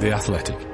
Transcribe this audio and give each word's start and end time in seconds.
The 0.00 0.12
Athletic. 0.12 0.69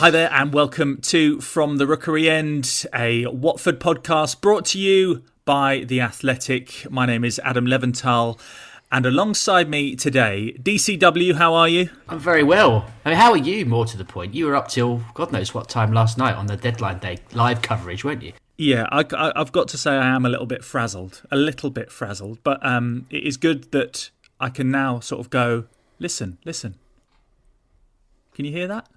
Hi 0.00 0.10
there, 0.10 0.32
and 0.32 0.54
welcome 0.54 0.96
to 1.02 1.42
From 1.42 1.76
the 1.76 1.86
Rookery 1.86 2.30
End, 2.30 2.86
a 2.94 3.26
Watford 3.26 3.78
podcast 3.78 4.40
brought 4.40 4.64
to 4.64 4.78
you 4.78 5.22
by 5.44 5.80
The 5.80 6.00
Athletic. 6.00 6.90
My 6.90 7.04
name 7.04 7.22
is 7.22 7.38
Adam 7.44 7.66
Leventhal, 7.66 8.40
and 8.90 9.04
alongside 9.04 9.68
me 9.68 9.94
today, 9.94 10.56
DCW, 10.58 11.34
how 11.34 11.52
are 11.52 11.68
you? 11.68 11.90
I'm 12.08 12.18
very 12.18 12.42
well. 12.42 12.90
I 13.04 13.10
mean, 13.10 13.18
how 13.18 13.32
are 13.32 13.36
you, 13.36 13.66
more 13.66 13.84
to 13.84 13.98
the 13.98 14.06
point? 14.06 14.32
You 14.32 14.46
were 14.46 14.56
up 14.56 14.68
till 14.68 15.02
God 15.12 15.32
knows 15.32 15.52
what 15.52 15.68
time 15.68 15.92
last 15.92 16.16
night 16.16 16.34
on 16.34 16.46
the 16.46 16.56
deadline 16.56 16.98
day 16.98 17.18
live 17.34 17.60
coverage, 17.60 18.02
weren't 18.02 18.22
you? 18.22 18.32
Yeah, 18.56 18.86
I, 18.90 19.32
have 19.36 19.52
got 19.52 19.68
to 19.68 19.76
say 19.76 19.90
I 19.90 20.16
am 20.16 20.24
a 20.24 20.30
little 20.30 20.46
bit 20.46 20.64
frazzled, 20.64 21.20
a 21.30 21.36
little 21.36 21.68
bit 21.68 21.92
frazzled, 21.92 22.38
but 22.42 22.64
um, 22.64 23.04
it 23.10 23.24
is 23.24 23.36
good 23.36 23.70
that 23.72 24.08
I 24.40 24.48
can 24.48 24.70
now 24.70 25.00
sort 25.00 25.20
of 25.20 25.28
go, 25.28 25.66
listen, 25.98 26.38
listen. 26.46 26.76
Can 28.32 28.46
you 28.46 28.52
hear 28.52 28.66
that? 28.66 28.88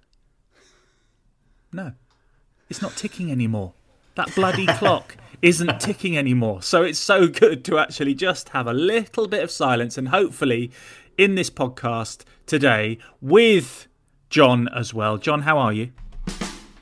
No, 1.74 1.94
it's 2.70 2.82
not 2.82 2.96
ticking 2.96 3.32
anymore. 3.32 3.74
That 4.16 4.34
bloody 4.36 4.68
clock 4.68 5.18
isn't 5.42 5.82
ticking 5.82 6.16
anymore. 6.18 6.62
So 6.62 6.84
it's 6.84 7.00
so 7.00 7.28
good 7.28 7.66
to 7.66 7.80
actually 7.80 8.14
just 8.14 8.50
have 8.50 8.68
a 8.68 8.74
little 8.74 9.28
bit 9.28 9.44
of 9.44 9.50
silence 9.50 9.98
and 9.98 10.10
hopefully 10.10 10.72
in 11.18 11.34
this 11.36 11.50
podcast 11.50 12.22
today 12.46 13.00
with 13.22 13.88
John 14.30 14.68
as 14.70 14.94
well. 14.94 15.18
John, 15.18 15.42
how 15.42 15.58
are 15.58 15.74
you? 15.74 15.92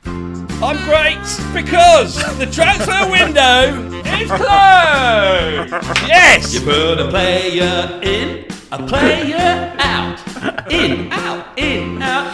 I'm 0.04 0.76
great 0.84 1.18
because 1.54 2.16
the 2.38 2.46
transfer 2.46 3.10
window 3.10 3.98
is 4.20 4.30
closed. 4.30 5.98
Yes. 6.06 6.54
You 6.54 6.60
put 6.60 7.00
a 7.00 7.08
player 7.08 8.00
in, 8.02 8.46
a 8.70 8.86
player 8.86 9.74
out, 9.78 10.20
in, 10.70 11.10
out, 11.10 11.58
in, 11.58 11.58
out. 11.58 11.58
You 11.58 11.91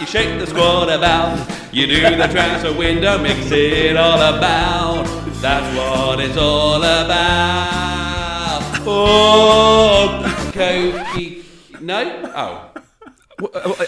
shake 0.09 0.39
the 0.39 0.47
squad 0.47 0.89
about. 0.89 1.37
You 1.71 1.87
do 1.87 2.01
the 2.01 2.27
transfer 2.27 2.73
window, 2.75 3.17
mix 3.19 3.51
it 3.51 3.95
all 3.95 4.19
about. 4.19 5.05
That's 5.41 5.77
what 5.77 6.19
it's 6.19 6.37
all 6.37 6.77
about. 6.83 8.63
Oh, 8.85 10.21
Kofi. 10.53 11.43
No? 11.81 12.31
Oh. 12.35 12.65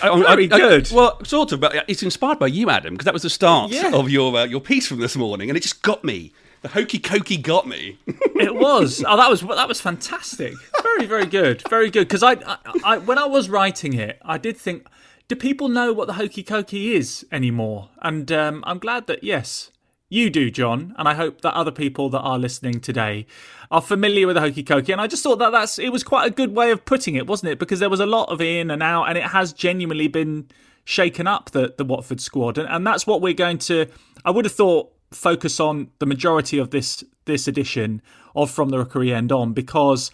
I 0.04 0.20
Very 0.36 0.48
good. 0.48 0.90
well, 0.92 1.22
sort 1.26 1.52
of, 1.52 1.60
but 1.60 1.84
it's 1.90 2.04
inspired 2.04 2.40
by 2.40 2.48
you, 2.48 2.70
Adam, 2.70 2.94
because 2.94 3.04
that 3.06 3.14
was 3.14 3.24
the 3.24 3.30
start 3.30 3.72
Yeah. 3.72 3.92
of 3.94 4.10
your 4.10 4.34
uh, 4.38 4.46
your 4.46 4.62
piece 4.62 4.88
from 4.88 5.00
this 5.02 5.18
morning, 5.18 5.50
and 5.50 5.58
it 5.58 5.62
just 5.62 5.82
got 5.82 6.06
me. 6.06 6.32
The 6.62 6.70
hokey 6.70 7.00
cokey 7.00 7.42
got 7.42 7.68
me. 7.68 7.98
It 8.08 8.56
was. 8.56 9.04
Oh, 9.06 9.18
that 9.18 9.30
was 9.30 9.42
that 9.42 9.68
was 9.68 9.82
fantastic. 9.82 10.54
Very, 10.84 11.06
very 11.06 11.26
good. 11.26 11.64
Very 11.70 11.90
good. 11.90 12.08
Because 12.08 12.24
I, 12.24 12.34
I, 12.34 12.58
I, 12.86 12.98
when 13.00 13.18
I 13.18 13.26
was 13.26 13.50
writing 13.50 13.94
it, 13.96 14.20
I 14.24 14.38
did 14.38 14.56
think, 14.56 14.86
do 15.32 15.36
people 15.38 15.70
know 15.70 15.94
what 15.94 16.08
the 16.08 16.14
hokey 16.16 16.44
cokey 16.44 16.92
is 16.92 17.26
anymore? 17.32 17.88
And 18.02 18.30
um, 18.34 18.66
I'm 18.68 18.80
glad 18.80 19.08
that 19.08 19.24
yes, 19.24 19.72
you 20.10 20.30
do, 20.30 20.52
John. 20.52 20.94
And 20.98 21.08
I 21.08 21.14
hope 21.14 21.40
that 21.40 21.54
other 21.54 21.72
people 21.72 22.10
that 22.10 22.20
are 22.20 22.38
listening 22.38 22.82
today 22.82 23.26
are 23.72 23.80
familiar 23.80 24.28
with 24.28 24.36
the 24.36 24.42
hokey 24.42 24.62
cokey. 24.62 24.92
And 24.92 25.00
I 25.00 25.08
just 25.08 25.24
thought 25.24 25.40
that 25.40 25.52
that's 25.52 25.80
it 25.80 25.94
was 25.94 26.04
quite 26.04 26.28
a 26.28 26.36
good 26.36 26.54
way 26.54 26.70
of 26.70 26.84
putting 26.84 27.16
it, 27.16 27.28
wasn't 27.28 27.54
it? 27.54 27.60
Because 27.60 27.80
there 27.80 27.90
was 27.90 28.02
a 28.02 28.06
lot 28.06 28.28
of 28.28 28.42
in 28.42 28.70
and 28.70 28.84
out, 28.84 29.06
and 29.06 29.18
it 29.18 29.24
has 29.24 29.54
genuinely 29.54 30.10
been 30.10 30.50
shaken 30.84 31.28
up 31.28 31.52
the 31.52 31.76
the 31.78 31.86
Watford 31.86 32.20
squad, 32.20 32.58
and, 32.58 32.68
and 32.68 32.86
that's 32.86 33.08
what 33.08 33.22
we're 33.22 33.32
going 33.32 33.60
to. 33.60 33.86
I 34.26 34.32
would 34.32 34.44
have 34.44 34.54
thought 34.54 34.92
focus 35.12 35.62
on 35.62 35.92
the 36.00 36.06
majority 36.06 36.58
of 36.58 36.72
this 36.72 37.06
this 37.24 37.48
edition 37.48 38.02
of 38.36 38.52
From 38.52 38.68
the 38.68 38.80
Rookery 38.80 39.14
End 39.14 39.32
on 39.32 39.54
because 39.54 40.12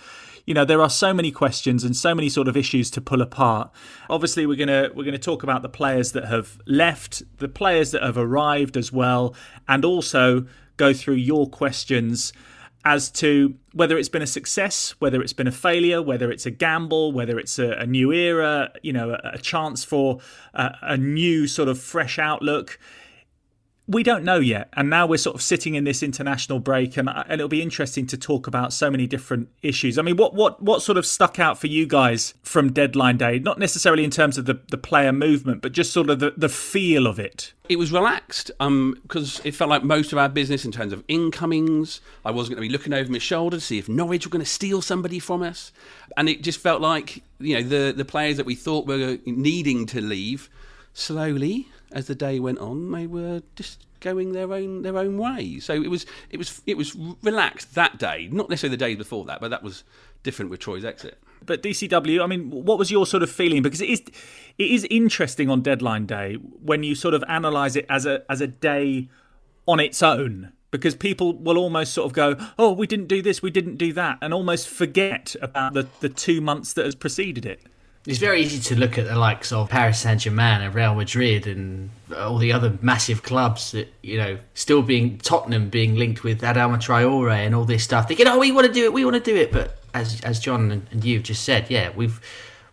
you 0.47 0.53
know 0.53 0.65
there 0.65 0.81
are 0.81 0.89
so 0.89 1.13
many 1.13 1.29
questions 1.29 1.83
and 1.83 1.95
so 1.95 2.15
many 2.15 2.29
sort 2.29 2.47
of 2.47 2.57
issues 2.57 2.89
to 2.91 3.01
pull 3.01 3.21
apart. 3.21 3.69
Obviously, 4.09 4.47
we're 4.47 4.57
gonna 4.57 4.89
we're 4.95 5.03
gonna 5.03 5.19
talk 5.19 5.43
about 5.43 5.61
the 5.61 5.69
players 5.69 6.13
that 6.13 6.25
have 6.25 6.57
left, 6.65 7.21
the 7.37 7.49
players 7.49 7.91
that 7.91 8.01
have 8.01 8.17
arrived 8.17 8.77
as 8.77 8.91
well, 8.91 9.35
and 9.67 9.85
also 9.85 10.47
go 10.77 10.93
through 10.93 11.15
your 11.15 11.47
questions 11.49 12.33
as 12.85 13.11
to 13.11 13.55
whether 13.73 13.97
it's 13.97 14.07
been 14.07 14.21
a 14.21 14.27
success, 14.27 14.95
whether 14.99 15.21
it's 15.21 15.33
been 15.33 15.47
a 15.47 15.51
failure, 15.51 16.01
whether 16.01 16.31
it's 16.31 16.45
a 16.45 16.51
gamble, 16.51 17.11
whether 17.11 17.37
it's 17.37 17.59
a, 17.59 17.71
a 17.71 17.85
new 17.85 18.13
era, 18.13 18.71
you 18.81 18.93
know, 18.93 19.11
a, 19.11 19.31
a 19.33 19.37
chance 19.37 19.83
for 19.83 20.19
a, 20.53 20.73
a 20.81 20.97
new 20.97 21.45
sort 21.47 21.67
of 21.67 21.77
fresh 21.77 22.17
outlook 22.17 22.79
we 23.89 24.03
don't 24.03 24.25
know 24.25 24.39
yet, 24.39 24.67
and 24.73 24.89
now 24.89 25.07
we're 25.07 25.17
sort 25.17 25.35
of 25.35 25.41
sitting 25.41 25.75
in 25.75 25.85
this 25.85 26.03
international 26.03 26.59
break, 26.59 26.97
and, 26.97 27.07
and 27.09 27.31
it'll 27.31 27.47
be 27.47 27.61
interesting 27.61 28.05
to 28.07 28.17
talk 28.17 28.45
about 28.45 28.73
so 28.73 28.91
many 28.91 29.07
different 29.07 29.47
issues. 29.61 29.97
I 29.97 30.01
mean, 30.01 30.17
what 30.17 30.33
what 30.33 30.61
what 30.61 30.81
sort 30.81 30.97
of 30.97 31.05
stuck 31.05 31.39
out 31.39 31.57
for 31.57 31.67
you 31.67 31.87
guys 31.87 32.33
from 32.43 32.73
deadline 32.73 33.17
day? 33.17 33.39
Not 33.39 33.59
necessarily 33.59 34.03
in 34.03 34.11
terms 34.11 34.37
of 34.37 34.45
the, 34.45 34.59
the 34.69 34.77
player 34.77 35.13
movement, 35.13 35.61
but 35.61 35.71
just 35.71 35.93
sort 35.93 36.09
of 36.09 36.19
the, 36.19 36.33
the 36.35 36.49
feel 36.49 37.07
of 37.07 37.17
it. 37.17 37.53
it 37.69 37.77
was 37.77 37.91
relaxed 37.91 38.51
um, 38.59 38.99
because 39.03 39.39
it 39.45 39.55
felt 39.55 39.69
like 39.69 39.83
most 39.83 40.11
of 40.11 40.17
our 40.17 40.29
business 40.29 40.65
in 40.65 40.71
terms 40.71 40.91
of 40.91 41.03
incomings. 41.07 42.01
I 42.25 42.31
wasn't 42.31 42.57
going 42.57 42.67
to 42.67 42.69
be 42.69 42.77
looking 42.77 42.93
over 42.93 43.09
my 43.09 43.19
shoulder 43.19 43.57
to 43.57 43.61
see 43.61 43.77
if 43.77 43.87
Norwich 43.87 44.25
were 44.25 44.31
going 44.31 44.43
to 44.43 44.49
steal 44.49 44.81
somebody 44.81 45.19
from 45.19 45.43
us, 45.43 45.71
and 46.17 46.27
it 46.27 46.41
just 46.41 46.59
felt 46.59 46.81
like 46.81 47.23
you 47.39 47.55
know 47.55 47.63
the 47.63 47.93
the 47.93 48.05
players 48.05 48.35
that 48.35 48.45
we 48.45 48.55
thought 48.55 48.85
were 48.85 49.17
needing 49.25 49.85
to 49.87 50.01
leave 50.01 50.49
slowly 50.93 51.67
as 51.91 52.07
the 52.07 52.15
day 52.15 52.39
went 52.39 52.59
on, 52.59 52.91
they 52.91 53.07
were 53.07 53.41
just 53.55 53.85
going 53.99 54.33
their 54.33 54.53
own 54.53 54.81
their 54.81 54.97
own 54.97 55.17
way. 55.17 55.59
So 55.59 55.73
it 55.73 55.89
was 55.89 56.05
it 56.29 56.37
was 56.37 56.61
it 56.65 56.77
was 56.77 56.95
relaxed 57.23 57.75
that 57.75 57.97
day, 57.97 58.29
not 58.31 58.49
necessarily 58.49 58.75
the 58.75 58.85
days 58.85 58.97
before 58.97 59.25
that, 59.25 59.39
but 59.41 59.49
that 59.49 59.63
was 59.63 59.83
different 60.23 60.51
with 60.51 60.59
Troy's 60.59 60.85
exit. 60.85 61.17
But 61.45 61.63
DCW, 61.63 62.21
I 62.21 62.27
mean, 62.27 62.49
what 62.49 62.77
was 62.77 62.91
your 62.91 63.05
sort 63.05 63.23
of 63.23 63.31
feeling? 63.31 63.61
Because 63.61 63.81
it 63.81 63.89
is 63.89 64.01
it 64.57 64.71
is 64.71 64.85
interesting 64.89 65.49
on 65.49 65.61
deadline 65.61 66.05
day 66.05 66.35
when 66.35 66.83
you 66.83 66.95
sort 66.95 67.13
of 67.13 67.23
analyse 67.27 67.75
it 67.75 67.85
as 67.89 68.05
a 68.05 68.23
as 68.29 68.41
a 68.41 68.47
day 68.47 69.09
on 69.67 69.79
its 69.79 70.01
own. 70.01 70.53
Because 70.69 70.95
people 70.95 71.33
will 71.33 71.57
almost 71.57 71.93
sort 71.93 72.07
of 72.07 72.13
go, 72.13 72.35
"Oh, 72.59 72.73
we 72.73 72.87
didn't 72.87 73.07
do 73.07 73.21
this, 73.21 73.41
we 73.41 73.49
didn't 73.49 73.77
do 73.77 73.93
that," 73.93 74.17
and 74.21 74.33
almost 74.33 74.67
forget 74.67 75.33
about 75.41 75.73
the, 75.73 75.87
the 76.01 76.09
two 76.09 76.41
months 76.41 76.73
that 76.73 76.83
has 76.83 76.93
preceded 76.93 77.45
it. 77.45 77.61
It's 78.07 78.19
very 78.19 78.41
easy 78.41 78.61
to 78.73 78.79
look 78.79 78.97
at 78.97 79.05
the 79.05 79.17
likes 79.17 79.51
of 79.51 79.69
Paris 79.69 79.99
Saint 79.99 80.21
Germain 80.21 80.61
and 80.61 80.73
Real 80.73 80.95
Madrid 80.95 81.45
and 81.45 81.89
all 82.15 82.37
the 82.37 82.53
other 82.53 82.77
massive 82.81 83.21
clubs 83.21 83.73
that, 83.73 83.93
you 84.01 84.17
know, 84.17 84.37
still 84.53 84.81
being 84.81 85.17
Tottenham 85.17 85.69
being 85.69 85.97
linked 85.97 86.23
with 86.23 86.39
Adama 86.39 86.77
Traore 86.77 87.35
and 87.35 87.53
all 87.53 87.65
this 87.65 87.83
stuff. 87.83 88.07
Thinking, 88.07 88.25
oh, 88.27 88.39
we 88.39 88.53
want 88.53 88.65
to 88.65 88.71
do 88.71 88.85
it, 88.85 88.93
we 88.93 89.03
want 89.03 89.15
to 89.15 89.19
do 89.19 89.35
it. 89.35 89.51
But 89.51 89.77
as 89.93 90.21
as 90.21 90.39
John 90.39 90.87
and, 90.89 91.03
you've 91.03 91.23
just 91.23 91.43
said, 91.43 91.69
yeah, 91.69 91.91
we've 91.93 92.21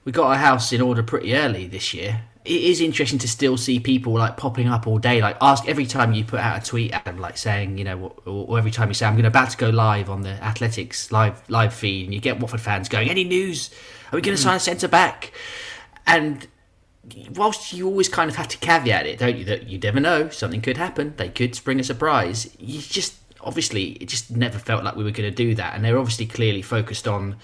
we 0.04 0.12
got 0.12 0.28
our 0.28 0.36
house 0.36 0.72
in 0.72 0.80
order 0.80 1.02
pretty 1.02 1.34
early 1.34 1.66
this 1.66 1.92
year. 1.92 2.20
It 2.44 2.62
is 2.62 2.80
interesting 2.80 3.18
to 3.18 3.28
still 3.28 3.56
see 3.56 3.80
people 3.80 4.12
like 4.12 4.36
popping 4.36 4.68
up 4.68 4.86
all 4.86 4.98
day. 5.00 5.20
Like 5.20 5.36
ask 5.40 5.66
every 5.66 5.86
time 5.86 6.12
you 6.12 6.24
put 6.24 6.38
out 6.38 6.62
a 6.62 6.64
tweet, 6.64 6.92
Adam, 6.92 7.18
like 7.18 7.38
saying, 7.38 7.76
you 7.76 7.82
know, 7.82 8.14
or, 8.24 8.46
or 8.50 8.58
every 8.58 8.70
time 8.70 8.86
you 8.86 8.94
say, 8.94 9.04
"I'm 9.04 9.14
going 9.14 9.24
to 9.24 9.30
about 9.30 9.50
to 9.50 9.56
go 9.56 9.70
live 9.70 10.08
on 10.10 10.22
the 10.22 10.40
Athletics 10.44 11.10
live 11.10 11.42
live 11.50 11.74
feed," 11.74 12.04
and 12.04 12.14
you 12.14 12.20
get 12.20 12.38
Watford 12.38 12.60
fans 12.60 12.88
going, 12.88 13.10
"Any 13.10 13.24
news? 13.24 13.70
Are 14.12 14.16
we 14.16 14.20
going 14.22 14.36
to 14.36 14.42
sign 14.42 14.56
a 14.56 14.60
centre 14.60 14.88
back?" 14.88 15.32
And 16.06 16.46
whilst 17.34 17.72
you 17.72 17.86
always 17.86 18.08
kind 18.08 18.30
of 18.30 18.36
have 18.36 18.48
to 18.48 18.58
caveat 18.58 19.06
it, 19.06 19.18
don't 19.18 19.36
you? 19.36 19.44
That 19.44 19.68
you 19.68 19.78
never 19.78 20.00
know, 20.00 20.28
something 20.30 20.60
could 20.60 20.76
happen. 20.76 21.14
They 21.16 21.28
could 21.28 21.54
spring 21.54 21.80
a 21.80 21.84
surprise. 21.84 22.54
You 22.58 22.80
just 22.80 23.16
obviously 23.40 23.92
it 23.92 24.08
just 24.08 24.30
never 24.30 24.58
felt 24.58 24.84
like 24.84 24.96
we 24.96 25.04
were 25.04 25.10
going 25.10 25.28
to 25.30 25.34
do 25.34 25.54
that, 25.54 25.74
and 25.74 25.84
they're 25.84 25.98
obviously 25.98 26.26
clearly 26.26 26.62
focused 26.62 27.06
on 27.08 27.36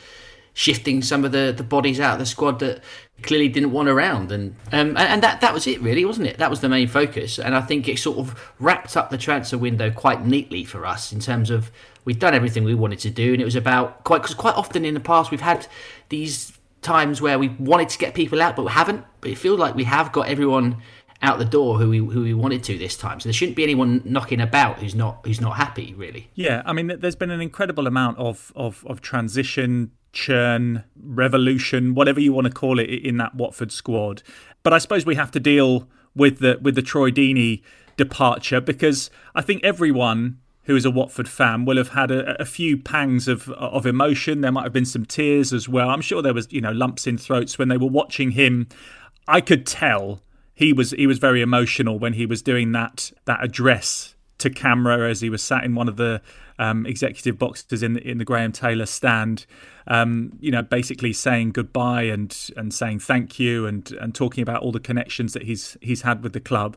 shifting 0.52 1.00
some 1.00 1.24
of 1.24 1.32
the, 1.32 1.54
the 1.56 1.62
bodies 1.62 2.00
out 2.00 2.14
of 2.14 2.18
the 2.18 2.26
squad 2.26 2.58
that 2.58 2.82
clearly 3.22 3.48
didn't 3.48 3.70
want 3.70 3.88
around 3.88 4.32
and 4.32 4.56
um, 4.72 4.96
and- 4.96 5.22
that 5.22 5.40
that 5.40 5.54
was 5.54 5.66
it 5.66 5.80
really 5.80 6.04
wasn't 6.04 6.26
it 6.26 6.38
that 6.38 6.50
was 6.50 6.60
the 6.60 6.68
main 6.68 6.88
focus 6.88 7.38
and 7.38 7.54
I 7.54 7.60
think 7.60 7.86
it 7.86 7.98
sort 7.98 8.18
of 8.18 8.52
wrapped 8.58 8.96
up 8.96 9.10
the 9.10 9.18
transfer 9.18 9.58
window 9.58 9.90
quite 9.90 10.24
neatly 10.24 10.64
for 10.64 10.84
us 10.84 11.12
in 11.12 11.20
terms 11.20 11.50
of 11.50 11.70
we'd 12.04 12.18
done 12.18 12.34
everything 12.34 12.64
we 12.64 12.74
wanted 12.74 12.98
to 13.00 13.10
do 13.10 13.32
and 13.32 13.40
it 13.40 13.44
was 13.44 13.54
about 13.54 14.02
quite 14.04 14.22
because 14.22 14.34
quite 14.34 14.56
often 14.56 14.84
in 14.84 14.94
the 14.94 15.00
past 15.00 15.30
we've 15.30 15.40
had 15.40 15.66
these 16.08 16.52
times 16.82 17.20
where 17.20 17.38
we 17.38 17.48
wanted 17.58 17.88
to 17.90 17.98
get 17.98 18.14
people 18.14 18.40
out 18.40 18.56
but 18.56 18.64
we 18.64 18.70
haven't. 18.70 19.04
But 19.20 19.30
it 19.30 19.38
feels 19.38 19.58
like 19.58 19.74
we 19.74 19.84
have 19.84 20.12
got 20.12 20.28
everyone 20.28 20.82
out 21.22 21.38
the 21.38 21.44
door 21.44 21.78
who 21.78 21.90
we 21.90 21.98
who 21.98 22.22
we 22.22 22.34
wanted 22.34 22.62
to 22.64 22.78
this 22.78 22.96
time. 22.96 23.20
So 23.20 23.28
there 23.28 23.34
shouldn't 23.34 23.56
be 23.56 23.62
anyone 23.62 24.02
knocking 24.04 24.40
about 24.40 24.78
who's 24.78 24.94
not 24.94 25.20
who's 25.24 25.40
not 25.40 25.56
happy 25.56 25.94
really. 25.94 26.30
Yeah, 26.34 26.62
I 26.64 26.72
mean, 26.72 26.92
there's 26.98 27.16
been 27.16 27.30
an 27.30 27.40
incredible 27.40 27.86
amount 27.86 28.18
of 28.18 28.52
of, 28.56 28.84
of 28.86 29.00
transition, 29.00 29.92
churn, 30.12 30.84
revolution, 31.02 31.94
whatever 31.94 32.20
you 32.20 32.32
want 32.32 32.46
to 32.46 32.52
call 32.52 32.78
it, 32.78 32.88
in 32.88 33.18
that 33.18 33.34
Watford 33.34 33.72
squad. 33.72 34.22
But 34.62 34.72
I 34.72 34.78
suppose 34.78 35.04
we 35.04 35.14
have 35.16 35.30
to 35.32 35.40
deal 35.40 35.88
with 36.14 36.38
the 36.38 36.58
with 36.60 36.74
the 36.74 36.82
Troy 36.82 37.10
Deeney 37.10 37.62
departure 37.96 38.60
because 38.60 39.10
I 39.34 39.42
think 39.42 39.62
everyone 39.62 40.38
who 40.70 40.76
is 40.76 40.84
a 40.84 40.90
Watford 40.90 41.28
fan 41.28 41.64
will 41.64 41.76
have 41.76 41.88
had 41.88 42.12
a, 42.12 42.40
a, 42.40 42.44
few 42.44 42.76
pangs 42.76 43.26
of 43.26 43.50
of 43.50 43.86
emotion. 43.86 44.40
There 44.40 44.52
might 44.52 44.62
have 44.62 44.72
been 44.72 44.86
some 44.86 45.04
tears 45.04 45.52
as 45.52 45.68
well. 45.68 45.90
I'm 45.90 46.00
sure 46.00 46.22
there 46.22 46.32
was 46.32 46.46
you 46.52 46.60
know 46.60 46.70
lumps 46.70 47.08
in 47.08 47.18
throats 47.18 47.58
when 47.58 47.68
they 47.68 47.76
were 47.76 47.88
watching 47.88 48.30
him. 48.30 48.68
I 49.26 49.40
could 49.40 49.66
tell 49.66 50.20
he 50.54 50.72
was 50.72 50.92
he 50.92 51.08
was 51.08 51.18
very 51.18 51.42
emotional 51.42 51.98
when 51.98 52.12
he 52.12 52.24
was 52.24 52.40
doing 52.40 52.70
that 52.70 53.10
that 53.24 53.42
address 53.42 54.14
to 54.38 54.48
camera 54.48 55.10
as 55.10 55.20
he 55.20 55.28
was 55.28 55.42
sat 55.42 55.64
in 55.64 55.74
one 55.74 55.88
of 55.88 55.96
the 55.96 56.22
um, 56.60 56.86
executive 56.86 57.36
boxes 57.36 57.82
in 57.82 57.94
the, 57.94 58.08
in 58.08 58.18
the 58.18 58.24
Graham 58.24 58.52
Taylor 58.52 58.86
stand. 58.86 59.46
Um, 59.88 60.38
you 60.40 60.52
know, 60.52 60.62
basically 60.62 61.12
saying 61.12 61.50
goodbye 61.50 62.02
and 62.02 62.36
and 62.56 62.72
saying 62.72 63.00
thank 63.00 63.40
you 63.40 63.66
and 63.66 63.90
and 64.00 64.14
talking 64.14 64.42
about 64.42 64.62
all 64.62 64.70
the 64.70 64.78
connections 64.78 65.32
that 65.32 65.42
he's 65.42 65.76
he's 65.80 66.02
had 66.02 66.22
with 66.22 66.32
the 66.32 66.40
club. 66.40 66.76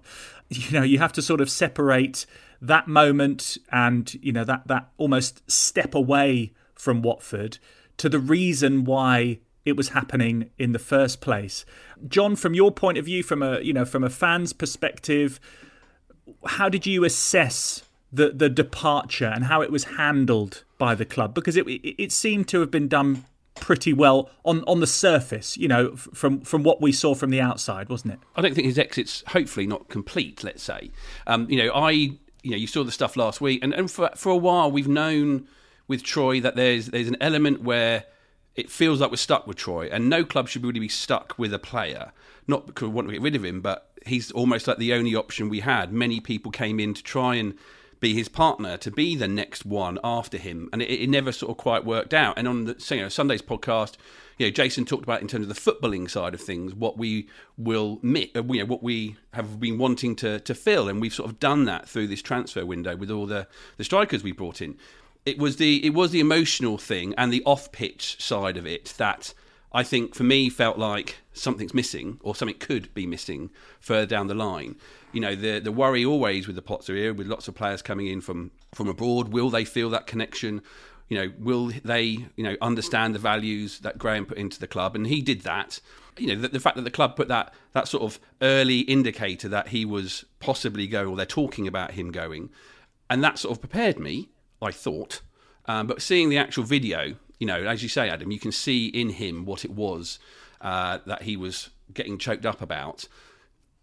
You 0.49 0.79
know, 0.79 0.83
you 0.83 0.99
have 0.99 1.13
to 1.13 1.21
sort 1.21 1.41
of 1.41 1.49
separate 1.49 2.25
that 2.63 2.87
moment 2.87 3.57
and 3.71 4.13
you 4.15 4.31
know 4.31 4.45
that 4.45 4.67
that 4.67 4.89
almost 4.97 5.49
step 5.51 5.93
away 5.93 6.53
from 6.73 7.01
Watford 7.01 7.59
to 7.97 8.09
the 8.09 8.19
reason 8.19 8.85
why 8.85 9.39
it 9.65 9.77
was 9.77 9.89
happening 9.89 10.49
in 10.57 10.71
the 10.71 10.79
first 10.79 11.21
place. 11.21 11.65
John, 12.07 12.35
from 12.35 12.53
your 12.53 12.71
point 12.71 12.97
of 12.97 13.05
view, 13.05 13.21
from 13.21 13.43
a 13.43 13.59
you 13.59 13.73
know 13.73 13.85
from 13.85 14.03
a 14.03 14.09
fan's 14.09 14.53
perspective, 14.53 15.39
how 16.45 16.69
did 16.69 16.85
you 16.85 17.03
assess 17.03 17.83
the 18.11 18.29
the 18.29 18.49
departure 18.49 19.25
and 19.25 19.45
how 19.45 19.61
it 19.61 19.71
was 19.71 19.83
handled 19.83 20.63
by 20.77 20.95
the 20.95 21.05
club? 21.05 21.33
Because 21.33 21.57
it 21.57 21.67
it, 21.67 22.11
seemed 22.11 22.47
to 22.49 22.61
have 22.61 22.71
been 22.71 22.87
done 22.87 23.25
pretty 23.55 23.93
well 23.93 24.29
on, 24.43 24.63
on 24.65 24.79
the 24.79 24.87
surface, 24.87 25.57
you 25.57 25.67
know, 25.67 25.95
from 25.95 26.41
from 26.41 26.63
what 26.63 26.81
we 26.81 26.91
saw 26.91 27.13
from 27.13 27.29
the 27.29 27.41
outside, 27.41 27.89
wasn't 27.89 28.13
it? 28.13 28.19
I 28.35 28.41
don't 28.41 28.55
think 28.55 28.67
his 28.67 28.79
exit's 28.79 29.23
hopefully 29.27 29.67
not 29.67 29.89
complete. 29.89 30.43
Let's 30.43 30.63
say, 30.63 30.91
um, 31.27 31.49
you 31.49 31.57
know, 31.57 31.71
I 31.73 32.17
you 32.43 32.51
know 32.51 32.57
you 32.57 32.67
saw 32.67 32.83
the 32.83 32.91
stuff 32.91 33.17
last 33.17 33.41
week, 33.41 33.63
and, 33.63 33.73
and 33.73 33.89
for 33.89 34.09
for 34.15 34.29
a 34.29 34.37
while 34.37 34.71
we've 34.71 34.87
known 34.87 35.47
with 35.87 36.03
Troy 36.03 36.39
that 36.41 36.55
there's 36.55 36.87
there's 36.87 37.07
an 37.07 37.17
element 37.19 37.61
where 37.61 38.05
it 38.55 38.69
feels 38.69 39.01
like 39.01 39.09
we're 39.09 39.17
stuck 39.17 39.47
with 39.47 39.57
Troy, 39.57 39.89
and 39.91 40.09
no 40.09 40.23
club 40.23 40.47
should 40.47 40.63
really 40.63 40.79
be 40.79 40.89
stuck 40.89 41.37
with 41.37 41.53
a 41.53 41.59
player. 41.59 42.11
Not 42.47 42.67
because 42.67 42.89
we 42.89 42.93
want 42.93 43.07
to 43.07 43.13
get 43.13 43.21
rid 43.21 43.35
of 43.35 43.43
him, 43.43 43.61
but 43.61 43.89
he's 44.05 44.31
almost 44.31 44.67
like 44.67 44.77
the 44.77 44.93
only 44.93 45.15
option 45.15 45.49
we 45.49 45.61
had. 45.61 45.91
Many 45.93 46.19
people 46.19 46.51
came 46.51 46.79
in 46.79 46.93
to 46.93 47.01
try 47.01 47.35
and 47.35 47.55
be 47.99 48.13
his 48.13 48.27
partner, 48.27 48.75
to 48.77 48.91
be 48.91 49.15
the 49.15 49.29
next 49.29 49.65
one 49.65 49.97
after 50.03 50.37
him, 50.37 50.69
and 50.73 50.81
it, 50.81 50.89
it 50.91 51.09
never 51.09 51.31
sort 51.31 51.51
of 51.51 51.57
quite 51.57 51.85
worked 51.85 52.13
out. 52.13 52.37
And 52.37 52.47
on 52.47 52.65
the 52.65 52.85
you 52.89 53.01
know, 53.01 53.09
Sunday's 53.09 53.41
podcast, 53.41 53.95
you 54.37 54.47
know, 54.47 54.51
Jason 54.51 54.85
talked 54.85 55.03
about 55.03 55.21
in 55.21 55.27
terms 55.27 55.47
of 55.47 55.53
the 55.53 55.71
footballing 55.71 56.09
side 56.09 56.33
of 56.33 56.41
things, 56.41 56.73
what 56.73 56.97
we 56.97 57.27
will 57.57 57.99
uh, 58.03 58.09
you 58.09 58.59
know, 58.59 58.65
what 58.65 58.83
we 58.83 59.15
have 59.33 59.59
been 59.59 59.77
wanting 59.77 60.15
to 60.17 60.39
to 60.41 60.55
fill, 60.55 60.87
and 60.87 61.01
we've 61.01 61.13
sort 61.13 61.29
of 61.29 61.39
done 61.39 61.65
that 61.65 61.87
through 61.87 62.07
this 62.07 62.21
transfer 62.21 62.65
window 62.65 62.95
with 62.95 63.11
all 63.11 63.25
the 63.25 63.47
the 63.77 63.83
strikers 63.83 64.23
we 64.23 64.31
brought 64.31 64.61
in 64.61 64.77
it 65.25 65.37
was 65.37 65.55
the 65.57 65.85
it 65.85 65.93
was 65.93 66.11
the 66.11 66.19
emotional 66.19 66.77
thing 66.77 67.13
and 67.17 67.31
the 67.31 67.43
off 67.45 67.71
pitch 67.71 68.21
side 68.21 68.57
of 68.57 68.65
it 68.65 68.93
that 68.97 69.33
I 69.71 69.83
think 69.83 70.13
for 70.13 70.23
me 70.23 70.49
felt 70.49 70.77
like 70.77 71.17
something's 71.33 71.73
missing 71.73 72.19
or 72.21 72.35
something 72.35 72.57
could 72.57 72.93
be 72.93 73.07
missing 73.07 73.49
further 73.79 74.05
down 74.05 74.27
the 74.27 74.35
line. 74.35 74.75
You 75.11 75.21
know, 75.21 75.35
the 75.35 75.59
the 75.59 75.71
worry 75.71 76.05
always 76.05 76.45
with 76.45 76.55
the 76.55 76.61
Pozzo 76.61 76.95
era, 76.95 77.13
with 77.13 77.27
lots 77.27 77.47
of 77.47 77.55
players 77.55 77.81
coming 77.81 78.07
in 78.07 78.21
from 78.21 78.51
from 78.73 78.87
abroad, 78.87 79.29
will 79.29 79.49
they 79.49 79.65
feel 79.65 79.89
that 79.91 80.07
connection? 80.07 80.61
You 81.13 81.27
know, 81.27 81.33
will 81.37 81.71
they 81.83 82.03
you 82.03 82.43
know 82.43 82.57
understand 82.59 83.13
the 83.13 83.19
values 83.19 83.79
that 83.81 83.99
Graham 83.99 84.25
put 84.25 84.39
into 84.39 84.59
the 84.59 84.67
club, 84.67 84.95
and 84.95 85.05
he 85.05 85.21
did 85.21 85.41
that. 85.41 85.79
You 86.17 86.27
know, 86.27 86.41
the, 86.41 86.47
the 86.47 86.59
fact 86.59 86.75
that 86.75 86.83
the 86.83 86.91
club 86.91 87.15
put 87.15 87.27
that 87.27 87.53
that 87.73 87.87
sort 87.87 88.01
of 88.01 88.19
early 88.41 88.79
indicator 88.79 89.47
that 89.49 89.67
he 89.67 89.85
was 89.85 90.25
possibly 90.39 90.87
going, 90.87 91.07
or 91.07 91.15
they're 91.15 91.25
talking 91.27 91.67
about 91.67 91.91
him 91.91 92.11
going, 92.11 92.49
and 93.11 93.23
that 93.23 93.37
sort 93.37 93.55
of 93.55 93.61
prepared 93.61 93.99
me 93.99 94.29
I 94.63 94.71
thought. 94.71 95.21
Um, 95.65 95.87
but 95.87 96.01
seeing 96.01 96.29
the 96.29 96.37
actual 96.37 96.63
video, 96.63 97.15
you 97.39 97.47
know, 97.47 97.63
as 97.63 97.83
you 97.83 97.89
say, 97.89 98.09
Adam, 98.09 98.31
you 98.31 98.39
can 98.39 98.51
see 98.51 98.87
in 98.87 99.09
him 99.09 99.45
what 99.45 99.63
it 99.65 99.71
was 99.71 100.19
uh, 100.61 100.99
that 101.05 101.23
he 101.23 101.37
was 101.37 101.69
getting 101.93 102.17
choked 102.17 102.45
up 102.45 102.61
about. 102.61 103.07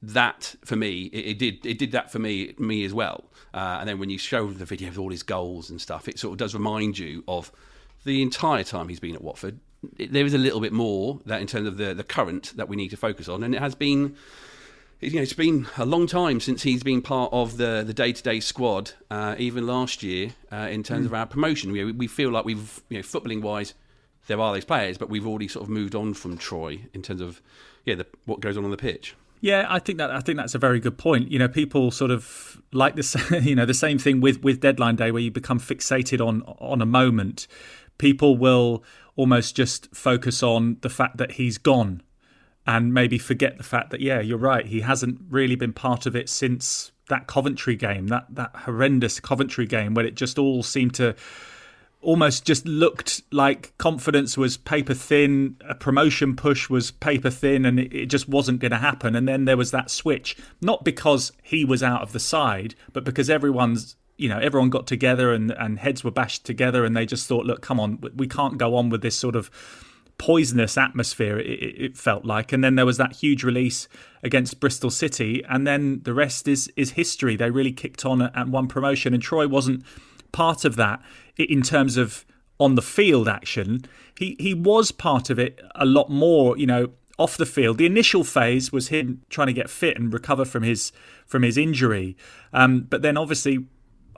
That 0.02 0.54
for 0.64 0.76
me, 0.76 1.04
it, 1.12 1.18
it 1.18 1.38
did 1.38 1.66
it 1.66 1.78
did 1.78 1.92
that 1.92 2.10
for 2.10 2.18
me 2.18 2.54
me 2.58 2.84
as 2.84 2.94
well. 2.94 3.24
Uh, 3.52 3.78
and 3.80 3.88
then 3.88 3.98
when 3.98 4.10
you 4.10 4.18
show 4.18 4.50
the 4.50 4.64
video 4.64 4.88
of 4.88 4.98
all 4.98 5.10
his 5.10 5.22
goals 5.22 5.70
and 5.70 5.80
stuff, 5.80 6.08
it 6.08 6.18
sort 6.18 6.32
of 6.32 6.38
does 6.38 6.54
remind 6.54 6.98
you 6.98 7.22
of 7.28 7.52
the 8.04 8.22
entire 8.22 8.64
time 8.64 8.88
he's 8.88 9.00
been 9.00 9.14
at 9.14 9.22
Watford. 9.22 9.58
It, 9.98 10.12
there 10.12 10.24
is 10.24 10.34
a 10.34 10.38
little 10.38 10.60
bit 10.60 10.72
more 10.72 11.20
that 11.26 11.40
in 11.40 11.46
terms 11.46 11.68
of 11.68 11.76
the 11.76 11.92
the 11.92 12.04
current 12.04 12.54
that 12.56 12.68
we 12.68 12.76
need 12.76 12.88
to 12.90 12.96
focus 12.96 13.28
on, 13.28 13.42
and 13.42 13.54
it 13.54 13.60
has 13.60 13.74
been 13.74 14.16
you 15.00 15.16
know, 15.16 15.22
it's 15.22 15.32
been 15.32 15.66
a 15.78 15.86
long 15.86 16.06
time 16.06 16.40
since 16.40 16.62
he's 16.62 16.82
been 16.82 17.00
part 17.00 17.32
of 17.32 17.56
the 17.56 17.82
the 17.86 17.94
day 17.94 18.12
to 18.12 18.22
day 18.22 18.40
squad. 18.40 18.92
Uh, 19.10 19.34
even 19.38 19.66
last 19.66 20.02
year, 20.02 20.30
uh, 20.52 20.68
in 20.70 20.82
terms 20.82 21.04
mm. 21.04 21.06
of 21.06 21.14
our 21.14 21.26
promotion, 21.26 21.72
we, 21.72 21.90
we 21.92 22.06
feel 22.06 22.30
like 22.30 22.44
we've, 22.44 22.82
you 22.88 22.98
know, 22.98 23.02
footballing 23.02 23.40
wise, 23.40 23.74
there 24.26 24.40
are 24.40 24.52
those 24.52 24.64
players, 24.64 24.98
but 24.98 25.08
we've 25.08 25.26
already 25.26 25.48
sort 25.48 25.64
of 25.64 25.70
moved 25.70 25.94
on 25.94 26.12
from 26.12 26.36
Troy 26.36 26.80
in 26.92 27.02
terms 27.02 27.20
of 27.20 27.40
yeah, 27.86 27.94
the, 27.94 28.06
what 28.26 28.40
goes 28.40 28.56
on 28.56 28.64
on 28.64 28.70
the 28.70 28.76
pitch. 28.76 29.14
Yeah, 29.40 29.66
I 29.68 29.78
think 29.78 29.98
that 29.98 30.10
I 30.10 30.20
think 30.20 30.36
that's 30.36 30.54
a 30.54 30.58
very 30.58 30.80
good 30.80 30.98
point. 30.98 31.30
You 31.30 31.38
know, 31.38 31.48
people 31.48 31.90
sort 31.90 32.10
of 32.10 32.60
like 32.72 32.96
this. 32.96 33.16
You 33.42 33.54
know, 33.54 33.66
the 33.66 33.74
same 33.74 33.98
thing 33.98 34.20
with 34.20 34.42
with 34.42 34.60
deadline 34.60 34.96
day, 34.96 35.10
where 35.10 35.22
you 35.22 35.30
become 35.30 35.58
fixated 35.58 36.24
on 36.24 36.42
on 36.42 36.82
a 36.82 36.86
moment. 36.86 37.46
People 37.98 38.36
will 38.36 38.84
almost 39.16 39.56
just 39.56 39.94
focus 39.94 40.42
on 40.42 40.78
the 40.80 40.88
fact 40.88 41.18
that 41.18 41.32
he's 41.32 41.58
gone 41.58 42.02
and 42.66 42.94
maybe 42.94 43.18
forget 43.18 43.58
the 43.58 43.62
fact 43.62 43.90
that 43.90 44.00
yeah, 44.00 44.20
you're 44.20 44.38
right. 44.38 44.66
He 44.66 44.80
hasn't 44.80 45.20
really 45.28 45.56
been 45.56 45.72
part 45.72 46.06
of 46.06 46.14
it 46.14 46.28
since 46.28 46.92
that 47.08 47.26
Coventry 47.26 47.76
game, 47.76 48.08
that 48.08 48.26
that 48.30 48.54
horrendous 48.54 49.20
Coventry 49.20 49.66
game, 49.66 49.94
where 49.94 50.04
it 50.06 50.14
just 50.14 50.38
all 50.38 50.62
seemed 50.62 50.94
to 50.94 51.14
almost 52.02 52.46
just 52.46 52.66
looked 52.66 53.22
like 53.30 53.76
confidence 53.78 54.36
was 54.36 54.56
paper 54.56 54.94
thin, 54.94 55.56
a 55.68 55.74
promotion 55.74 56.34
push 56.34 56.70
was 56.70 56.90
paper 56.90 57.30
thin, 57.30 57.64
and 57.64 57.78
it, 57.78 58.06
just 58.06 58.28
wasn't 58.28 58.60
going 58.60 58.70
to 58.70 58.78
happen. 58.78 59.14
And 59.14 59.28
then 59.28 59.44
there 59.44 59.56
was 59.56 59.70
that 59.70 59.90
switch, 59.90 60.36
not 60.60 60.84
because 60.84 61.32
he 61.42 61.64
was 61.64 61.82
out 61.82 62.02
of 62.02 62.12
the 62.12 62.20
side, 62.20 62.74
but 62.92 63.04
because 63.04 63.28
everyone's 63.28 63.96
you 64.16 64.28
know 64.28 64.38
everyone 64.38 64.68
got 64.68 64.86
together 64.86 65.32
and 65.32 65.50
and 65.52 65.78
heads 65.78 66.02
were 66.02 66.10
bashed 66.10 66.44
together, 66.44 66.84
and 66.84 66.96
they 66.96 67.06
just 67.06 67.26
thought, 67.26 67.46
look, 67.46 67.60
come 67.60 67.78
on, 67.78 68.02
we 68.14 68.26
can't 68.26 68.58
go 68.58 68.76
on 68.76 68.88
with 68.88 69.02
this 69.02 69.18
sort 69.18 69.36
of 69.36 69.50
poisonous 70.20 70.76
atmosphere 70.76 71.38
it, 71.38 71.46
it, 71.46 71.96
felt 71.96 72.26
like. 72.26 72.52
And 72.52 72.62
then 72.62 72.74
there 72.74 72.84
was 72.84 72.98
that 72.98 73.14
huge 73.14 73.42
release 73.42 73.88
against 74.22 74.60
Bristol 74.60 74.90
City 74.90 75.42
and 75.48 75.66
then 75.66 76.02
the 76.02 76.12
rest 76.12 76.46
is 76.46 76.70
is 76.76 76.90
history. 76.90 77.36
They 77.36 77.50
really 77.50 77.72
kicked 77.72 78.04
on 78.04 78.20
at, 78.20 78.48
one 78.48 78.68
promotion 78.68 79.14
and 79.14 79.22
Troy 79.22 79.48
wasn't 79.48 79.82
part 80.30 80.66
of 80.66 80.76
that 80.76 81.00
in 81.48 81.62
terms 81.62 81.96
of 81.96 82.24
on 82.58 82.74
the 82.74 82.82
field 82.82 83.28
action 83.28 83.82
he 84.18 84.36
he 84.38 84.52
was 84.52 84.90
part 84.92 85.30
of 85.30 85.38
it 85.38 85.60
a 85.76 85.86
lot 85.86 86.10
more 86.10 86.58
you 86.58 86.66
know 86.66 86.90
off 87.20 87.36
the 87.36 87.44
field. 87.44 87.76
The 87.76 87.84
initial 87.84 88.24
phase 88.24 88.72
was 88.72 88.88
him 88.88 89.20
trying 89.28 89.48
to 89.48 89.52
get 89.52 89.68
fit 89.68 89.98
and 89.98 90.10
recover 90.10 90.46
from 90.46 90.62
his 90.62 90.90
from 91.26 91.42
his 91.42 91.58
injury. 91.58 92.16
Um, 92.52 92.86
but 92.88 93.02
then 93.02 93.18
obviously 93.18 93.66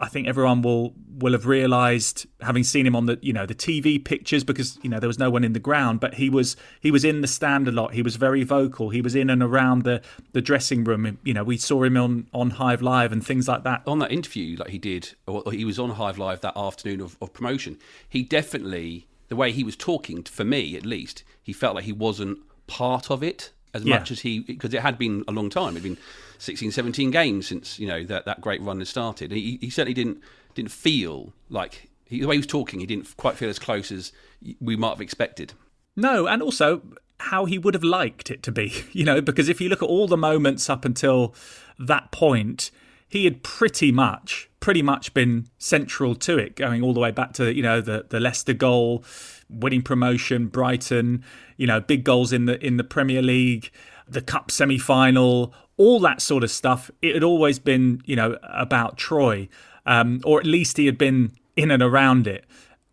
I 0.03 0.09
think 0.09 0.27
everyone 0.27 0.63
will 0.63 0.95
will 1.19 1.33
have 1.33 1.47
realised, 1.47 2.27
having 2.41 2.65
seen 2.65 2.85
him 2.85 2.97
on 2.97 3.07
the 3.07 3.21
you 3.23 3.33
know 3.33 3.47
the 3.47 3.55
TV 3.55 4.05
pictures, 4.05 4.43
because 4.43 4.77
you 4.83 4.91
know 4.91 4.99
there 4.99 5.07
was 5.07 5.19
no 5.19 5.31
one 5.31 5.45
in 5.45 5.53
the 5.53 5.61
ground, 5.61 6.01
but 6.01 6.15
he 6.15 6.29
was 6.29 6.57
he 6.81 6.91
was 6.91 7.05
in 7.05 7.21
the 7.21 7.29
stand 7.29 7.69
a 7.69 7.71
lot. 7.71 7.95
He 7.95 8.03
was 8.03 8.17
very 8.17 8.43
vocal. 8.43 8.91
He 8.91 9.01
was 9.01 9.15
in 9.15 9.31
and 9.31 9.45
around 9.45 9.85
the 9.85 10.03
the 10.33 10.43
dressing 10.43 10.83
room. 10.83 11.19
You 11.23 11.35
know, 11.35 11.45
we 11.45 11.57
saw 11.57 11.85
him 11.85 11.97
on 11.97 12.27
on 12.35 12.51
Hive 12.51 12.83
Live 12.83 13.13
and 13.13 13.25
things 13.25 13.47
like 13.47 13.63
that. 13.63 13.83
On 13.87 14.01
that 14.01 14.11
interview, 14.11 14.57
like 14.57 14.71
he 14.71 14.79
did, 14.79 15.15
or 15.29 15.53
he 15.53 15.65
was 15.65 15.79
on 15.79 15.91
Hive 15.91 16.19
Live 16.19 16.41
that 16.41 16.57
afternoon 16.57 17.01
of, 17.01 17.17
of 17.23 17.33
promotion. 17.33 17.79
He 18.09 18.25
definitely 18.25 19.07
the 19.29 19.37
way 19.37 19.53
he 19.53 19.63
was 19.63 19.77
talking, 19.77 20.25
for 20.25 20.45
me 20.45 20.77
at 20.77 20.85
least, 20.85 21.23
he 21.41 21.53
felt 21.53 21.77
like 21.77 21.85
he 21.85 21.93
wasn't 21.93 22.41
part 22.67 23.09
of 23.09 23.23
it 23.23 23.53
as 23.75 23.85
yeah. 23.85 23.99
much 23.99 24.11
as 24.11 24.21
he 24.21 24.41
because 24.41 24.75
it 24.75 24.83
had 24.83 24.99
been 24.99 25.25
a 25.29 25.33
long 25.33 25.51
time. 25.51 25.71
It'd 25.71 25.83
been 25.83 25.99
16, 26.39 26.73
17 26.73 27.11
games 27.11 27.47
since 27.47 27.79
you 27.79 27.87
know 27.87 28.05
that, 28.05 28.25
that 28.25 28.41
great 28.41 28.61
run 28.63 28.79
had 28.79 28.89
started. 28.89 29.33
He, 29.33 29.59
he 29.61 29.71
certainly 29.71 29.95
didn't 29.95 30.19
didn't 30.55 30.71
feel 30.71 31.33
like 31.49 31.89
he, 32.05 32.21
the 32.21 32.27
way 32.27 32.37
he 32.37 32.41
was 32.41 32.47
talking. 32.47 32.81
He 32.81 32.87
didn't 32.87 33.17
quite 33.17 33.37
feel 33.37 33.49
as 33.49 33.59
close 33.59 33.91
as 33.91 34.13
we 34.61 34.77
might 34.77 34.91
have 34.91 35.01
expected. 35.01 35.55
No, 35.97 36.27
and 36.27 36.43
also 36.43 36.83
how 37.21 37.45
he 37.45 37.59
would 37.59 37.75
have 37.75 37.85
liked 37.85 38.31
it 38.31 38.43
to 38.43 38.53
be. 38.53 38.73
You 38.93 39.05
know, 39.05 39.21
because 39.21 39.49
if 39.49 39.61
you 39.61 39.69
look 39.69 39.83
at 39.83 39.89
all 39.89 40.07
the 40.07 40.17
moments 40.17 40.69
up 40.69 40.85
until 40.85 41.35
that 41.79 42.11
point, 42.11 42.71
he 43.09 43.25
had 43.25 43.43
pretty 43.43 43.91
much 43.91 44.51
pretty 44.63 44.81
much 44.81 45.13
been 45.13 45.49
central 45.59 46.15
to 46.15 46.39
it, 46.39 46.55
going 46.55 46.83
all 46.83 46.95
the 46.95 47.01
way 47.01 47.11
back 47.11 47.35
to 47.35 47.55
you 47.55 47.63
know 47.63 47.83
the 47.83 48.07
the 48.09 48.19
Leicester 48.19 48.55
goal, 48.55 49.05
winning 49.51 49.83
promotion, 49.83 50.47
Brighton, 50.47 51.23
you 51.59 51.67
know, 51.67 51.81
big 51.81 52.05
goals 52.05 52.33
in 52.33 52.47
the 52.47 52.65
in 52.65 52.79
the 52.79 52.85
Premier 52.85 53.21
League, 53.21 53.71
the 54.09 54.23
cup 54.23 54.51
semi 54.51 54.79
final, 54.79 55.53
all 55.77 56.01
that 56.01 56.23
sort 56.23 56.45
of 56.45 56.51
stuff. 56.51 56.91
It 57.03 57.13
had 57.13 57.25
always 57.25 57.59
been, 57.59 58.01
you 58.07 58.17
know, 58.17 58.39
about 58.45 58.97
Troy, 58.97 59.49
um, 59.85 60.21
or 60.25 60.41
at 60.41 60.47
least 60.47 60.79
he 60.79 60.87
had 60.87 60.97
been 60.97 61.33
in 61.57 61.71
and 61.71 61.83
around 61.83 62.27
it, 62.27 62.47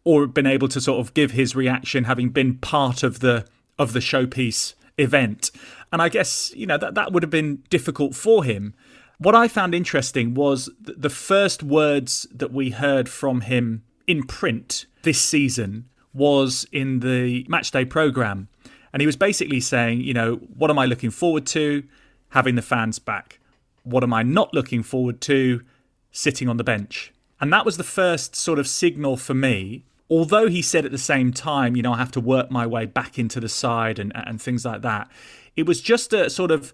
or 0.03 0.27
been 0.27 0.47
able 0.47 0.67
to 0.69 0.81
sort 0.81 0.99
of 0.99 1.13
give 1.13 1.31
his 1.31 1.55
reaction, 1.55 2.03
having 2.05 2.29
been 2.29 2.57
part 2.57 3.03
of 3.03 3.19
the 3.19 3.45
of 3.77 3.93
the 3.93 3.99
showpiece 3.99 4.73
event. 4.97 5.51
And 5.93 6.01
I 6.01 6.09
guess 6.09 6.51
you 6.55 6.65
know 6.65 6.77
that 6.77 6.95
that 6.95 7.13
would 7.13 7.21
have 7.21 7.29
been 7.29 7.63
difficult 7.69 8.15
for 8.15 8.43
him. 8.43 8.73
What 9.21 9.35
I 9.35 9.49
found 9.49 9.75
interesting 9.75 10.33
was 10.33 10.69
the 10.79 11.09
first 11.09 11.61
words 11.61 12.25
that 12.33 12.53
we 12.53 12.69
heard 12.69 13.09
from 13.09 13.41
him 13.41 13.83
in 14.07 14.23
print 14.23 14.85
this 15.03 15.19
season 15.19 15.89
was 16.13 16.65
in 16.71 17.01
the 17.01 17.43
matchday 17.43 17.87
program. 17.87 18.47
And 18.93 19.01
he 19.01 19.05
was 19.05 19.17
basically 19.17 19.59
saying, 19.59 19.99
you 20.01 20.13
know, 20.13 20.35
what 20.35 20.71
am 20.71 20.79
I 20.79 20.85
looking 20.85 21.09
forward 21.09 21.45
to? 21.47 21.83
Having 22.29 22.55
the 22.55 22.61
fans 22.61 22.97
back. 22.97 23.41
What 23.83 24.03
am 24.03 24.13
I 24.13 24.23
not 24.23 24.53
looking 24.53 24.83
forward 24.83 25.19
to? 25.21 25.63
Sitting 26.11 26.47
on 26.47 26.55
the 26.55 26.63
bench. 26.63 27.11
And 27.41 27.51
that 27.51 27.65
was 27.65 27.75
the 27.75 27.83
first 27.83 28.37
sort 28.37 28.57
of 28.57 28.69
signal 28.69 29.17
for 29.17 29.33
me. 29.33 29.83
Although 30.09 30.47
he 30.47 30.61
said 30.61 30.85
at 30.85 30.91
the 30.91 30.97
same 30.97 31.33
time, 31.33 31.75
you 31.75 31.81
know, 31.81 31.91
I 31.91 31.97
have 31.97 32.11
to 32.13 32.21
work 32.21 32.49
my 32.51 32.65
way 32.65 32.85
back 32.85 33.19
into 33.19 33.41
the 33.41 33.49
side 33.49 33.99
and, 33.99 34.13
and 34.15 34.41
things 34.41 34.63
like 34.63 34.81
that, 34.81 35.11
it 35.57 35.67
was 35.67 35.81
just 35.81 36.13
a 36.13 36.29
sort 36.29 36.51
of 36.51 36.73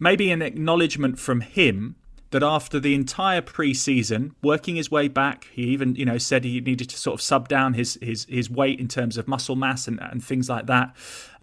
maybe 0.00 0.32
an 0.32 0.42
acknowledgement 0.42 1.18
from 1.18 1.42
him 1.42 1.94
that 2.30 2.42
after 2.42 2.78
the 2.78 2.94
entire 2.94 3.42
pre-season, 3.42 4.34
working 4.42 4.76
his 4.76 4.90
way 4.90 5.08
back, 5.08 5.48
he 5.52 5.62
even 5.64 5.94
you 5.94 6.04
know 6.04 6.18
said 6.18 6.44
he 6.44 6.60
needed 6.60 6.88
to 6.88 6.96
sort 6.96 7.14
of 7.14 7.22
sub 7.22 7.48
down 7.48 7.74
his 7.74 7.98
his 8.00 8.24
his 8.28 8.50
weight 8.50 8.80
in 8.80 8.88
terms 8.88 9.16
of 9.16 9.28
muscle 9.28 9.56
mass 9.56 9.86
and, 9.86 10.00
and 10.00 10.24
things 10.24 10.48
like 10.48 10.66
that. 10.66 10.96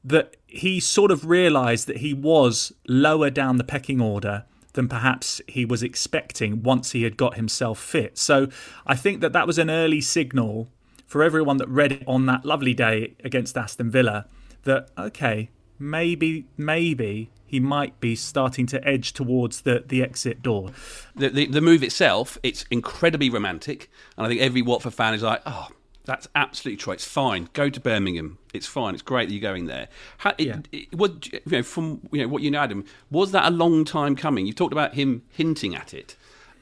That 0.04 0.38
he 0.48 0.80
sort 0.80 1.12
of 1.12 1.26
realised 1.26 1.88
that 1.88 1.98
he 1.98 2.14
was 2.14 2.74
lower 2.88 3.30
down 3.30 3.58
the 3.58 3.64
pecking 3.64 4.02
order 4.02 4.46
than 4.74 4.88
perhaps 4.88 5.42
he 5.48 5.66
was 5.66 5.84
expecting 5.84 6.64
once 6.64 6.92
he 6.92 7.04
had 7.04 7.18
got 7.18 7.36
himself 7.36 7.80
fit. 7.80 8.18
So 8.18 8.48
I 8.86 8.96
think 8.96 9.22
that 9.22 9.34
that 9.34 9.48
was 9.48 9.58
an 9.58 9.70
early 9.70 10.02
signal 10.02 10.70
for 11.06 11.24
everyone 11.24 11.58
that 11.58 11.68
read 11.68 11.92
it 11.92 12.04
on 12.08 12.28
that 12.28 12.46
lovely 12.46 12.74
day 12.74 13.16
against 13.24 13.58
Aston 13.58 13.90
Villa 13.90 14.28
that 14.64 14.90
okay, 14.98 15.50
maybe 15.80 16.46
maybe 16.58 17.30
he 17.46 17.60
might 17.60 18.00
be 18.00 18.16
starting 18.16 18.66
to 18.68 18.86
edge 18.86 19.14
towards 19.14 19.62
the, 19.62 19.84
the 19.88 20.04
exit 20.04 20.42
door. 20.42 20.72
The, 21.16 21.30
the, 21.30 21.46
the 21.48 21.62
move 21.62 21.82
itself, 21.82 22.38
it's 22.44 22.66
incredibly 22.70 23.30
romantic, 23.30 23.90
and 24.18 24.26
I 24.26 24.30
think 24.30 24.42
every 24.42 24.62
Watford 24.62 24.94
fan 24.94 25.14
is 25.14 25.24
like, 25.24 25.42
oh, 25.46 25.70
that's 26.04 26.28
absolutely 26.36 26.78
true. 26.78 26.94
It's 26.94 27.08
fine. 27.08 27.48
Go 27.54 27.70
to 27.70 27.80
Birmingham. 27.80 28.38
It's 28.54 28.68
fine. 28.68 28.94
It's 28.94 29.04
great 29.04 29.30
that 29.30 29.34
you're 29.34 29.42
going 29.42 29.66
there. 29.66 29.88
How, 30.18 30.34
it, 30.38 30.48
Yeah. 30.48 30.60
it, 30.72 30.94
what, 30.94 31.32
you 31.32 31.40
know, 31.48 31.64
from 31.64 32.02
you 32.12 32.22
know 32.22 32.28
what 32.28 32.44
you 32.44 32.52
know, 32.52 32.60
Adam, 32.60 32.86
was 33.10 33.32
that 33.32 33.46
a 33.46 33.52
long 33.52 33.86
time 33.86 34.16
coming? 34.16 34.46
You 34.46 34.54
talked 34.54 34.74
about 34.74 34.94
him 34.96 35.24
hinting 35.30 35.76
at 35.76 35.94
it 35.94 36.16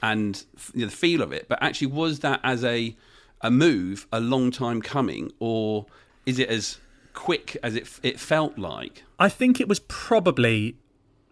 and 0.03 0.43
you 0.73 0.81
know, 0.81 0.85
the 0.87 0.95
feel 0.95 1.21
of 1.21 1.31
it, 1.31 1.47
but 1.47 1.61
actually, 1.63 1.87
was 1.87 2.19
that 2.19 2.39
as 2.43 2.63
a 2.63 2.95
a 3.41 3.49
move 3.51 4.07
a 4.11 4.19
long 4.19 4.51
time 4.51 4.81
coming, 4.81 5.31
or 5.39 5.85
is 6.25 6.37
it 6.39 6.49
as 6.49 6.77
quick 7.15 7.57
as 7.63 7.75
it 7.75 7.99
it 8.03 8.19
felt 8.19 8.59
like? 8.59 9.03
I 9.17 9.29
think 9.29 9.59
it 9.59 9.67
was 9.67 9.79
probably 9.79 10.77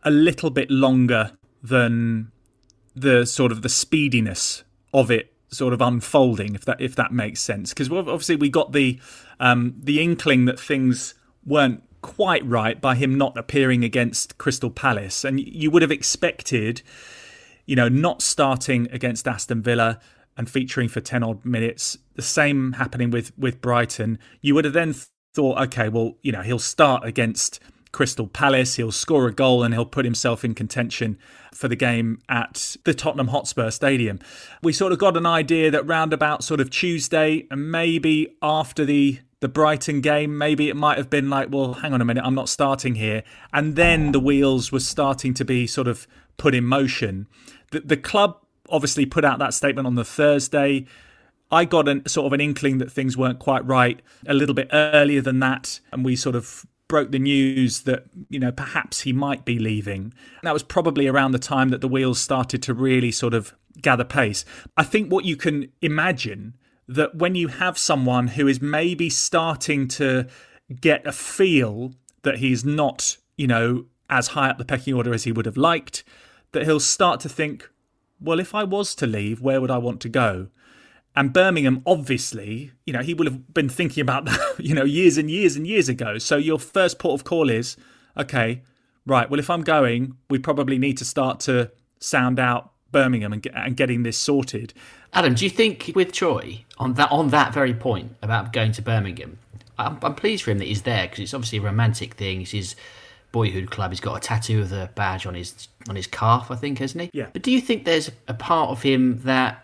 a 0.03 0.09
little 0.09 0.49
bit 0.49 0.71
longer 0.71 1.37
than 1.61 2.31
the 2.95 3.25
sort 3.25 3.51
of 3.51 3.61
the 3.61 3.69
speediness 3.69 4.63
of 4.93 5.11
it 5.11 5.33
sort 5.49 5.73
of 5.73 5.81
unfolding, 5.81 6.55
if 6.55 6.65
that 6.65 6.81
if 6.81 6.95
that 6.95 7.11
makes 7.11 7.41
sense. 7.41 7.69
Because 7.69 7.91
obviously 7.91 8.35
we 8.35 8.49
got 8.49 8.71
the 8.71 8.99
um, 9.39 9.75
the 9.77 10.01
inkling 10.01 10.45
that 10.45 10.59
things 10.59 11.13
weren't 11.45 11.83
quite 12.01 12.45
right 12.45 12.81
by 12.81 12.95
him 12.95 13.17
not 13.17 13.37
appearing 13.37 13.83
against 13.83 14.37
Crystal 14.37 14.69
Palace, 14.69 15.23
and 15.23 15.39
you 15.39 15.71
would 15.71 15.81
have 15.81 15.91
expected, 15.91 16.81
you 17.65 17.75
know, 17.75 17.89
not 17.89 18.21
starting 18.21 18.87
against 18.91 19.27
Aston 19.27 19.61
Villa 19.61 19.99
and 20.35 20.49
featuring 20.49 20.89
for 20.89 21.01
ten 21.01 21.23
odd 21.23 21.45
minutes. 21.45 21.97
The 22.15 22.21
same 22.21 22.73
happening 22.73 23.11
with 23.11 23.37
with 23.37 23.61
Brighton. 23.61 24.19
You 24.41 24.55
would 24.55 24.65
have 24.65 24.73
then 24.73 24.93
thought, 25.33 25.59
okay, 25.59 25.89
well, 25.89 26.15
you 26.21 26.31
know, 26.31 26.41
he'll 26.41 26.59
start 26.59 27.03
against 27.05 27.59
Crystal 27.91 28.27
Palace, 28.27 28.75
he'll 28.75 28.91
score 28.91 29.27
a 29.27 29.31
goal 29.31 29.63
and 29.63 29.73
he'll 29.73 29.85
put 29.85 30.03
himself 30.03 30.43
in 30.43 30.55
contention 30.55 31.17
for 31.53 31.67
the 31.67 31.75
game 31.75 32.19
at 32.27 32.75
the 32.85 32.93
Tottenham 32.93 33.27
Hotspur 33.27 33.69
Stadium. 33.69 34.19
We 34.63 34.73
sort 34.73 34.91
of 34.91 34.99
got 34.99 35.15
an 35.15 35.27
idea 35.27 35.69
that 35.71 35.85
round 35.85 36.11
about 36.11 36.43
sort 36.43 36.59
of 36.59 36.71
Tuesday 36.71 37.45
and 37.51 37.71
maybe 37.71 38.35
after 38.41 38.83
the 38.83 39.19
the 39.39 39.49
Brighton 39.49 39.99
game, 39.99 40.37
maybe 40.37 40.69
it 40.69 40.75
might 40.77 40.97
have 40.97 41.09
been 41.09 41.29
like, 41.29 41.49
well, 41.51 41.73
hang 41.73 41.91
on 41.91 41.99
a 41.99 42.05
minute, 42.05 42.23
I'm 42.25 42.33
not 42.33 42.47
starting 42.47 42.95
here. 42.95 43.23
And 43.51 43.75
then 43.75 44.13
the 44.13 44.19
wheels 44.19 44.71
were 44.71 44.79
starting 44.79 45.33
to 45.33 45.43
be 45.43 45.67
sort 45.67 45.89
of 45.89 46.07
put 46.37 46.55
in 46.55 46.63
motion. 46.63 47.27
The, 47.71 47.81
the 47.81 47.97
club 47.97 48.37
obviously 48.69 49.05
put 49.05 49.25
out 49.25 49.39
that 49.39 49.53
statement 49.53 49.85
on 49.85 49.95
the 49.95 50.05
Thursday. 50.05 50.85
I 51.53 51.65
got 51.65 51.87
an, 51.87 52.05
sort 52.07 52.25
of 52.25 52.33
an 52.33 52.41
inkling 52.41 52.79
that 52.79 52.91
things 52.91 53.15
weren't 53.15 53.37
quite 53.37 53.63
right 53.65 54.01
a 54.27 54.33
little 54.33 54.55
bit 54.55 54.69
earlier 54.73 55.21
than 55.21 55.39
that, 55.39 55.79
and 55.91 56.03
we 56.03 56.15
sort 56.15 56.35
of 56.35 56.65
broke 56.87 57.11
the 57.11 57.19
news 57.19 57.81
that 57.81 58.05
you 58.29 58.39
know 58.39 58.51
perhaps 58.51 59.01
he 59.01 59.13
might 59.13 59.45
be 59.45 59.59
leaving. 59.59 60.01
And 60.01 60.43
that 60.43 60.53
was 60.53 60.63
probably 60.63 61.07
around 61.07 61.31
the 61.31 61.39
time 61.39 61.69
that 61.69 61.81
the 61.81 61.87
wheels 61.87 62.19
started 62.19 62.63
to 62.63 62.73
really 62.73 63.11
sort 63.11 63.35
of 63.35 63.53
gather 63.81 64.03
pace. 64.03 64.45
I 64.77 64.83
think 64.83 65.11
what 65.11 65.25
you 65.25 65.35
can 65.35 65.71
imagine 65.81 66.55
that 66.87 67.15
when 67.15 67.35
you 67.35 67.47
have 67.47 67.77
someone 67.77 68.29
who 68.29 68.47
is 68.47 68.61
maybe 68.61 69.09
starting 69.09 69.87
to 69.87 70.27
get 70.81 71.05
a 71.05 71.11
feel 71.11 71.93
that 72.23 72.39
he's 72.39 72.65
not, 72.65 73.17
you 73.37 73.47
know, 73.47 73.85
as 74.09 74.29
high 74.29 74.49
up 74.49 74.57
the 74.57 74.65
pecking 74.65 74.93
order 74.93 75.13
as 75.13 75.23
he 75.23 75.31
would 75.31 75.45
have 75.45 75.57
liked, 75.57 76.03
that 76.51 76.63
he'll 76.63 76.79
start 76.79 77.19
to 77.21 77.29
think, 77.29 77.69
well, 78.19 78.39
if 78.39 78.55
I 78.55 78.63
was 78.63 78.95
to 78.95 79.07
leave, 79.07 79.41
where 79.41 79.61
would 79.61 79.71
I 79.71 79.77
want 79.77 80.01
to 80.01 80.09
go? 80.09 80.47
And 81.15 81.31
Birmingham, 81.31 81.83
obviously, 81.85 82.71
you 82.85 82.93
know, 82.93 83.01
he 83.01 83.13
would 83.13 83.27
have 83.27 83.53
been 83.53 83.69
thinking 83.69 84.01
about 84.01 84.25
that, 84.25 84.55
you 84.59 84.73
know, 84.73 84.83
years 84.83 85.17
and 85.17 85.29
years 85.29 85.55
and 85.55 85.67
years 85.67 85.89
ago. 85.89 86.17
So 86.17 86.37
your 86.37 86.59
first 86.59 86.97
port 86.99 87.19
of 87.19 87.23
call 87.23 87.49
is, 87.49 87.77
okay, 88.17 88.61
right, 89.05 89.29
well, 89.29 89.39
if 89.39 89.49
I'm 89.49 89.61
going, 89.61 90.17
we 90.29 90.39
probably 90.39 90.77
need 90.77 90.97
to 90.97 91.05
start 91.05 91.39
to 91.41 91.71
sound 91.99 92.39
out 92.39 92.71
Birmingham 92.91 93.33
and, 93.33 93.41
get, 93.41 93.53
and 93.55 93.77
getting 93.77 94.03
this 94.03 94.17
sorted. 94.17 94.73
Adam, 95.13 95.35
do 95.35 95.43
you 95.43 95.49
think 95.49 95.91
with 95.95 96.11
Troy 96.11 96.63
on 96.77 96.93
that 96.95 97.11
on 97.11 97.29
that 97.29 97.53
very 97.53 97.73
point 97.73 98.15
about 98.21 98.51
going 98.51 98.71
to 98.73 98.81
Birmingham, 98.81 99.37
I'm, 99.77 99.99
I'm 100.01 100.15
pleased 100.15 100.43
for 100.43 100.51
him 100.51 100.57
that 100.59 100.67
he's 100.67 100.83
there 100.83 101.03
because 101.03 101.19
it's 101.19 101.33
obviously 101.33 101.59
a 101.59 101.61
romantic 101.61 102.15
thing. 102.15 102.41
It's 102.41 102.51
his 102.51 102.75
boyhood 103.31 103.69
club. 103.69 103.91
He's 103.91 103.99
got 103.99 104.15
a 104.15 104.19
tattoo 104.19 104.61
of 104.61 104.69
the 104.69 104.89
badge 104.95 105.25
on 105.25 105.35
his 105.35 105.67
on 105.89 105.95
his 105.95 106.07
calf, 106.07 106.49
I 106.49 106.55
think, 106.55 106.79
hasn't 106.79 107.03
he? 107.03 107.09
Yeah. 107.13 107.27
But 107.33 107.41
do 107.41 107.51
you 107.51 107.61
think 107.61 107.85
there's 107.85 108.09
a 108.27 108.33
part 108.33 108.69
of 108.69 108.81
him 108.81 109.19
that 109.23 109.62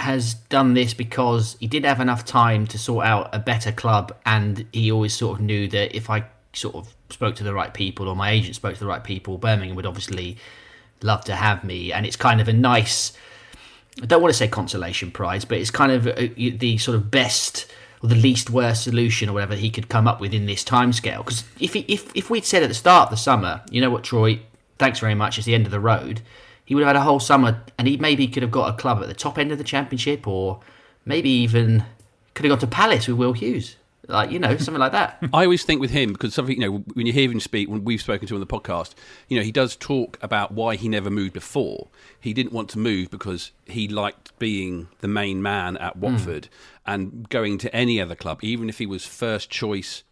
has 0.00 0.34
done 0.34 0.74
this 0.74 0.94
because 0.94 1.56
he 1.60 1.66
didn't 1.66 1.86
have 1.86 2.00
enough 2.00 2.24
time 2.24 2.66
to 2.68 2.78
sort 2.78 3.06
out 3.06 3.28
a 3.32 3.38
better 3.38 3.72
club, 3.72 4.16
and 4.24 4.66
he 4.72 4.90
always 4.90 5.14
sort 5.14 5.38
of 5.38 5.44
knew 5.44 5.68
that 5.68 5.96
if 5.96 6.10
I 6.10 6.24
sort 6.52 6.74
of 6.74 6.94
spoke 7.10 7.36
to 7.36 7.44
the 7.44 7.54
right 7.54 7.72
people 7.72 8.08
or 8.08 8.16
my 8.16 8.30
agent 8.30 8.56
spoke 8.56 8.74
to 8.74 8.80
the 8.80 8.86
right 8.86 9.04
people, 9.04 9.38
Birmingham 9.38 9.76
would 9.76 9.86
obviously 9.86 10.36
love 11.02 11.24
to 11.24 11.34
have 11.34 11.64
me, 11.64 11.92
and 11.92 12.06
it's 12.06 12.16
kind 12.16 12.40
of 12.40 12.48
a 12.48 12.52
nice. 12.52 13.12
I 14.02 14.06
don't 14.06 14.22
want 14.22 14.32
to 14.32 14.38
say 14.38 14.48
consolation 14.48 15.10
prize, 15.10 15.44
but 15.44 15.58
it's 15.58 15.70
kind 15.70 15.92
of 15.92 16.06
uh, 16.06 16.28
the 16.36 16.78
sort 16.78 16.96
of 16.96 17.10
best 17.10 17.70
or 18.02 18.08
the 18.08 18.14
least 18.14 18.48
worst 18.48 18.84
solution 18.84 19.28
or 19.28 19.34
whatever 19.34 19.54
he 19.54 19.70
could 19.70 19.88
come 19.88 20.08
up 20.08 20.20
with 20.20 20.32
in 20.32 20.46
this 20.46 20.64
timescale. 20.64 21.18
Because 21.18 21.44
if, 21.58 21.76
if 21.76 22.10
if 22.14 22.30
we'd 22.30 22.44
said 22.44 22.62
at 22.62 22.68
the 22.68 22.74
start 22.74 23.06
of 23.06 23.10
the 23.10 23.16
summer, 23.16 23.62
you 23.70 23.80
know 23.80 23.90
what, 23.90 24.04
Troy, 24.04 24.40
thanks 24.78 24.98
very 24.98 25.14
much, 25.14 25.36
it's 25.36 25.46
the 25.46 25.54
end 25.54 25.66
of 25.66 25.72
the 25.72 25.80
road, 25.80 26.22
he 26.70 26.76
would 26.76 26.82
have 26.82 26.94
had 26.94 27.00
a 27.00 27.02
whole 27.02 27.18
summer 27.18 27.64
and 27.78 27.88
he 27.88 27.96
maybe 27.96 28.28
could 28.28 28.44
have 28.44 28.52
got 28.52 28.72
a 28.72 28.76
club 28.76 29.02
at 29.02 29.08
the 29.08 29.14
top 29.14 29.38
end 29.38 29.50
of 29.50 29.58
the 29.58 29.64
championship 29.64 30.28
or 30.28 30.60
maybe 31.04 31.28
even 31.28 31.82
could 32.32 32.44
have 32.44 32.52
got 32.52 32.60
to 32.60 32.68
Palace 32.68 33.08
with 33.08 33.16
Will 33.16 33.32
Hughes. 33.32 33.74
Like, 34.06 34.30
you 34.30 34.38
know, 34.38 34.56
something 34.56 34.78
like 34.78 34.92
that. 34.92 35.18
I 35.32 35.42
always 35.42 35.64
think 35.64 35.80
with 35.80 35.90
him 35.90 36.12
because 36.12 36.32
something 36.32 36.60
you 36.60 36.70
know 36.70 36.84
when 36.94 37.06
you 37.06 37.12
hear 37.12 37.28
him 37.28 37.40
speak, 37.40 37.68
when 37.68 37.82
we've 37.82 38.00
spoken 38.00 38.28
to 38.28 38.36
him 38.36 38.40
on 38.40 38.46
the 38.46 38.60
podcast, 38.60 38.94
you 39.26 39.36
know 39.36 39.42
he 39.42 39.50
does 39.50 39.74
talk 39.74 40.16
about 40.22 40.52
why 40.52 40.76
he 40.76 40.88
never 40.88 41.10
moved 41.10 41.32
before. 41.32 41.88
He 42.20 42.32
didn't 42.32 42.52
want 42.52 42.68
to 42.70 42.78
move 42.78 43.10
because 43.10 43.50
he 43.66 43.88
liked 43.88 44.38
being 44.38 44.86
the 45.00 45.08
main 45.08 45.42
man 45.42 45.76
at 45.78 45.94
hmm. 45.94 46.02
Watford 46.02 46.48
and 46.86 47.28
going 47.30 47.58
to 47.58 47.74
any 47.74 48.00
other 48.00 48.14
club, 48.14 48.44
even 48.44 48.68
if 48.68 48.78
he 48.78 48.86
was 48.86 49.04
first 49.04 49.50
choice 49.50 50.04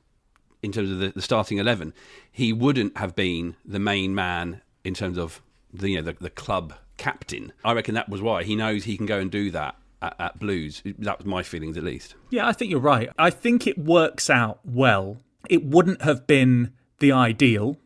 in 0.61 0.73
terms 0.73 0.91
of 0.91 0.99
the, 0.99 1.11
the 1.11 1.23
starting 1.23 1.59
eleven, 1.59 1.95
he 2.33 2.53
wouldn't 2.53 2.99
have 2.99 3.15
been 3.15 3.55
the 3.65 3.79
main 3.79 4.13
man 4.13 4.61
in 4.83 4.93
terms 4.93 5.17
of 5.17 5.41
the 5.73 5.91
you 5.91 5.97
know 5.97 6.03
the, 6.03 6.17
the 6.21 6.31
club 6.31 6.75
captain. 6.97 7.53
I 7.65 7.73
reckon 7.73 7.95
that 7.95 8.09
was 8.09 8.21
why 8.21 8.45
he 8.45 8.57
knows 8.57 8.85
he 8.85 8.97
can 8.97 9.07
go 9.07 9.19
and 9.19 9.31
do 9.31 9.51
that 9.53 9.77
at, 10.03 10.17
at 10.19 10.39
Blues. 10.39 10.83
That 10.85 11.19
was 11.19 11.27
my 11.27 11.43
feelings 11.43 11.77
at 11.77 11.85
least. 11.85 12.15
Yeah, 12.31 12.47
I 12.47 12.53
think 12.53 12.71
you're 12.71 12.81
right. 12.81 13.11
I 13.19 13.31
think 13.31 13.67
it 13.67 13.79
works 13.79 14.29
out 14.29 14.61
well. 14.65 15.19
It 15.49 15.65
wouldn't 15.65 16.03
have 16.03 16.27
been 16.27 16.73
the 16.99 17.13
ideal. 17.13 17.77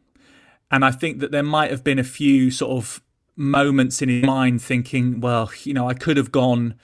And 0.71 0.85
I 0.85 0.91
think 0.91 1.21
that 1.21 1.33
there 1.33 1.43
might 1.43 1.71
have 1.71 1.85
been 1.85 1.99
a 1.99 2.05
few 2.05 2.51
sort 2.51 2.73
of 2.73 3.03
moments 3.37 4.01
in 4.01 4.09
his 4.09 4.25
mind 4.25 4.63
thinking, 4.63 5.21
well, 5.21 5.51
you 5.65 5.75
know, 5.75 5.89
I 5.89 5.95
could 5.95 6.17
have 6.17 6.33
gone 6.33 6.75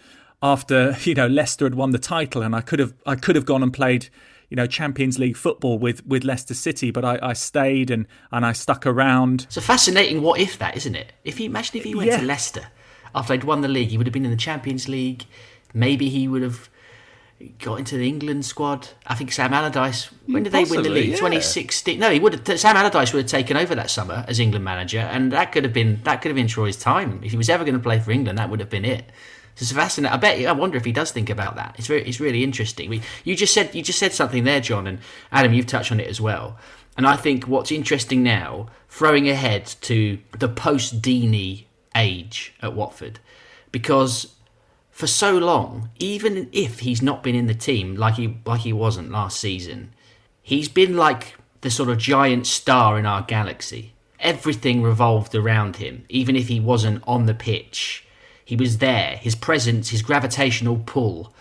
after, 0.42 0.96
you 1.02 1.14
know, 1.14 1.26
Leicester 1.26 1.64
had 1.64 1.74
won 1.74 1.90
the 1.90 1.98
title 1.98 2.42
and 2.42 2.54
I 2.54 2.60
could 2.60 2.78
have 2.78 2.94
I 3.06 3.16
could 3.16 3.36
have 3.36 3.46
gone 3.46 3.62
and 3.62 3.72
played, 3.72 4.08
you 4.48 4.56
know, 4.56 4.66
Champions 4.66 5.18
League 5.18 5.36
football 5.36 5.78
with, 5.78 6.06
with 6.06 6.24
Leicester 6.24 6.54
City, 6.54 6.90
but 6.90 7.04
I, 7.04 7.18
I 7.22 7.32
stayed 7.34 7.90
and, 7.90 8.06
and 8.32 8.46
I 8.46 8.52
stuck 8.52 8.86
around. 8.86 9.42
It's 9.44 9.56
a 9.56 9.60
fascinating 9.60 10.22
what 10.22 10.40
if 10.40 10.58
that, 10.58 10.76
isn't 10.76 10.94
it? 10.94 11.12
If 11.24 11.38
he 11.38 11.44
imagine 11.46 11.76
if 11.76 11.84
he 11.84 11.94
went 11.94 12.08
Yeah. 12.10 12.18
to 12.20 12.24
Leicester 12.24 12.66
after 13.14 13.32
they'd 13.34 13.44
won 13.44 13.60
the 13.60 13.68
league, 13.68 13.88
he 13.88 13.98
would 13.98 14.06
have 14.06 14.12
been 14.14 14.24
in 14.24 14.30
the 14.30 14.36
Champions 14.36 14.88
League. 14.88 15.24
Maybe 15.74 16.08
he 16.08 16.28
would 16.28 16.42
have 16.42 16.68
got 17.60 17.78
into 17.78 17.96
the 17.96 18.08
England 18.08 18.44
squad. 18.44 18.88
I 19.06 19.14
think 19.14 19.30
Sam 19.32 19.52
Allardyce. 19.54 20.10
When 20.26 20.42
did 20.42 20.52
they 20.52 20.60
win 20.64 20.68
the 20.70 20.74
Possibly, 20.76 21.00
league? 21.02 21.10
yeah. 21.10 21.16
2016. 21.16 21.98
No, 21.98 22.10
he 22.10 22.18
would. 22.18 22.46
Have, 22.48 22.58
Sam 22.60 22.76
Allardyce 22.76 23.12
would 23.12 23.22
have 23.22 23.30
taken 23.30 23.56
over 23.56 23.74
that 23.74 23.90
summer 23.90 24.24
as 24.26 24.40
England 24.40 24.64
manager, 24.64 24.98
and 25.00 25.30
that 25.32 25.52
could 25.52 25.64
have 25.64 25.72
been 25.72 26.00
that 26.04 26.20
could 26.22 26.30
have 26.30 26.36
been 26.36 26.48
Troy's 26.48 26.76
time. 26.76 27.20
If 27.22 27.30
he 27.32 27.36
was 27.36 27.48
ever 27.48 27.64
going 27.64 27.76
to 27.76 27.82
play 27.82 28.00
for 28.00 28.10
England, 28.10 28.38
that 28.38 28.50
would 28.50 28.60
have 28.60 28.70
been 28.70 28.84
it. 28.84 29.10
It's 29.60 29.72
fascinating. 29.72 30.14
I 30.14 30.18
bet. 30.18 30.46
I 30.46 30.52
wonder 30.52 30.76
if 30.76 30.84
he 30.84 30.92
does 30.92 31.10
think 31.10 31.30
about 31.30 31.56
that. 31.56 31.74
It's 31.78 31.88
very. 31.88 32.02
It's 32.06 32.20
really 32.20 32.44
interesting. 32.44 33.02
You 33.24 33.36
just 33.36 33.52
said. 33.52 33.74
You 33.74 33.82
just 33.82 33.98
said 33.98 34.12
something 34.12 34.44
there, 34.44 34.60
John, 34.60 34.86
and 34.86 35.00
Adam. 35.32 35.52
You've 35.52 35.66
touched 35.66 35.92
on 35.92 36.00
it 36.00 36.08
as 36.08 36.20
well. 36.20 36.58
And 36.96 37.06
I 37.06 37.16
think 37.16 37.46
what's 37.46 37.70
interesting 37.70 38.22
now, 38.22 38.68
throwing 38.88 39.28
ahead 39.28 39.66
to 39.82 40.18
the 40.38 40.48
post 40.48 41.00
Deeney 41.00 41.64
age 41.94 42.54
at 42.60 42.74
Watford, 42.74 43.20
because 43.70 44.34
for 44.90 45.06
so 45.06 45.38
long, 45.38 45.90
even 46.00 46.48
if 46.52 46.80
he's 46.80 47.00
not 47.00 47.22
been 47.22 47.36
in 47.36 47.46
the 47.46 47.54
team 47.54 47.94
like 47.94 48.14
he 48.14 48.36
like 48.44 48.62
he 48.62 48.72
wasn't 48.72 49.12
last 49.12 49.38
season, 49.38 49.92
he's 50.42 50.68
been 50.68 50.96
like 50.96 51.36
the 51.60 51.70
sort 51.70 51.88
of 51.88 51.98
giant 51.98 52.46
star 52.46 52.98
in 52.98 53.06
our 53.06 53.22
galaxy. 53.22 53.92
Everything 54.18 54.82
revolved 54.82 55.34
around 55.36 55.76
him, 55.76 56.04
even 56.08 56.34
if 56.34 56.48
he 56.48 56.58
wasn't 56.58 57.02
on 57.06 57.26
the 57.26 57.34
pitch. 57.34 58.04
He 58.48 58.56
was 58.56 58.78
there. 58.78 59.18
His 59.18 59.34
presence, 59.34 59.90
his 59.90 60.00
gravitational 60.00 60.82
pull, 60.86 61.34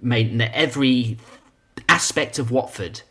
made 0.00 0.40
that 0.40 0.56
every 0.56 1.18
aspect 1.86 2.38
of 2.38 2.50
Watford 2.50 3.02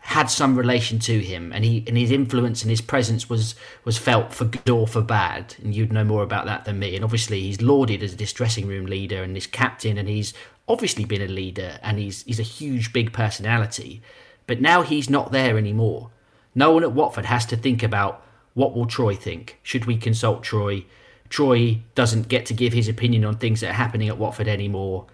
had 0.00 0.26
some 0.26 0.58
relation 0.58 0.98
to 0.98 1.20
him, 1.20 1.52
and 1.52 1.64
he 1.64 1.84
and 1.86 1.96
his 1.96 2.10
influence 2.10 2.62
and 2.62 2.70
his 2.70 2.80
presence 2.80 3.30
was 3.30 3.54
was 3.84 3.96
felt 3.96 4.34
for 4.34 4.46
good 4.46 4.68
or 4.68 4.88
for 4.88 5.00
bad. 5.00 5.54
And 5.62 5.76
you'd 5.76 5.92
know 5.92 6.02
more 6.02 6.24
about 6.24 6.46
that 6.46 6.64
than 6.64 6.80
me. 6.80 6.96
And 6.96 7.04
obviously, 7.04 7.40
he's 7.42 7.62
lauded 7.62 8.02
as 8.02 8.16
this 8.16 8.32
dressing 8.32 8.66
room 8.66 8.86
leader 8.86 9.22
and 9.22 9.36
this 9.36 9.46
captain, 9.46 9.96
and 9.96 10.08
he's 10.08 10.34
obviously 10.66 11.04
been 11.04 11.22
a 11.22 11.28
leader, 11.28 11.78
and 11.84 12.00
he's 12.00 12.24
he's 12.24 12.40
a 12.40 12.54
huge, 12.58 12.92
big 12.92 13.12
personality. 13.12 14.02
But 14.48 14.60
now 14.60 14.82
he's 14.82 15.08
not 15.08 15.30
there 15.30 15.56
anymore. 15.56 16.10
No 16.52 16.72
one 16.72 16.82
at 16.82 16.90
Watford 16.90 17.26
has 17.26 17.46
to 17.46 17.56
think 17.56 17.84
about 17.84 18.26
what 18.54 18.74
will 18.74 18.86
Troy 18.86 19.14
think. 19.14 19.60
Should 19.62 19.84
we 19.84 19.96
consult 19.96 20.42
Troy? 20.42 20.84
Troy 21.28 21.82
doesn't 21.94 22.28
get 22.28 22.46
to 22.46 22.54
give 22.54 22.72
his 22.72 22.88
opinion 22.88 23.24
on 23.24 23.36
things 23.36 23.60
that 23.60 23.70
are 23.70 23.74
happening 23.74 24.08
at 24.08 24.18
Watford 24.18 24.48
anymore 24.48 25.06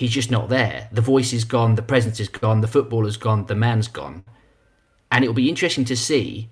he's 0.00 0.10
just 0.10 0.30
not 0.30 0.48
there. 0.48 0.88
The 0.90 1.02
voice 1.02 1.34
is 1.34 1.44
gone, 1.44 1.74
the 1.74 1.82
presence 1.82 2.18
is 2.20 2.28
gone, 2.28 2.62
the 2.62 2.66
footballer's 2.66 3.18
gone, 3.18 3.44
the 3.44 3.54
man's 3.54 3.86
gone. 3.86 4.24
And 5.12 5.22
it'll 5.22 5.34
be 5.34 5.50
interesting 5.50 5.84
to 5.84 5.96
see 5.96 6.48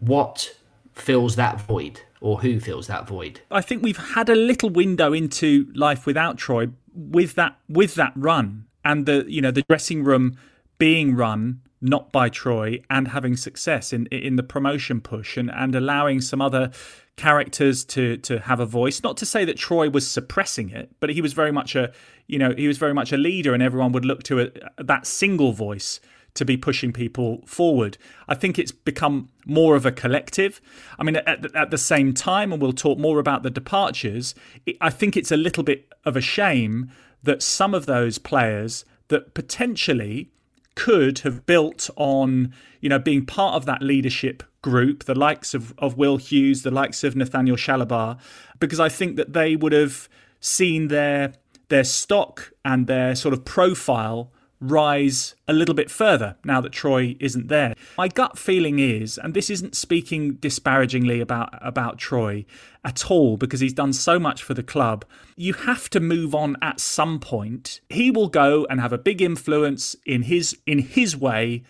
what 0.00 0.54
fills 0.92 1.36
that 1.36 1.62
void 1.62 2.02
or 2.20 2.40
who 2.40 2.60
fills 2.60 2.88
that 2.88 3.08
void. 3.08 3.40
I 3.50 3.62
think 3.62 3.82
we've 3.82 3.96
had 3.96 4.28
a 4.28 4.34
little 4.34 4.68
window 4.68 5.14
into 5.14 5.72
life 5.74 6.04
without 6.04 6.36
Troy 6.36 6.68
with 6.94 7.34
that 7.36 7.56
with 7.68 7.94
that 7.94 8.12
run 8.16 8.66
and 8.84 9.06
the 9.06 9.24
you 9.28 9.40
know 9.40 9.50
the 9.50 9.62
dressing 9.62 10.02
room 10.02 10.36
being 10.78 11.14
run 11.14 11.60
not 11.80 12.10
by 12.10 12.28
Troy 12.28 12.82
and 12.88 13.08
having 13.08 13.36
success 13.36 13.92
in 13.92 14.06
in 14.06 14.36
the 14.36 14.42
promotion 14.42 15.00
push 15.00 15.36
and, 15.36 15.50
and 15.50 15.74
allowing 15.74 16.20
some 16.22 16.40
other 16.40 16.70
characters 17.16 17.84
to 17.86 18.16
to 18.18 18.38
have 18.40 18.60
a 18.60 18.66
voice. 18.66 19.02
Not 19.02 19.16
to 19.18 19.26
say 19.26 19.44
that 19.44 19.56
Troy 19.56 19.88
was 19.88 20.06
suppressing 20.08 20.70
it, 20.70 20.90
but 21.00 21.10
he 21.10 21.20
was 21.22 21.32
very 21.32 21.52
much 21.52 21.74
a 21.74 21.92
you 22.26 22.38
know 22.38 22.54
he 22.56 22.68
was 22.68 22.78
very 22.78 22.94
much 22.94 23.12
a 23.12 23.16
leader, 23.16 23.54
and 23.54 23.62
everyone 23.62 23.92
would 23.92 24.04
look 24.04 24.22
to 24.24 24.38
it, 24.38 24.62
that 24.78 25.06
single 25.06 25.52
voice 25.52 26.00
to 26.34 26.44
be 26.44 26.56
pushing 26.58 26.92
people 26.92 27.42
forward. 27.46 27.96
I 28.28 28.34
think 28.34 28.58
it's 28.58 28.70
become 28.72 29.30
more 29.46 29.74
of 29.74 29.86
a 29.86 29.90
collective. 29.92 30.60
I 30.98 31.02
mean, 31.02 31.16
at, 31.16 31.40
the- 31.40 31.58
at 31.58 31.70
the 31.70 31.78
same 31.78 32.12
time, 32.12 32.52
and 32.52 32.60
we'll 32.60 32.74
talk 32.74 32.98
more 32.98 33.18
about 33.18 33.42
the 33.42 33.48
departures, 33.48 34.34
it, 34.66 34.76
I 34.82 34.90
think 34.90 35.16
it's 35.16 35.32
a 35.32 35.36
little 35.38 35.62
bit 35.62 35.90
of 36.04 36.14
a 36.14 36.20
shame 36.20 36.90
that 37.22 37.42
some 37.42 37.72
of 37.72 37.86
those 37.86 38.18
players 38.18 38.84
that 39.08 39.32
potentially 39.32 40.30
could 40.74 41.20
have 41.20 41.46
built 41.46 41.88
on, 41.96 42.52
you 42.82 42.90
know, 42.90 42.98
being 42.98 43.24
part 43.24 43.54
of 43.54 43.64
that 43.64 43.80
leadership 43.80 44.42
group, 44.66 45.04
the 45.04 45.14
likes 45.14 45.54
of, 45.54 45.72
of 45.78 45.96
Will 45.96 46.16
Hughes, 46.16 46.62
the 46.62 46.72
likes 46.72 47.04
of 47.04 47.14
Nathaniel 47.14 47.56
Chalobah, 47.56 48.18
because 48.58 48.80
I 48.80 48.88
think 48.88 49.14
that 49.14 49.32
they 49.32 49.54
would 49.54 49.72
have 49.72 50.08
seen 50.40 50.88
their 50.88 51.34
their 51.68 51.84
stock 51.84 52.52
and 52.64 52.86
their 52.86 53.14
sort 53.14 53.32
of 53.32 53.44
profile 53.44 54.32
rise 54.60 55.34
a 55.46 55.52
little 55.52 55.74
bit 55.74 55.90
further 55.90 56.36
now 56.44 56.60
that 56.60 56.72
Troy 56.72 57.16
isn't 57.20 57.48
there. 57.48 57.74
My 57.98 58.08
gut 58.08 58.38
feeling 58.38 58.78
is, 58.78 59.18
and 59.18 59.34
this 59.34 59.50
isn't 59.50 59.76
speaking 59.76 60.34
disparagingly 60.34 61.20
about 61.20 61.50
about 61.60 61.98
Troy 61.98 62.44
at 62.84 63.08
all 63.10 63.36
because 63.36 63.60
he's 63.60 63.72
done 63.72 63.92
so 63.92 64.18
much 64.18 64.42
for 64.42 64.54
the 64.54 64.62
club, 64.62 65.04
you 65.36 65.52
have 65.52 65.88
to 65.90 66.00
move 66.00 66.34
on 66.34 66.56
at 66.60 66.80
some 66.80 67.20
point. 67.20 67.80
He 67.88 68.10
will 68.10 68.28
go 68.28 68.66
and 68.68 68.80
have 68.80 68.92
a 68.92 68.98
big 68.98 69.22
influence 69.22 69.94
in 70.04 70.22
his 70.22 70.58
in 70.66 70.80
his 70.80 71.16
way 71.16 71.62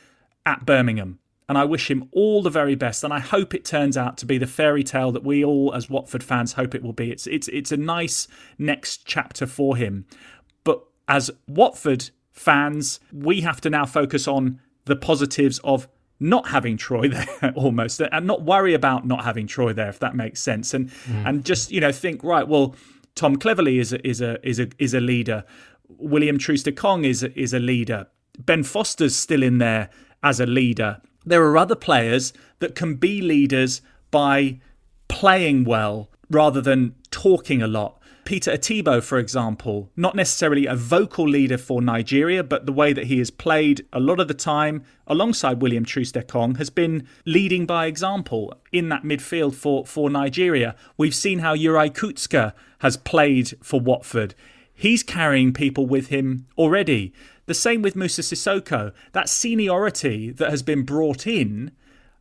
at 0.47 0.65
Birmingham. 0.65 1.19
And 1.49 1.57
I 1.57 1.65
wish 1.65 1.91
him 1.91 2.09
all 2.11 2.43
the 2.43 2.51
very 2.51 2.75
best. 2.75 3.05
And 3.05 3.13
I 3.13 3.21
hope 3.21 3.55
it 3.55 3.65
turns 3.65 3.97
out 3.97 4.19
to 4.19 4.27
be 4.27 4.37
the 4.37 4.49
fairy 4.49 4.83
tale 4.83 5.13
that 5.13 5.23
we 5.23 5.45
all, 5.45 5.73
as 5.75 5.89
Watford 5.89 6.25
fans, 6.25 6.55
hope 6.55 6.75
it 6.75 6.83
will 6.83 6.93
be. 6.93 7.13
It's 7.13 7.27
it's 7.27 7.49
it's 7.49 7.71
a 7.71 7.77
nice 7.77 8.27
next 8.59 9.07
chapter 9.07 9.47
for 9.47 9.77
him. 9.77 10.07
But 10.65 10.83
as 11.07 11.31
Watford 11.47 12.11
fans, 12.33 12.99
we 13.13 13.43
have 13.43 13.61
to 13.61 13.71
now 13.71 13.87
focus 13.87 14.27
on 14.27 14.61
the 14.87 14.97
positives 14.97 15.61
of 15.61 15.89
not 16.19 16.49
having 16.49 16.77
Troy 16.77 17.09
there 17.41 17.53
almost 17.55 18.01
and 18.01 18.27
not 18.27 18.43
worry 18.43 18.75
about 18.75 19.07
not 19.07 19.25
having 19.25 19.47
Troy 19.47 19.73
there 19.73 19.89
if 19.89 19.99
that 19.99 20.17
makes 20.17 20.41
sense 20.41 20.73
and 20.73 20.89
mm. 20.89 21.29
and 21.29 21.45
just 21.45 21.71
you 21.71 21.81
know 21.81 21.93
think 21.93 22.25
right 22.25 22.47
well 22.49 22.75
Tom 23.15 23.37
Cleverley 23.37 23.79
is 23.79 23.93
a, 23.93 24.07
is 24.07 24.21
a 24.21 24.39
is 24.47 24.59
a 24.59 24.69
is 24.79 24.95
a 24.95 25.01
leader 25.01 25.45
William 25.89 26.39
Troost-Ekong 26.39 27.05
is 27.05 27.23
a, 27.23 27.39
is 27.39 27.53
a 27.53 27.59
leader 27.59 28.07
Ben 28.39 28.63
Foster's 28.63 29.15
still 29.15 29.43
in 29.43 29.59
there 29.59 29.91
as 30.23 30.41
a 30.41 30.47
leader 30.47 31.01
there 31.27 31.45
are 31.45 31.59
other 31.59 31.75
players 31.75 32.33
that 32.61 32.75
can 32.75 32.95
be 32.95 33.21
leaders 33.21 33.83
by 34.11 34.61
playing 35.09 35.65
well 35.65 36.09
rather 36.31 36.61
than 36.61 36.95
talking 37.11 37.61
a 37.61 37.67
lot. 37.67 37.99
Peter 38.25 38.51
Etebo, 38.51 39.01
for 39.01 39.19
example, 39.19 39.89
not 39.95 40.17
necessarily 40.17 40.67
a 40.67 40.75
vocal 40.75 41.29
leader 41.29 41.57
for 41.57 41.81
Nigeria, 41.81 42.43
but 42.43 42.67
the 42.67 42.73
way 42.73 42.93
that 42.93 43.07
he 43.07 43.19
has 43.19 43.31
played 43.31 43.87
a 43.93 44.01
lot 44.01 44.19
of 44.19 44.27
the 44.27 44.35
time 44.35 44.83
alongside 45.07 45.63
William 45.63 45.85
Troost-Ekong 45.85 46.57
has 46.57 46.69
been 46.69 47.07
leading 47.25 47.67
by 47.67 47.87
example 47.87 48.53
in 48.73 48.89
that 48.89 49.05
midfield 49.05 49.55
for, 49.55 49.87
for 49.87 50.11
Nigeria. 50.11 50.75
We've 50.97 51.15
seen 51.15 51.39
how 51.39 51.55
Juraj 51.55 51.93
Kucka 51.93 52.53
has 52.81 52.97
played 52.97 53.55
for 53.63 53.79
Watford. 53.79 54.35
He's 54.75 55.05
carrying 55.05 55.53
people 55.53 55.87
with 55.87 56.09
him 56.09 56.47
already. 56.59 57.13
The 57.47 57.55
same 57.55 57.83
with 57.83 57.97
Moussa 57.97 58.23
Sissoko. 58.23 58.93
That 59.13 59.29
seniority 59.29 60.31
that 60.33 60.51
has 60.51 60.63
been 60.63 60.83
brought 60.83 61.27
in 61.27 61.73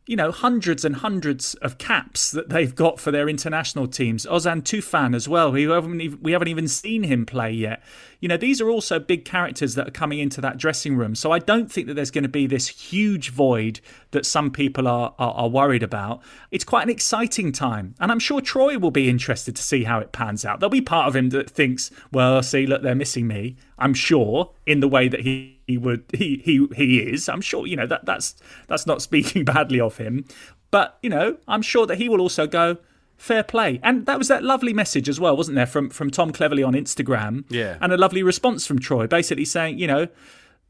you 0.06 0.14
know, 0.14 0.30
hundreds 0.30 0.84
and 0.84 0.96
hundreds 0.96 1.54
of 1.54 1.78
caps 1.78 2.30
that 2.30 2.48
they've 2.48 2.74
got 2.74 3.00
for 3.00 3.10
their 3.10 3.28
international 3.28 3.88
teams. 3.88 4.24
Ozan 4.26 4.62
Tufan 4.62 5.16
as 5.16 5.28
well. 5.28 5.50
We 5.50 5.64
haven't 5.64 6.00
even, 6.00 6.22
we 6.22 6.32
haven't 6.32 6.48
even 6.48 6.68
seen 6.68 7.02
him 7.02 7.26
play 7.26 7.50
yet. 7.50 7.82
You 8.20 8.28
know, 8.28 8.36
these 8.36 8.60
are 8.60 8.68
also 8.68 8.98
big 8.98 9.24
characters 9.24 9.74
that 9.74 9.88
are 9.88 9.92
coming 9.92 10.18
into 10.18 10.40
that 10.40 10.56
dressing 10.56 10.96
room. 10.96 11.14
So 11.14 11.32
I 11.32 11.38
don't 11.38 11.70
think 11.70 11.86
that 11.86 11.94
there's 11.94 12.10
going 12.10 12.24
to 12.24 12.28
be 12.28 12.46
this 12.46 12.68
huge 12.68 13.30
void 13.30 13.80
that 14.12 14.26
some 14.26 14.50
people 14.50 14.88
are, 14.88 15.14
are, 15.18 15.32
are 15.32 15.48
worried 15.48 15.82
about. 15.82 16.22
It's 16.50 16.64
quite 16.64 16.82
an 16.82 16.90
exciting 16.90 17.52
time. 17.52 17.94
And 18.00 18.10
I'm 18.10 18.18
sure 18.18 18.40
Troy 18.40 18.78
will 18.78 18.90
be 18.90 19.08
interested 19.08 19.54
to 19.56 19.62
see 19.62 19.84
how 19.84 19.98
it 19.98 20.12
pans 20.12 20.44
out. 20.44 20.60
There'll 20.60 20.70
be 20.70 20.80
part 20.80 21.08
of 21.08 21.16
him 21.16 21.30
that 21.30 21.50
thinks, 21.50 21.90
well, 22.12 22.42
see, 22.42 22.66
look, 22.66 22.82
they're 22.82 22.94
missing 22.94 23.26
me. 23.26 23.56
I'm 23.78 23.94
sure 23.94 24.52
in 24.64 24.80
the 24.80 24.88
way 24.88 25.08
that 25.08 25.20
he 25.20 25.56
he 25.66 25.76
would 25.78 26.04
he 26.12 26.40
he 26.44 26.66
he 26.74 26.98
is. 27.00 27.28
I'm 27.28 27.40
sure 27.40 27.66
you 27.66 27.76
know 27.76 27.86
that 27.86 28.04
that's 28.04 28.36
that's 28.68 28.86
not 28.86 29.02
speaking 29.02 29.44
badly 29.52 29.80
of 29.80 29.96
him, 29.96 30.24
but 30.70 30.98
you 31.02 31.10
know 31.10 31.38
I'm 31.46 31.62
sure 31.62 31.86
that 31.86 31.98
he 31.98 32.08
will 32.08 32.20
also 32.20 32.46
go 32.46 32.78
fair 33.16 33.42
play. 33.42 33.80
And 33.82 34.06
that 34.06 34.18
was 34.18 34.28
that 34.28 34.42
lovely 34.42 34.72
message 34.72 35.08
as 35.08 35.18
well, 35.18 35.36
wasn't 35.36 35.56
there, 35.56 35.66
from 35.66 35.90
from 35.90 36.10
Tom 36.10 36.32
Cleverley 36.32 36.66
on 36.66 36.74
Instagram? 36.74 37.44
Yeah. 37.48 37.78
and 37.80 37.92
a 37.92 37.96
lovely 37.96 38.22
response 38.22 38.66
from 38.66 38.78
Troy, 38.78 39.06
basically 39.06 39.44
saying 39.44 39.78
you 39.78 39.86
know. 39.86 40.08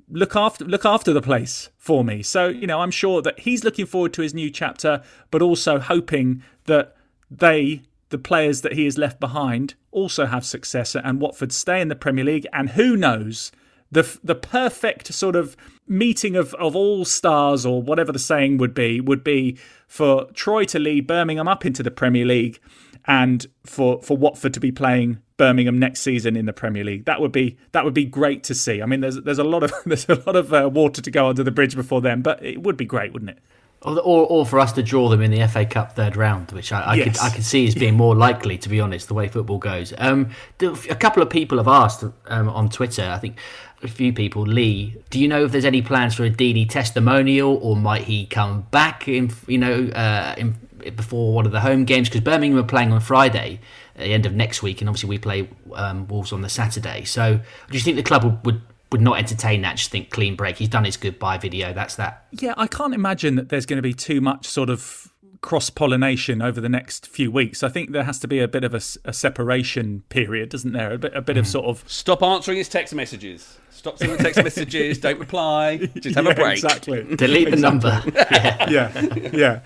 Look 0.08 0.36
after 0.36 0.64
look 0.64 0.84
after 0.84 1.12
the 1.12 1.20
place 1.20 1.68
for 1.78 2.04
me. 2.04 2.22
So, 2.22 2.46
you 2.46 2.68
know, 2.68 2.78
I'm 2.80 2.92
sure 2.92 3.20
that 3.22 3.40
he's 3.40 3.64
looking 3.64 3.86
forward 3.86 4.12
to 4.12 4.22
his 4.22 4.34
new 4.34 4.50
chapter, 4.50 5.02
but 5.32 5.42
also 5.42 5.80
hoping 5.80 6.44
that 6.66 6.94
they 7.28 7.82
the 8.10 8.18
players 8.18 8.60
that 8.60 8.74
he 8.74 8.84
has 8.84 8.96
left 8.96 9.18
behind 9.18 9.74
also 9.90 10.26
have 10.26 10.46
success 10.46 10.94
and 10.94 11.20
Watford 11.20 11.52
stay 11.52 11.80
in 11.80 11.88
the 11.88 11.96
Premier 11.96 12.24
League 12.24 12.46
and 12.52 12.70
who 12.70 12.96
knows 12.96 13.50
the 13.90 14.18
the 14.22 14.34
perfect 14.34 15.12
sort 15.12 15.36
of 15.36 15.56
meeting 15.88 16.36
of, 16.36 16.52
of 16.54 16.74
all 16.74 17.04
stars 17.04 17.64
or 17.64 17.80
whatever 17.82 18.12
the 18.12 18.18
saying 18.18 18.58
would 18.58 18.74
be 18.74 19.00
would 19.00 19.22
be 19.24 19.56
for 19.86 20.26
Troy 20.32 20.64
to 20.64 20.78
lead 20.78 21.06
Birmingham 21.06 21.48
up 21.48 21.64
into 21.64 21.82
the 21.82 21.90
Premier 21.90 22.24
League 22.24 22.58
and 23.04 23.46
for 23.64 24.02
for 24.02 24.16
Watford 24.16 24.52
to 24.54 24.60
be 24.60 24.72
playing 24.72 25.18
Birmingham 25.36 25.78
next 25.78 26.00
season 26.00 26.34
in 26.36 26.46
the 26.46 26.52
Premier 26.52 26.82
League. 26.82 27.04
That 27.04 27.20
would 27.20 27.32
be 27.32 27.56
that 27.72 27.84
would 27.84 27.94
be 27.94 28.04
great 28.04 28.42
to 28.44 28.54
see. 28.54 28.82
I 28.82 28.86
mean, 28.86 29.00
there's 29.00 29.16
there's 29.22 29.38
a 29.38 29.44
lot 29.44 29.62
of 29.62 29.72
there's 29.86 30.08
a 30.08 30.16
lot 30.26 30.34
of 30.36 30.52
uh, 30.52 30.68
water 30.72 31.00
to 31.02 31.10
go 31.10 31.28
under 31.28 31.44
the 31.44 31.50
bridge 31.52 31.76
before 31.76 32.00
then, 32.00 32.22
but 32.22 32.44
it 32.44 32.62
would 32.62 32.76
be 32.76 32.84
great, 32.86 33.12
wouldn't 33.12 33.30
it? 33.30 33.38
Or, 33.82 33.98
or, 34.00 34.26
or 34.26 34.46
for 34.46 34.58
us 34.58 34.72
to 34.72 34.82
draw 34.82 35.10
them 35.10 35.20
in 35.20 35.30
the 35.30 35.46
FA 35.46 35.66
Cup 35.66 35.94
third 35.94 36.16
round, 36.16 36.50
which 36.52 36.72
I, 36.72 36.80
I 36.80 36.94
Yes. 36.94 37.20
could 37.20 37.26
I 37.26 37.30
could 37.36 37.44
see 37.44 37.68
as 37.68 37.74
being 37.74 37.94
more 37.94 38.16
likely, 38.16 38.56
to 38.58 38.68
be 38.70 38.80
honest, 38.80 39.06
the 39.06 39.14
way 39.14 39.28
football 39.28 39.58
goes. 39.58 39.92
Um, 39.98 40.30
a 40.60 40.94
couple 40.96 41.22
of 41.22 41.28
people 41.30 41.58
have 41.58 41.68
asked 41.68 42.02
um, 42.26 42.48
on 42.48 42.70
Twitter. 42.70 43.02
I 43.04 43.18
think 43.18 43.36
a 43.82 43.88
few 43.88 44.12
people. 44.12 44.42
Lee, 44.42 44.96
do 45.10 45.18
you 45.18 45.28
know 45.28 45.44
if 45.44 45.52
there's 45.52 45.64
any 45.64 45.82
plans 45.82 46.14
for 46.14 46.24
a 46.24 46.30
Deeney 46.30 46.68
testimonial, 46.68 47.56
or 47.56 47.76
might 47.76 48.02
he 48.02 48.26
come 48.26 48.62
back 48.70 49.08
in? 49.08 49.32
You 49.46 49.58
know, 49.58 49.88
uh, 49.88 50.34
in, 50.38 50.54
before 50.94 51.32
one 51.32 51.46
of 51.46 51.52
the 51.52 51.60
home 51.60 51.84
games 51.84 52.08
because 52.08 52.20
Birmingham 52.20 52.58
are 52.58 52.66
playing 52.66 52.92
on 52.92 53.00
Friday 53.00 53.60
at 53.96 54.02
the 54.02 54.12
end 54.12 54.26
of 54.26 54.34
next 54.34 54.62
week, 54.62 54.80
and 54.80 54.88
obviously 54.88 55.08
we 55.08 55.18
play 55.18 55.48
um, 55.74 56.06
Wolves 56.08 56.32
on 56.32 56.42
the 56.42 56.48
Saturday. 56.48 57.04
So, 57.04 57.40
do 57.70 57.76
you 57.76 57.80
think 57.80 57.96
the 57.96 58.02
club 58.02 58.24
would, 58.24 58.44
would 58.44 58.60
would 58.92 59.00
not 59.00 59.18
entertain 59.18 59.62
that? 59.62 59.76
Just 59.76 59.90
think 59.90 60.10
clean 60.10 60.36
break. 60.36 60.58
He's 60.58 60.68
done 60.68 60.84
his 60.84 60.96
goodbye 60.96 61.38
video. 61.38 61.72
That's 61.72 61.96
that. 61.96 62.26
Yeah, 62.32 62.54
I 62.56 62.66
can't 62.66 62.94
imagine 62.94 63.34
that 63.36 63.48
there's 63.48 63.66
going 63.66 63.78
to 63.78 63.82
be 63.82 63.94
too 63.94 64.20
much 64.20 64.46
sort 64.46 64.70
of 64.70 65.12
cross 65.46 65.70
pollination 65.70 66.42
over 66.42 66.60
the 66.60 66.68
next 66.68 67.06
few 67.06 67.30
weeks. 67.30 67.62
I 67.62 67.68
think 67.68 67.92
there 67.92 68.02
has 68.02 68.18
to 68.18 68.26
be 68.26 68.40
a 68.40 68.48
bit 68.48 68.64
of 68.64 68.74
a, 68.74 68.80
a 69.08 69.12
separation 69.12 70.02
period, 70.08 70.48
doesn't 70.48 70.72
there? 70.72 70.94
A 70.94 70.98
bit, 70.98 71.14
a 71.14 71.22
bit 71.22 71.36
mm. 71.36 71.38
of 71.38 71.46
sort 71.46 71.66
of 71.66 71.84
stop 71.86 72.20
answering 72.20 72.58
his 72.58 72.68
text 72.68 72.92
messages. 72.92 73.56
Stop 73.70 73.96
sending 73.96 74.18
text 74.18 74.42
messages. 74.42 74.98
Don't 74.98 75.20
reply. 75.20 75.76
Just 76.00 76.16
have 76.16 76.24
yeah, 76.24 76.32
a 76.32 76.34
break. 76.34 76.54
Exactly. 76.54 77.04
Delete 77.16 77.52
the 77.52 77.56
number. 77.58 78.02
yeah. 78.14 78.68
yeah, 78.68 79.30
yeah. 79.32 79.60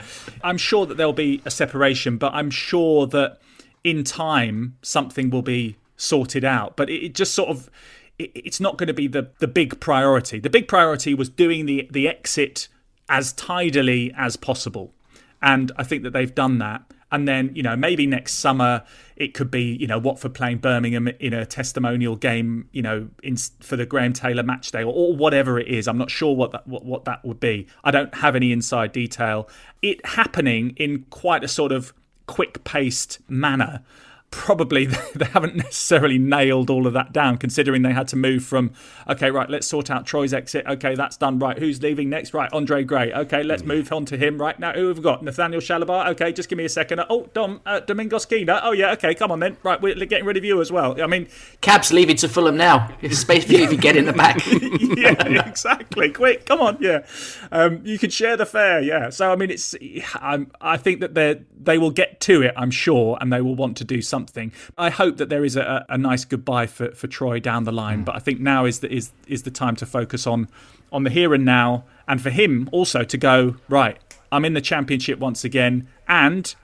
I'm 0.44 0.58
sure 0.58 0.84
that 0.84 0.98
there'll 0.98 1.14
be 1.14 1.40
a 1.46 1.50
separation, 1.50 2.18
but 2.18 2.34
I'm 2.34 2.50
sure 2.50 3.06
that 3.06 3.38
in 3.82 4.04
time 4.04 4.76
something 4.82 5.30
will 5.30 5.40
be 5.40 5.76
sorted 5.96 6.44
out. 6.44 6.76
But 6.76 6.90
it, 6.90 7.04
it 7.04 7.14
just 7.14 7.34
sort 7.34 7.48
of 7.48 7.70
it's 8.18 8.60
not 8.60 8.76
going 8.76 8.88
to 8.88 8.92
be 8.92 9.06
the 9.06 9.30
the 9.38 9.48
big 9.48 9.80
priority. 9.80 10.40
The 10.40 10.50
big 10.50 10.68
priority 10.68 11.14
was 11.14 11.30
doing 11.30 11.64
the 11.64 11.88
the 11.90 12.06
exit 12.06 12.68
as 13.08 13.32
tidily 13.32 14.12
as 14.14 14.36
possible. 14.36 14.92
And 15.42 15.72
I 15.76 15.84
think 15.84 16.02
that 16.02 16.12
they've 16.12 16.34
done 16.34 16.58
that. 16.58 16.82
And 17.12 17.26
then, 17.26 17.50
you 17.54 17.62
know, 17.62 17.74
maybe 17.74 18.06
next 18.06 18.34
summer 18.34 18.84
it 19.16 19.34
could 19.34 19.50
be, 19.50 19.76
you 19.76 19.86
know, 19.86 19.98
Watford 19.98 20.32
playing 20.32 20.58
Birmingham 20.58 21.08
in 21.08 21.32
a 21.32 21.44
testimonial 21.44 22.14
game, 22.14 22.68
you 22.72 22.82
know, 22.82 23.08
in, 23.22 23.36
for 23.36 23.76
the 23.76 23.84
Graham 23.84 24.12
Taylor 24.12 24.42
match 24.42 24.70
day 24.70 24.82
or, 24.82 24.92
or 24.92 25.16
whatever 25.16 25.58
it 25.58 25.66
is. 25.66 25.88
I'm 25.88 25.98
not 25.98 26.10
sure 26.10 26.34
what 26.34 26.52
that 26.52 26.66
what, 26.68 26.84
what 26.84 27.04
that 27.06 27.24
would 27.24 27.40
be. 27.40 27.66
I 27.82 27.90
don't 27.90 28.14
have 28.14 28.36
any 28.36 28.52
inside 28.52 28.92
detail. 28.92 29.48
It 29.82 30.04
happening 30.06 30.74
in 30.76 31.06
quite 31.10 31.42
a 31.42 31.48
sort 31.48 31.72
of 31.72 31.92
quick 32.26 32.62
paced 32.62 33.18
manner 33.28 33.82
probably 34.30 34.86
they 35.14 35.26
haven't 35.26 35.56
necessarily 35.56 36.18
nailed 36.18 36.70
all 36.70 36.86
of 36.86 36.92
that 36.92 37.12
down, 37.12 37.36
considering 37.38 37.82
they 37.82 37.92
had 37.92 38.08
to 38.08 38.16
move 38.16 38.44
from, 38.44 38.72
okay, 39.08 39.30
right, 39.30 39.50
let's 39.50 39.66
sort 39.66 39.90
out 39.90 40.06
Troy's 40.06 40.32
exit. 40.32 40.66
Okay, 40.66 40.94
that's 40.94 41.16
done. 41.16 41.38
Right, 41.38 41.58
who's 41.58 41.82
leaving 41.82 42.08
next? 42.10 42.32
Right, 42.32 42.50
Andre 42.52 42.84
Gray. 42.84 43.12
Okay, 43.12 43.42
let's 43.42 43.64
move 43.64 43.92
on 43.92 44.04
to 44.06 44.16
him. 44.16 44.40
Right, 44.40 44.58
now 44.58 44.72
who 44.72 44.88
have 44.88 44.98
we 44.98 45.02
got? 45.02 45.22
Nathaniel 45.22 45.60
Chalobah. 45.60 46.08
Okay, 46.10 46.32
just 46.32 46.48
give 46.48 46.56
me 46.56 46.64
a 46.64 46.68
second. 46.68 47.00
Oh, 47.08 47.28
Dom, 47.34 47.60
uh, 47.66 47.80
Domingos 47.80 48.26
Quina. 48.26 48.60
Oh, 48.62 48.72
yeah, 48.72 48.92
okay, 48.92 49.14
come 49.14 49.30
on 49.32 49.40
then. 49.40 49.56
Right, 49.62 49.80
we're 49.80 49.94
getting 50.06 50.26
rid 50.26 50.36
of 50.36 50.44
you 50.44 50.60
as 50.60 50.70
well. 50.70 51.00
I 51.00 51.06
mean, 51.06 51.28
Cab's 51.60 51.92
leaving 51.92 52.16
to 52.16 52.28
Fulham 52.28 52.56
now. 52.56 52.94
There's 53.00 53.18
space 53.18 53.44
for 53.44 53.52
you 53.52 53.64
if 53.64 53.72
you 53.72 53.78
get 53.78 53.96
in 53.96 54.04
the 54.04 54.12
back. 54.12 54.40
yeah, 54.96 55.48
exactly. 55.48 56.10
Quick, 56.10 56.46
come 56.46 56.60
on. 56.60 56.78
Yeah. 56.80 57.04
Um, 57.50 57.80
you 57.84 57.98
could 57.98 58.12
share 58.12 58.36
the 58.36 58.46
fare. 58.46 58.80
Yeah. 58.80 59.10
So, 59.10 59.30
I 59.32 59.36
mean, 59.36 59.50
it's, 59.50 59.74
I'm, 60.14 60.52
I 60.60 60.76
think 60.76 61.00
that 61.00 61.14
they 61.14 61.40
they 61.62 61.76
will 61.76 61.90
get 61.90 62.20
to 62.20 62.42
it, 62.42 62.54
I'm 62.56 62.70
sure, 62.70 63.18
and 63.20 63.30
they 63.30 63.42
will 63.42 63.54
want 63.54 63.76
to 63.78 63.84
do 63.84 64.00
something 64.00 64.19
something. 64.20 64.52
I 64.76 64.90
hope 64.90 65.16
that 65.16 65.28
there 65.28 65.44
is 65.44 65.56
a, 65.56 65.84
a 65.88 65.96
nice 65.96 66.24
goodbye 66.24 66.66
for, 66.66 66.92
for 66.92 67.06
Troy 67.06 67.40
down 67.40 67.64
the 67.64 67.72
line, 67.72 68.02
mm. 68.02 68.04
but 68.04 68.16
I 68.16 68.18
think 68.18 68.40
now 68.40 68.66
is 68.66 68.80
the, 68.80 68.92
is 68.92 69.12
is 69.26 69.42
the 69.42 69.50
time 69.50 69.76
to 69.76 69.86
focus 69.86 70.26
on 70.26 70.48
on 70.92 71.04
the 71.04 71.10
here 71.10 71.32
and 71.34 71.44
now, 71.44 71.84
and 72.06 72.20
for 72.20 72.30
him 72.30 72.68
also 72.72 73.04
to 73.04 73.16
go 73.16 73.56
right. 73.68 73.98
I'm 74.32 74.44
in 74.44 74.54
the 74.54 74.60
championship 74.60 75.18
once 75.18 75.44
again, 75.44 75.88
and 76.06 76.54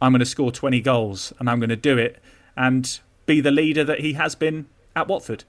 I'm 0.00 0.12
going 0.12 0.20
to 0.20 0.26
score 0.26 0.50
20 0.50 0.80
goals, 0.80 1.32
and 1.38 1.48
I'm 1.48 1.58
going 1.58 1.70
to 1.70 1.76
do 1.76 1.96
it, 1.96 2.18
and 2.56 3.00
be 3.26 3.40
the 3.40 3.50
leader 3.50 3.84
that 3.84 4.00
he 4.00 4.14
has 4.14 4.34
been 4.34 4.66
at 4.96 5.06
Watford. 5.08 5.44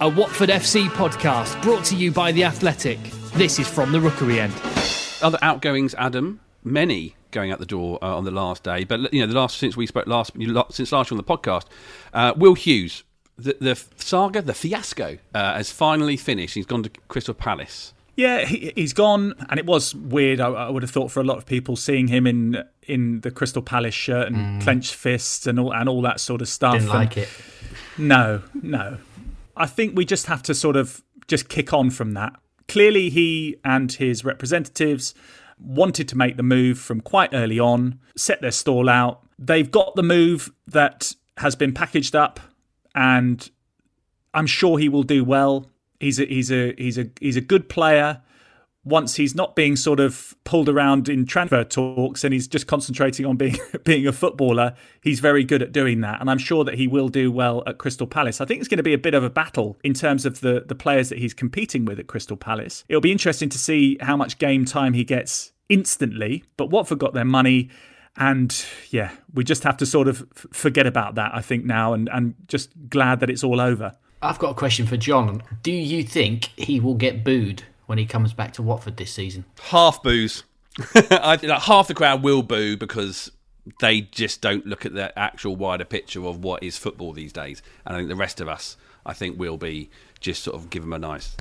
A 0.00 0.08
Watford 0.08 0.48
FC 0.48 0.88
podcast 0.88 1.60
brought 1.62 1.84
to 1.86 1.96
you 1.96 2.12
by 2.12 2.32
The 2.32 2.44
Athletic. 2.44 2.98
This 3.34 3.58
is 3.58 3.68
from 3.68 3.92
the 3.92 4.00
Rookery 4.00 4.40
end. 4.40 4.54
Other 5.22 5.38
outgoings, 5.42 5.94
Adam, 5.96 6.40
many 6.62 7.16
going 7.30 7.50
out 7.52 7.58
the 7.58 7.66
door 7.66 7.98
uh, 8.02 8.16
on 8.16 8.24
the 8.24 8.30
last 8.30 8.62
day. 8.62 8.84
But 8.84 9.12
you 9.12 9.20
know, 9.20 9.26
the 9.26 9.38
last 9.38 9.58
since 9.58 9.76
we 9.76 9.86
spoke 9.86 10.06
last 10.06 10.32
since 10.70 10.92
last 10.92 11.10
year 11.10 11.18
on 11.18 11.24
the 11.24 11.36
podcast, 11.36 11.66
uh, 12.12 12.32
Will 12.36 12.54
Hughes, 12.54 13.04
the, 13.36 13.56
the, 13.60 13.82
saga, 13.96 14.42
the 14.42 14.54
fiasco, 14.54 15.18
uh, 15.34 15.54
has 15.54 15.70
finally 15.70 16.16
finished. 16.16 16.54
He's 16.54 16.66
gone 16.66 16.82
to 16.82 16.90
Crystal 17.08 17.34
Palace. 17.34 17.94
Yeah, 18.16 18.44
he, 18.46 18.72
has 18.76 18.92
gone, 18.92 19.34
and 19.48 19.60
it 19.60 19.66
was 19.66 19.94
weird. 19.94 20.40
I, 20.40 20.48
I, 20.48 20.70
would 20.70 20.82
have 20.82 20.90
thought 20.90 21.12
for 21.12 21.20
a 21.20 21.24
lot 21.24 21.38
of 21.38 21.46
people 21.46 21.76
seeing 21.76 22.08
him 22.08 22.26
in 22.26 22.64
in 22.82 23.20
the 23.20 23.30
Crystal 23.30 23.62
Palace 23.62 23.94
shirt 23.94 24.26
and 24.26 24.36
mm. 24.36 24.62
clenched 24.62 24.94
fists 24.94 25.46
and 25.46 25.60
all 25.60 25.72
and 25.72 25.88
all 25.88 26.02
that 26.02 26.18
sort 26.18 26.42
of 26.42 26.48
stuff. 26.48 26.74
Didn't 26.74 26.88
like 26.88 27.16
it. 27.16 27.28
No, 27.96 28.42
no. 28.60 28.98
I 29.56 29.66
think 29.66 29.96
we 29.96 30.04
just 30.04 30.26
have 30.26 30.42
to 30.44 30.54
sort 30.54 30.76
of 30.76 31.02
just 31.28 31.48
kick 31.48 31.72
on 31.72 31.90
from 31.90 32.14
that. 32.14 32.32
Clearly, 32.66 33.08
he 33.08 33.56
and 33.64 33.92
his 33.92 34.24
representatives 34.24 35.14
wanted 35.60 36.08
to 36.08 36.16
make 36.16 36.36
the 36.36 36.42
move 36.42 36.78
from 36.78 37.00
quite 37.00 37.30
early 37.32 37.58
on, 37.58 38.00
set 38.16 38.40
their 38.40 38.50
stall 38.50 38.88
out. 38.88 39.22
They've 39.38 39.70
got 39.70 39.94
the 39.94 40.02
move 40.02 40.50
that 40.66 41.14
has 41.38 41.56
been 41.56 41.72
packaged 41.72 42.16
up, 42.16 42.40
and 42.94 43.48
I'm 44.34 44.46
sure 44.46 44.78
he 44.78 44.88
will 44.88 45.02
do 45.02 45.24
well. 45.24 45.70
He's 46.00 46.20
a 46.20 46.24
he's 46.26 46.50
a 46.50 46.74
he's 46.76 46.98
a 46.98 47.10
he's 47.20 47.36
a 47.36 47.40
good 47.40 47.68
player. 47.68 48.22
Once 48.88 49.16
he's 49.16 49.34
not 49.34 49.54
being 49.54 49.76
sort 49.76 50.00
of 50.00 50.34
pulled 50.44 50.68
around 50.68 51.08
in 51.08 51.26
transfer 51.26 51.62
talks 51.64 52.24
and 52.24 52.32
he's 52.32 52.48
just 52.48 52.66
concentrating 52.66 53.26
on 53.26 53.36
being 53.36 53.56
being 53.84 54.06
a 54.06 54.12
footballer, 54.12 54.74
he's 55.02 55.20
very 55.20 55.44
good 55.44 55.62
at 55.62 55.72
doing 55.72 56.00
that. 56.00 56.20
And 56.20 56.30
I'm 56.30 56.38
sure 56.38 56.64
that 56.64 56.74
he 56.74 56.86
will 56.86 57.08
do 57.08 57.30
well 57.30 57.62
at 57.66 57.78
Crystal 57.78 58.06
Palace. 58.06 58.40
I 58.40 58.44
think 58.44 58.60
it's 58.60 58.68
going 58.68 58.78
to 58.78 58.82
be 58.82 58.94
a 58.94 58.98
bit 58.98 59.14
of 59.14 59.22
a 59.22 59.30
battle 59.30 59.78
in 59.84 59.94
terms 59.94 60.24
of 60.24 60.40
the 60.40 60.64
the 60.66 60.74
players 60.74 61.08
that 61.10 61.18
he's 61.18 61.34
competing 61.34 61.84
with 61.84 61.98
at 61.98 62.06
Crystal 62.06 62.36
Palace. 62.36 62.84
It'll 62.88 63.00
be 63.00 63.12
interesting 63.12 63.48
to 63.50 63.58
see 63.58 63.98
how 64.00 64.16
much 64.16 64.38
game 64.38 64.64
time 64.64 64.94
he 64.94 65.04
gets 65.04 65.52
instantly, 65.68 66.44
but 66.56 66.70
Watford 66.70 66.98
got 66.98 67.14
their 67.14 67.24
money. 67.24 67.70
And 68.16 68.64
yeah, 68.90 69.12
we 69.32 69.44
just 69.44 69.62
have 69.62 69.76
to 69.76 69.86
sort 69.86 70.08
of 70.08 70.26
forget 70.52 70.86
about 70.86 71.14
that, 71.14 71.30
I 71.34 71.40
think, 71.40 71.64
now, 71.64 71.92
and, 71.92 72.08
and 72.12 72.34
just 72.48 72.70
glad 72.88 73.20
that 73.20 73.30
it's 73.30 73.44
all 73.44 73.60
over. 73.60 73.96
I've 74.20 74.38
got 74.40 74.50
a 74.50 74.54
question 74.54 74.86
for 74.86 74.96
John. 74.96 75.42
Do 75.62 75.70
you 75.70 76.02
think 76.02 76.50
he 76.56 76.80
will 76.80 76.94
get 76.96 77.22
booed 77.22 77.62
when 77.88 77.96
he 77.96 78.04
comes 78.04 78.34
back 78.34 78.52
to 78.52 78.62
Watford 78.62 78.98
this 78.98 79.10
season? 79.10 79.46
Half 79.62 80.02
boos. 80.02 80.44
I 80.94 81.38
think 81.38 81.50
like 81.50 81.62
half 81.62 81.88
the 81.88 81.94
crowd 81.94 82.22
will 82.22 82.42
boo 82.42 82.76
because 82.76 83.32
they 83.80 84.02
just 84.02 84.42
don't 84.42 84.66
look 84.66 84.84
at 84.84 84.92
the 84.92 85.18
actual 85.18 85.56
wider 85.56 85.86
picture 85.86 86.24
of 86.26 86.44
what 86.44 86.62
is 86.62 86.76
football 86.76 87.14
these 87.14 87.32
days. 87.32 87.62
And 87.86 87.96
I 87.96 87.98
think 87.98 88.10
the 88.10 88.14
rest 88.14 88.42
of 88.42 88.48
us, 88.48 88.76
I 89.06 89.14
think, 89.14 89.38
will 89.38 89.56
be 89.56 89.88
just 90.20 90.42
sort 90.42 90.54
of 90.54 90.68
give 90.68 90.82
them 90.82 90.92
a 90.92 90.98
nice 90.98 91.34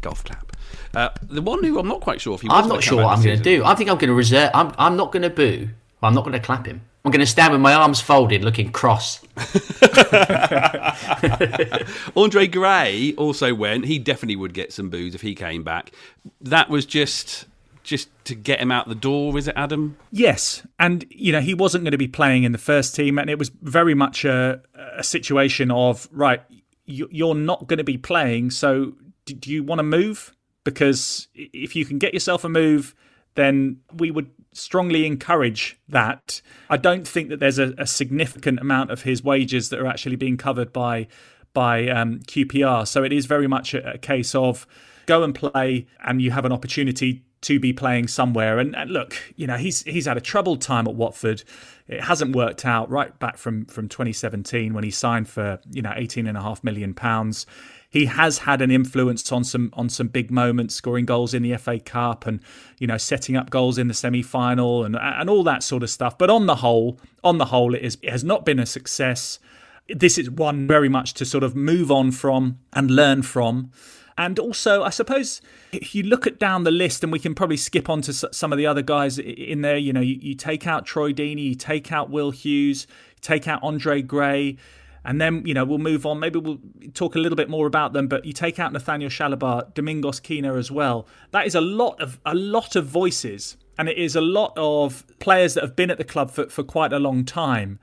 golf 0.00 0.24
clap. 0.24 0.56
Uh, 0.94 1.10
the 1.22 1.42
one 1.42 1.62
who 1.62 1.78
I'm 1.78 1.88
not 1.88 2.00
quite 2.00 2.22
sure 2.22 2.34
if 2.34 2.40
he. 2.40 2.48
I'm 2.50 2.66
not 2.66 2.82
sure 2.82 3.04
what 3.04 3.18
I'm 3.18 3.22
going 3.22 3.36
to 3.36 3.42
do. 3.42 3.62
I 3.62 3.74
think 3.74 3.90
I'm 3.90 3.98
going 3.98 4.08
to 4.08 4.14
reserve. 4.14 4.50
I'm. 4.54 4.72
I'm 4.78 4.96
not 4.96 5.12
going 5.12 5.22
to 5.24 5.30
boo. 5.30 5.68
I'm 6.02 6.14
not 6.14 6.24
going 6.24 6.32
to 6.32 6.40
clap 6.40 6.64
him. 6.64 6.80
I'm 7.04 7.10
going 7.10 7.20
to 7.20 7.26
stand 7.26 7.52
with 7.52 7.62
my 7.62 7.72
arms 7.72 8.00
folded, 8.00 8.44
looking 8.44 8.72
cross. 8.72 9.20
Andre 12.16 12.46
Gray 12.46 13.14
also 13.16 13.54
went. 13.54 13.86
He 13.86 13.98
definitely 13.98 14.36
would 14.36 14.52
get 14.52 14.72
some 14.72 14.90
booze 14.90 15.14
if 15.14 15.22
he 15.22 15.34
came 15.34 15.62
back. 15.62 15.92
That 16.40 16.68
was 16.68 16.84
just 16.84 17.46
just 17.82 18.08
to 18.24 18.34
get 18.34 18.60
him 18.60 18.70
out 18.70 18.88
the 18.88 18.94
door, 18.94 19.36
is 19.38 19.48
it, 19.48 19.54
Adam? 19.56 19.96
Yes, 20.12 20.66
and 20.78 21.04
you 21.10 21.32
know 21.32 21.40
he 21.40 21.54
wasn't 21.54 21.84
going 21.84 21.92
to 21.92 21.98
be 21.98 22.08
playing 22.08 22.44
in 22.44 22.52
the 22.52 22.58
first 22.58 22.94
team, 22.94 23.18
and 23.18 23.30
it 23.30 23.38
was 23.38 23.50
very 23.62 23.94
much 23.94 24.24
a, 24.24 24.60
a 24.96 25.02
situation 25.02 25.70
of 25.70 26.08
right. 26.12 26.42
You're 26.86 27.36
not 27.36 27.68
going 27.68 27.78
to 27.78 27.84
be 27.84 27.96
playing, 27.96 28.50
so 28.50 28.94
do 29.24 29.50
you 29.50 29.62
want 29.62 29.78
to 29.78 29.84
move? 29.84 30.34
Because 30.64 31.28
if 31.34 31.76
you 31.76 31.84
can 31.84 31.98
get 31.98 32.12
yourself 32.12 32.44
a 32.44 32.48
move, 32.48 32.94
then 33.36 33.78
we 33.94 34.10
would 34.10 34.28
strongly 34.52 35.06
encourage 35.06 35.78
that. 35.88 36.42
I 36.68 36.76
don't 36.76 37.06
think 37.06 37.28
that 37.28 37.40
there's 37.40 37.58
a, 37.58 37.74
a 37.78 37.86
significant 37.86 38.60
amount 38.60 38.90
of 38.90 39.02
his 39.02 39.22
wages 39.22 39.68
that 39.70 39.80
are 39.80 39.86
actually 39.86 40.16
being 40.16 40.36
covered 40.36 40.72
by 40.72 41.08
by 41.52 41.88
um, 41.88 42.20
QPR. 42.20 42.86
So 42.86 43.02
it 43.02 43.12
is 43.12 43.26
very 43.26 43.48
much 43.48 43.74
a, 43.74 43.94
a, 43.94 43.98
case 43.98 44.36
of 44.36 44.68
go 45.06 45.24
and 45.24 45.34
play, 45.34 45.86
and 46.04 46.22
you 46.22 46.30
have 46.30 46.44
an 46.44 46.52
opportunity 46.52 47.24
to 47.42 47.58
be 47.58 47.72
playing 47.72 48.08
somewhere. 48.08 48.58
And, 48.58 48.76
and, 48.76 48.90
look, 48.90 49.16
you 49.36 49.46
know 49.46 49.56
he's 49.56 49.82
he's 49.82 50.06
had 50.06 50.16
a 50.16 50.20
troubled 50.20 50.60
time 50.60 50.86
at 50.86 50.94
Watford. 50.94 51.42
It 51.88 52.02
hasn't 52.02 52.36
worked 52.36 52.64
out 52.64 52.90
right 52.90 53.18
back 53.18 53.36
from 53.36 53.66
from 53.66 53.88
2017 53.88 54.74
when 54.74 54.84
he 54.84 54.90
signed 54.90 55.28
for 55.28 55.60
you 55.70 55.82
know 55.82 55.92
18 55.94 56.26
and 56.26 56.36
a 56.36 56.42
half 56.42 56.62
million 56.62 56.94
pounds 56.94 57.46
he 57.90 58.06
has 58.06 58.38
had 58.38 58.62
an 58.62 58.70
influence 58.70 59.30
on 59.32 59.42
some 59.42 59.70
on 59.72 59.88
some 59.88 60.06
big 60.06 60.30
moments, 60.30 60.76
scoring 60.76 61.04
goals 61.04 61.34
in 61.34 61.42
the 61.42 61.56
FA 61.56 61.80
Cup 61.80 62.24
and 62.24 62.40
you 62.78 62.86
know 62.86 62.96
setting 62.96 63.36
up 63.36 63.50
goals 63.50 63.78
in 63.78 63.88
the 63.88 63.94
semi 63.94 64.22
final 64.22 64.84
and 64.84 64.96
and 64.96 65.28
all 65.28 65.42
that 65.42 65.64
sort 65.64 65.82
of 65.82 65.90
stuff. 65.90 66.16
But 66.16 66.30
on 66.30 66.46
the 66.46 66.56
whole, 66.56 67.00
on 67.24 67.38
the 67.38 67.46
whole, 67.46 67.74
it, 67.74 67.82
is, 67.82 67.98
it 68.00 68.10
has 68.10 68.22
not 68.22 68.44
been 68.44 68.60
a 68.60 68.66
success. 68.66 69.40
This 69.88 70.18
is 70.18 70.30
one 70.30 70.68
very 70.68 70.88
much 70.88 71.14
to 71.14 71.24
sort 71.24 71.42
of 71.42 71.56
move 71.56 71.90
on 71.90 72.12
from 72.12 72.60
and 72.72 72.92
learn 72.92 73.22
from. 73.22 73.72
And 74.20 74.38
also, 74.38 74.82
I 74.82 74.90
suppose 74.90 75.40
if 75.72 75.94
you 75.94 76.02
look 76.02 76.26
at 76.26 76.38
down 76.38 76.64
the 76.64 76.70
list, 76.70 77.02
and 77.02 77.10
we 77.10 77.18
can 77.18 77.34
probably 77.34 77.56
skip 77.56 77.88
on 77.88 78.02
to 78.02 78.12
some 78.12 78.52
of 78.52 78.58
the 78.58 78.66
other 78.66 78.82
guys 78.82 79.18
in 79.18 79.62
there. 79.62 79.78
You 79.78 79.94
know, 79.94 80.02
you, 80.02 80.18
you 80.20 80.34
take 80.34 80.66
out 80.66 80.84
Troy 80.84 81.14
Deeney, 81.14 81.44
you 81.44 81.54
take 81.54 81.90
out 81.90 82.10
Will 82.10 82.30
Hughes, 82.30 82.86
take 83.22 83.48
out 83.48 83.60
Andre 83.62 84.02
Gray 84.02 84.58
and 85.06 85.18
then 85.18 85.42
you 85.46 85.54
know 85.54 85.64
we'll 85.64 85.78
move 85.78 86.04
on. 86.04 86.20
Maybe 86.20 86.38
we'll 86.38 86.58
talk 86.92 87.14
a 87.14 87.18
little 87.18 87.36
bit 87.36 87.48
more 87.48 87.66
about 87.66 87.94
them. 87.94 88.08
But 88.08 88.26
you 88.26 88.34
take 88.34 88.58
out 88.58 88.74
Nathaniel 88.74 89.08
Chalobah, 89.08 89.72
Domingos 89.72 90.20
Quina 90.20 90.58
as 90.58 90.70
well. 90.70 91.06
That 91.30 91.46
is 91.46 91.54
a 91.54 91.62
lot 91.62 91.98
of 92.02 92.20
a 92.26 92.34
lot 92.34 92.76
of 92.76 92.84
voices, 92.84 93.56
and 93.78 93.88
it 93.88 93.96
is 93.96 94.14
a 94.14 94.20
lot 94.20 94.52
of 94.58 95.06
players 95.18 95.54
that 95.54 95.64
have 95.64 95.76
been 95.76 95.90
at 95.90 95.96
the 95.96 96.04
club 96.04 96.30
for, 96.30 96.50
for 96.50 96.62
quite 96.62 96.92
a 96.92 96.98
long 96.98 97.24
time. 97.24 97.78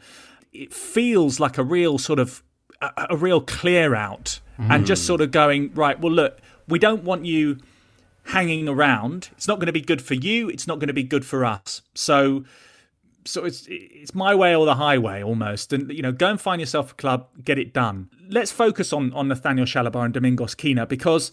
It 0.54 0.72
feels 0.72 1.40
like 1.40 1.58
a 1.58 1.64
real 1.64 1.98
sort 1.98 2.20
of 2.20 2.44
a, 2.82 3.08
a 3.12 3.18
real 3.18 3.42
clear 3.42 3.96
out, 3.96 4.40
and 4.58 4.86
just 4.86 5.04
mm. 5.04 5.08
sort 5.08 5.22
of 5.22 5.32
going 5.32 5.72
right. 5.74 6.00
Well, 6.00 6.12
look, 6.12 6.40
we 6.68 6.80
don't 6.80 7.04
want 7.04 7.26
you 7.26 7.58
hanging 8.26 8.68
around. 8.68 9.30
It's 9.34 9.48
not 9.48 9.56
going 9.56 9.68
to 9.68 9.74
be 9.74 9.82
good 9.82 10.02
for 10.02 10.14
you. 10.14 10.50
It's 10.50 10.68
not 10.68 10.80
going 10.80 10.88
to 10.88 10.94
be 10.94 11.04
good 11.04 11.26
for 11.26 11.46
us. 11.46 11.82
So 11.94 12.44
so 13.28 13.46
it's 13.46 13.66
it's 13.70 14.16
my 14.16 14.34
way 14.34 14.56
or 14.56 14.66
the 14.66 14.76
highway 14.76 15.22
almost. 15.22 15.74
And 15.74 15.92
you 15.92 16.02
know, 16.02 16.12
go 16.12 16.30
and 16.30 16.40
find 16.40 16.60
yourself 16.60 16.92
a 16.92 16.96
club, 16.96 17.28
get 17.44 17.58
it 17.58 17.74
done. 17.74 18.10
Let's 18.30 18.52
focus 18.52 18.94
on 18.94 19.14
on 19.14 19.28
Nathaniel 19.28 19.66
Chalobah 19.66 20.06
and 20.06 20.14
Domingos 20.14 20.56
Quina 20.56 20.88
because 20.88 21.32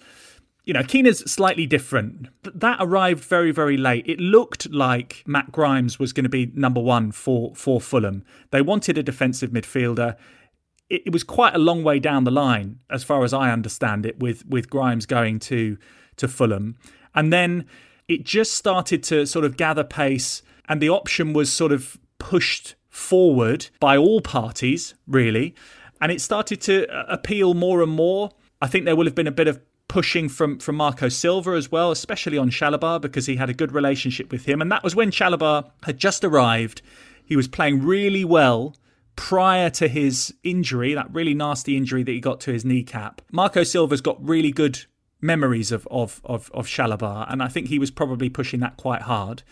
you 0.64 0.72
know, 0.72 0.82
Quina's 0.82 1.18
slightly 1.30 1.66
different. 1.66 2.28
That 2.42 2.78
arrived 2.80 3.22
very, 3.22 3.50
very 3.50 3.76
late. 3.76 4.06
It 4.08 4.18
looked 4.18 4.72
like 4.72 5.22
Matt 5.26 5.52
Grimes 5.52 5.98
was 5.98 6.14
going 6.14 6.24
to 6.24 6.30
be 6.30 6.50
number 6.54 6.80
one 6.80 7.12
for 7.12 7.54
for 7.54 7.80
Fulham. 7.80 8.24
They 8.50 8.62
wanted 8.62 8.98
a 8.98 9.02
defensive 9.02 9.50
midfielder. 9.50 10.16
It, 10.90 11.02
it 11.06 11.12
was 11.12 11.24
quite 11.24 11.54
a 11.54 11.58
long 11.58 11.82
way 11.82 11.98
down 11.98 12.24
the 12.24 12.30
line, 12.30 12.80
as 12.90 13.04
far 13.04 13.24
as 13.24 13.32
I 13.32 13.50
understand 13.50 14.06
it, 14.06 14.20
with 14.20 14.44
with 14.46 14.70
Grimes 14.70 15.06
going 15.06 15.38
to 15.40 15.76
to 16.16 16.28
Fulham, 16.28 16.76
and 17.14 17.32
then 17.32 17.66
it 18.08 18.24
just 18.24 18.54
started 18.54 19.02
to 19.04 19.26
sort 19.26 19.44
of 19.44 19.56
gather 19.56 19.84
pace, 19.84 20.42
and 20.68 20.80
the 20.80 20.90
option 20.90 21.32
was 21.32 21.52
sort 21.52 21.72
of 21.72 21.98
pushed 22.18 22.74
forward 22.88 23.68
by 23.80 23.96
all 23.96 24.20
parties, 24.20 24.94
really, 25.06 25.54
and 26.00 26.12
it 26.12 26.20
started 26.20 26.60
to 26.62 26.86
uh, 26.88 27.04
appeal 27.08 27.54
more 27.54 27.82
and 27.82 27.92
more. 27.92 28.30
I 28.60 28.66
think 28.66 28.84
there 28.84 28.96
will 28.96 29.06
have 29.06 29.14
been 29.14 29.26
a 29.26 29.32
bit 29.32 29.48
of 29.48 29.60
pushing 29.88 30.28
from 30.28 30.58
from 30.58 30.76
Marco 30.76 31.08
Silva 31.08 31.52
as 31.52 31.70
well, 31.70 31.90
especially 31.90 32.38
on 32.38 32.50
Chalobah 32.50 33.00
because 33.00 33.26
he 33.26 33.36
had 33.36 33.50
a 33.50 33.54
good 33.54 33.72
relationship 33.72 34.30
with 34.30 34.44
him, 34.44 34.60
and 34.60 34.70
that 34.70 34.84
was 34.84 34.94
when 34.94 35.10
Chalobah 35.10 35.70
had 35.82 35.98
just 35.98 36.24
arrived. 36.24 36.82
He 37.24 37.36
was 37.36 37.48
playing 37.48 37.82
really 37.82 38.24
well 38.24 38.76
prior 39.16 39.70
to 39.70 39.88
his 39.88 40.34
injury, 40.42 40.94
that 40.94 41.12
really 41.12 41.34
nasty 41.34 41.76
injury 41.76 42.02
that 42.02 42.12
he 42.12 42.20
got 42.20 42.40
to 42.40 42.52
his 42.52 42.64
kneecap. 42.64 43.22
Marco 43.30 43.62
Silva's 43.62 44.00
got 44.00 44.22
really 44.26 44.50
good 44.50 44.84
memories 45.20 45.72
of 45.72 45.88
of 45.90 46.20
of, 46.24 46.50
of 46.52 46.66
Chalobah, 46.66 47.30
and 47.30 47.42
I 47.42 47.48
think 47.48 47.68
he 47.68 47.78
was 47.78 47.90
probably 47.90 48.28
pushing 48.28 48.60
that 48.60 48.76
quite 48.76 49.02
hard. 49.02 49.42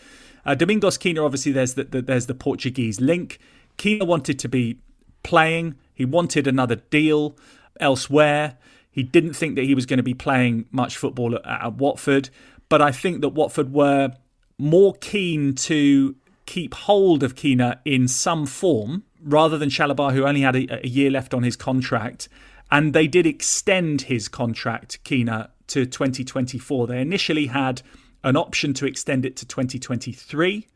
Uh, 0.45 0.55
Domingos 0.55 0.97
Quina, 0.97 1.23
obviously, 1.23 1.51
there's 1.51 1.75
the, 1.75 1.85
the 1.85 2.01
there's 2.01 2.27
the 2.27 2.35
Portuguese 2.35 2.99
link. 2.99 3.39
Quina 3.77 4.05
wanted 4.05 4.39
to 4.39 4.49
be 4.49 4.79
playing. 5.23 5.75
He 5.93 6.05
wanted 6.05 6.47
another 6.47 6.75
deal 6.75 7.37
elsewhere. 7.79 8.57
He 8.91 9.03
didn't 9.03 9.33
think 9.33 9.55
that 9.55 9.65
he 9.65 9.73
was 9.73 9.85
going 9.85 9.97
to 9.97 10.03
be 10.03 10.13
playing 10.13 10.67
much 10.71 10.97
football 10.97 11.35
at, 11.35 11.45
at 11.45 11.73
Watford, 11.75 12.29
but 12.69 12.81
I 12.81 12.91
think 12.91 13.21
that 13.21 13.29
Watford 13.29 13.73
were 13.73 14.11
more 14.59 14.93
keen 14.95 15.55
to 15.55 16.15
keep 16.45 16.73
hold 16.73 17.23
of 17.23 17.35
Quina 17.35 17.79
in 17.85 18.07
some 18.07 18.45
form 18.45 19.03
rather 19.23 19.57
than 19.57 19.69
Chalobah, 19.69 20.13
who 20.13 20.25
only 20.25 20.41
had 20.41 20.55
a, 20.55 20.85
a 20.85 20.87
year 20.87 21.09
left 21.09 21.33
on 21.33 21.43
his 21.43 21.55
contract. 21.55 22.29
And 22.71 22.93
they 22.93 23.07
did 23.07 23.27
extend 23.27 24.03
his 24.03 24.27
contract, 24.27 25.03
Quina, 25.03 25.49
to 25.67 25.85
2024. 25.85 26.87
They 26.87 27.01
initially 27.01 27.47
had 27.47 27.81
an 28.23 28.35
option 28.35 28.73
to 28.75 28.85
extend 28.85 29.25
it 29.25 29.35
to 29.37 29.45
2023. 29.45 30.67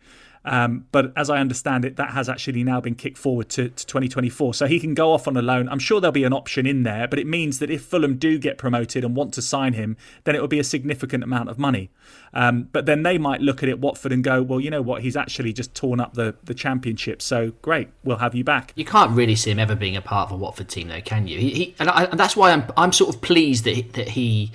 Um, 0.47 0.85
but 0.93 1.11
as 1.17 1.29
I 1.29 1.39
understand 1.39 1.83
it, 1.83 1.97
that 1.97 2.11
has 2.11 2.29
actually 2.29 2.63
now 2.63 2.79
been 2.79 2.95
kicked 2.95 3.17
forward 3.17 3.49
to, 3.49 3.67
to 3.67 3.85
2024. 3.85 4.53
So 4.53 4.65
he 4.65 4.79
can 4.79 4.93
go 4.93 5.11
off 5.11 5.27
on 5.27 5.35
a 5.35 5.41
loan. 5.41 5.67
I'm 5.67 5.77
sure 5.77 5.99
there'll 5.99 6.13
be 6.13 6.23
an 6.23 6.31
option 6.31 6.65
in 6.65 6.83
there, 6.83 7.05
but 7.05 7.19
it 7.19 7.27
means 7.27 7.59
that 7.59 7.69
if 7.69 7.83
Fulham 7.83 8.15
do 8.15 8.39
get 8.39 8.57
promoted 8.57 9.03
and 9.03 9.13
want 9.13 9.33
to 9.33 9.41
sign 9.41 9.73
him, 9.73 9.97
then 10.23 10.35
it 10.35 10.41
will 10.41 10.47
be 10.47 10.59
a 10.59 10.63
significant 10.63 11.21
amount 11.21 11.49
of 11.49 11.59
money. 11.59 11.89
Um, 12.33 12.69
but 12.71 12.85
then 12.85 13.03
they 13.03 13.17
might 13.17 13.41
look 13.41 13.61
at 13.61 13.67
it, 13.67 13.79
Watford, 13.79 14.13
and 14.13 14.23
go, 14.23 14.41
well, 14.41 14.61
you 14.61 14.69
know 14.69 14.81
what? 14.81 15.01
He's 15.01 15.17
actually 15.17 15.51
just 15.51 15.75
torn 15.75 15.99
up 15.99 16.13
the, 16.13 16.35
the 16.45 16.53
championship. 16.53 17.21
So 17.21 17.51
great, 17.61 17.89
we'll 18.05 18.17
have 18.17 18.33
you 18.33 18.45
back. 18.45 18.71
You 18.75 18.85
can't 18.85 19.11
really 19.11 19.35
see 19.35 19.51
him 19.51 19.59
ever 19.59 19.75
being 19.75 19.97
a 19.97 20.01
part 20.01 20.29
of 20.29 20.31
a 20.31 20.37
Watford 20.37 20.69
team, 20.69 20.87
though, 20.87 21.01
can 21.01 21.27
you? 21.27 21.37
He, 21.37 21.49
he 21.49 21.75
and, 21.77 21.89
I, 21.89 22.05
and 22.05 22.17
that's 22.17 22.37
why 22.37 22.51
I'm 22.51 22.63
I'm 22.77 22.93
sort 22.93 23.13
of 23.13 23.21
pleased 23.21 23.65
that 23.65 23.75
he, 23.75 23.81
that 23.81 24.09
he. 24.09 24.53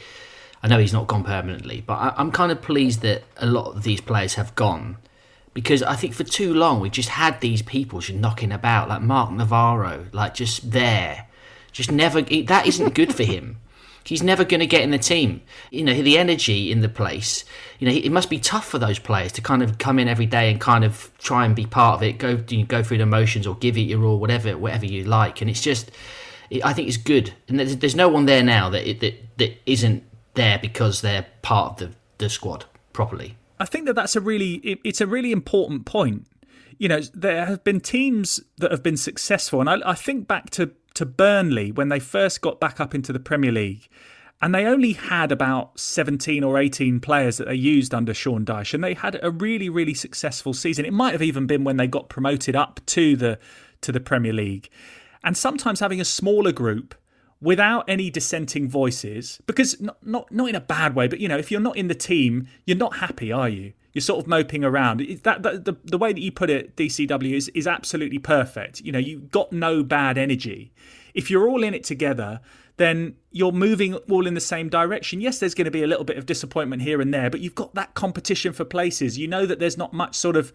I 0.62 0.68
know 0.68 0.78
he's 0.78 0.92
not 0.92 1.06
gone 1.06 1.24
permanently, 1.24 1.82
but 1.86 1.94
I, 1.94 2.14
I'm 2.16 2.32
kind 2.32 2.50
of 2.50 2.62
pleased 2.62 3.02
that 3.02 3.24
a 3.36 3.46
lot 3.46 3.76
of 3.76 3.82
these 3.82 4.00
players 4.00 4.34
have 4.34 4.54
gone 4.54 4.96
because 5.54 5.82
I 5.82 5.96
think 5.96 6.14
for 6.14 6.24
too 6.24 6.54
long 6.54 6.80
we've 6.80 6.92
just 6.92 7.10
had 7.10 7.40
these 7.40 7.62
people 7.62 8.00
just 8.00 8.18
knocking 8.18 8.52
about, 8.52 8.88
like 8.88 9.02
Marc 9.02 9.30
Navarro, 9.32 10.06
like 10.12 10.34
just 10.34 10.70
there, 10.70 11.26
just 11.72 11.90
never. 11.90 12.22
That 12.22 12.66
isn't 12.66 12.94
good 12.94 13.14
for 13.14 13.24
him. 13.24 13.58
He's 14.04 14.22
never 14.22 14.44
going 14.44 14.60
to 14.60 14.66
get 14.66 14.82
in 14.82 14.90
the 14.90 14.98
team. 14.98 15.42
You 15.70 15.84
know, 15.84 16.02
the 16.02 16.18
energy 16.18 16.72
in 16.72 16.80
the 16.80 16.88
place. 16.88 17.44
You 17.78 17.88
know, 17.88 17.94
it 17.94 18.10
must 18.10 18.30
be 18.30 18.38
tough 18.38 18.66
for 18.66 18.78
those 18.78 18.98
players 18.98 19.30
to 19.32 19.40
kind 19.40 19.62
of 19.62 19.78
come 19.78 19.98
in 19.98 20.08
every 20.08 20.26
day 20.26 20.50
and 20.50 20.60
kind 20.60 20.84
of 20.84 21.10
try 21.18 21.44
and 21.44 21.54
be 21.54 21.66
part 21.66 21.96
of 21.96 22.02
it, 22.02 22.18
go 22.18 22.36
go 22.36 22.82
through 22.82 22.98
the 22.98 23.06
motions 23.06 23.46
or 23.46 23.54
give 23.56 23.76
it 23.76 23.82
your 23.82 24.04
all, 24.04 24.18
whatever 24.18 24.56
whatever 24.58 24.86
you 24.86 25.04
like. 25.04 25.40
And 25.40 25.48
it's 25.48 25.60
just, 25.60 25.90
I 26.64 26.72
think 26.72 26.88
it's 26.88 26.96
good. 26.96 27.32
And 27.48 27.60
there's, 27.60 27.76
there's 27.76 27.94
no 27.94 28.08
one 28.08 28.26
there 28.26 28.42
now 28.42 28.70
that, 28.70 29.00
that 29.00 29.38
that 29.38 29.56
isn't 29.66 30.02
there 30.34 30.58
because 30.58 31.00
they're 31.00 31.26
part 31.42 31.80
of 31.82 31.90
the, 31.90 31.96
the 32.18 32.28
squad 32.28 32.64
properly. 32.92 33.36
I 33.62 33.64
think 33.64 33.86
that 33.86 33.94
that's 33.94 34.16
a 34.16 34.20
really 34.20 34.54
it, 34.54 34.80
it's 34.82 35.00
a 35.00 35.06
really 35.06 35.30
important 35.30 35.86
point. 35.86 36.26
You 36.78 36.88
know, 36.88 37.00
there 37.14 37.46
have 37.46 37.62
been 37.62 37.80
teams 37.80 38.40
that 38.58 38.72
have 38.72 38.82
been 38.82 38.96
successful, 38.96 39.60
and 39.60 39.70
I, 39.70 39.78
I 39.86 39.94
think 39.94 40.26
back 40.26 40.50
to 40.50 40.72
to 40.94 41.06
Burnley 41.06 41.70
when 41.70 41.88
they 41.88 42.00
first 42.00 42.40
got 42.40 42.58
back 42.58 42.80
up 42.80 42.92
into 42.92 43.12
the 43.12 43.20
Premier 43.20 43.52
League, 43.52 43.88
and 44.40 44.52
they 44.52 44.66
only 44.66 44.94
had 44.94 45.30
about 45.30 45.78
seventeen 45.78 46.42
or 46.42 46.58
eighteen 46.58 46.98
players 46.98 47.36
that 47.36 47.46
they 47.46 47.54
used 47.54 47.94
under 47.94 48.12
Sean 48.12 48.44
Dyche, 48.44 48.74
and 48.74 48.82
they 48.82 48.94
had 48.94 49.20
a 49.22 49.30
really 49.30 49.68
really 49.68 49.94
successful 49.94 50.54
season. 50.54 50.84
It 50.84 50.92
might 50.92 51.12
have 51.12 51.22
even 51.22 51.46
been 51.46 51.62
when 51.62 51.76
they 51.76 51.86
got 51.86 52.08
promoted 52.08 52.56
up 52.56 52.80
to 52.86 53.14
the 53.14 53.38
to 53.82 53.92
the 53.92 54.00
Premier 54.00 54.32
League, 54.32 54.68
and 55.22 55.36
sometimes 55.36 55.78
having 55.78 56.00
a 56.00 56.04
smaller 56.04 56.50
group 56.50 56.96
without 57.42 57.84
any 57.88 58.08
dissenting 58.08 58.68
voices 58.68 59.40
because 59.46 59.78
not, 59.80 59.98
not 60.06 60.30
not 60.30 60.48
in 60.48 60.54
a 60.54 60.60
bad 60.60 60.94
way 60.94 61.08
but 61.08 61.18
you 61.18 61.28
know 61.28 61.36
if 61.36 61.50
you're 61.50 61.60
not 61.60 61.76
in 61.76 61.88
the 61.88 61.94
team 61.94 62.46
you're 62.64 62.76
not 62.76 62.96
happy 62.96 63.30
are 63.32 63.48
you? 63.48 63.72
You're 63.92 64.00
sort 64.00 64.20
of 64.20 64.26
moping 64.26 64.64
around. 64.64 65.00
That, 65.24 65.42
that 65.42 65.66
the, 65.66 65.76
the 65.84 65.98
way 65.98 66.14
that 66.14 66.20
you 66.20 66.32
put 66.32 66.48
it 66.48 66.76
dcw 66.76 67.34
is, 67.34 67.48
is 67.48 67.66
absolutely 67.66 68.18
perfect. 68.18 68.80
You 68.80 68.92
know 68.92 68.98
you've 68.98 69.30
got 69.30 69.52
no 69.52 69.82
bad 69.82 70.16
energy. 70.16 70.72
If 71.12 71.30
you're 71.30 71.48
all 71.48 71.62
in 71.62 71.74
it 71.74 71.84
together 71.84 72.40
then 72.78 73.14
you're 73.30 73.52
moving 73.52 73.94
all 73.94 74.26
in 74.26 74.32
the 74.34 74.40
same 74.40 74.68
direction. 74.68 75.20
Yes 75.20 75.40
there's 75.40 75.54
going 75.54 75.64
to 75.66 75.70
be 75.72 75.82
a 75.82 75.86
little 75.88 76.04
bit 76.04 76.16
of 76.16 76.26
disappointment 76.26 76.82
here 76.82 77.00
and 77.00 77.12
there 77.12 77.28
but 77.28 77.40
you've 77.40 77.56
got 77.56 77.74
that 77.74 77.94
competition 77.94 78.52
for 78.52 78.64
places. 78.64 79.18
You 79.18 79.26
know 79.26 79.46
that 79.46 79.58
there's 79.58 79.76
not 79.76 79.92
much 79.92 80.14
sort 80.14 80.36
of 80.36 80.52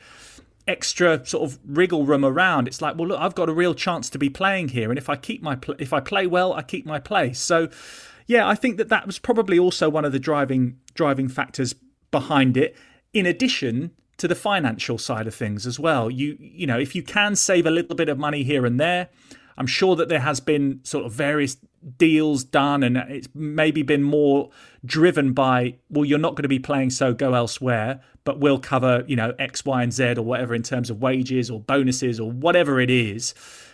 extra 0.68 1.26
sort 1.26 1.50
of 1.50 1.60
wriggle 1.66 2.06
room 2.06 2.26
around. 2.26 2.68
It's 2.68 2.82
like, 2.82 2.98
well, 2.98 3.10
look, 3.10 3.20
I've 3.20 3.36
got 3.36 3.50
a 3.50 3.54
real 3.54 3.74
chance 3.74 4.10
to 4.12 4.18
be 4.18 4.30
playing 4.30 4.70
here, 4.70 4.90
and 4.90 4.98
if 4.98 5.10
I 5.10 5.16
keep 5.16 5.42
my 5.42 5.56
pl- 5.56 5.76
if 5.80 5.94
I 5.94 6.00
play 6.00 6.28
well, 6.28 6.54
I 6.54 6.62
keep 6.62 6.86
my 6.86 7.00
place. 7.00 7.40
So, 7.40 7.70
yeah, 8.26 8.48
I 8.48 8.56
think 8.56 8.78
that 8.78 8.90
that 8.90 9.06
was 9.06 9.20
probably 9.20 9.58
also 9.58 9.90
one 9.90 10.06
of 10.06 10.12
the 10.12 10.20
driving 10.20 10.78
driving 10.94 11.30
factors 11.30 11.76
behind 12.12 12.58
it. 12.58 12.76
In 13.14 13.26
addition 13.26 13.92
to 14.18 14.28
the 14.28 14.36
financial 14.36 14.98
side 14.98 15.28
of 15.28 15.36
things 15.36 15.66
as 15.66 15.80
well, 15.80 16.10
you 16.10 16.38
you 16.40 16.68
know, 16.68 16.80
if 16.80 16.96
you 16.96 17.04
can 17.04 17.36
save 17.36 17.66
a 17.66 17.72
little 17.72 17.96
bit 17.96 18.10
of 18.10 18.18
money 18.18 18.44
here 18.44 18.66
and 18.66 18.80
there, 18.80 19.10
I'm 19.58 19.68
sure 19.68 19.96
that 19.96 20.10
there 20.10 20.20
has 20.20 20.40
been 20.40 20.80
sort 20.84 21.06
of 21.06 21.14
various 21.14 21.58
deals 21.98 22.44
done 22.44 22.84
and 22.84 22.98
it's 22.98 23.28
maybe 23.34 23.82
been 23.82 24.04
more 24.04 24.50
driven 24.86 25.34
by 25.34 25.76
well 25.90 26.06
you're 26.06 26.20
not 26.20 26.36
going 26.36 26.44
to 26.44 26.50
be 26.50 26.60
playing 26.60 26.90
so 26.90 27.14
go 27.14 27.34
elsewhere 27.34 28.02
but 28.24 28.40
we'll 28.40 28.60
cover 28.60 29.04
you 29.08 29.16
know 29.16 29.34
x 29.40 29.64
y 29.64 29.84
and 29.84 29.94
z 29.94 30.14
or 30.18 30.24
whatever 30.24 30.54
in 30.54 30.64
terms 30.64 30.90
of 30.90 31.02
wages 31.02 31.50
or 31.50 31.60
bonuses 31.60 32.20
or 32.20 32.32
whatever 32.32 32.80
it 32.80 32.90
is. 32.90 33.34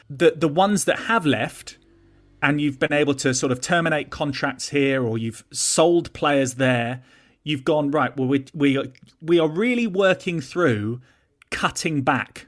The 0.09 0.33
the 0.35 0.47
ones 0.47 0.85
that 0.85 0.99
have 0.99 1.25
left 1.25 1.77
and 2.41 2.59
you've 2.59 2.77
been 2.77 2.93
able 2.93 3.15
to 3.15 3.33
sort 3.33 3.51
of 3.51 3.61
terminate 3.61 4.09
contracts 4.09 4.69
here 4.69 5.03
or 5.03 5.17
you've 5.17 5.43
sold 5.51 6.13
players 6.13 6.55
there 6.55 7.01
you've 7.43 7.63
gone 7.63 7.89
right 7.89 8.15
well 8.15 8.27
we 8.27 8.45
we 8.53 8.91
we 9.21 9.39
are 9.39 9.49
really 9.49 9.87
working 9.87 10.39
through 10.39 11.01
cutting 11.49 12.01
back 12.01 12.47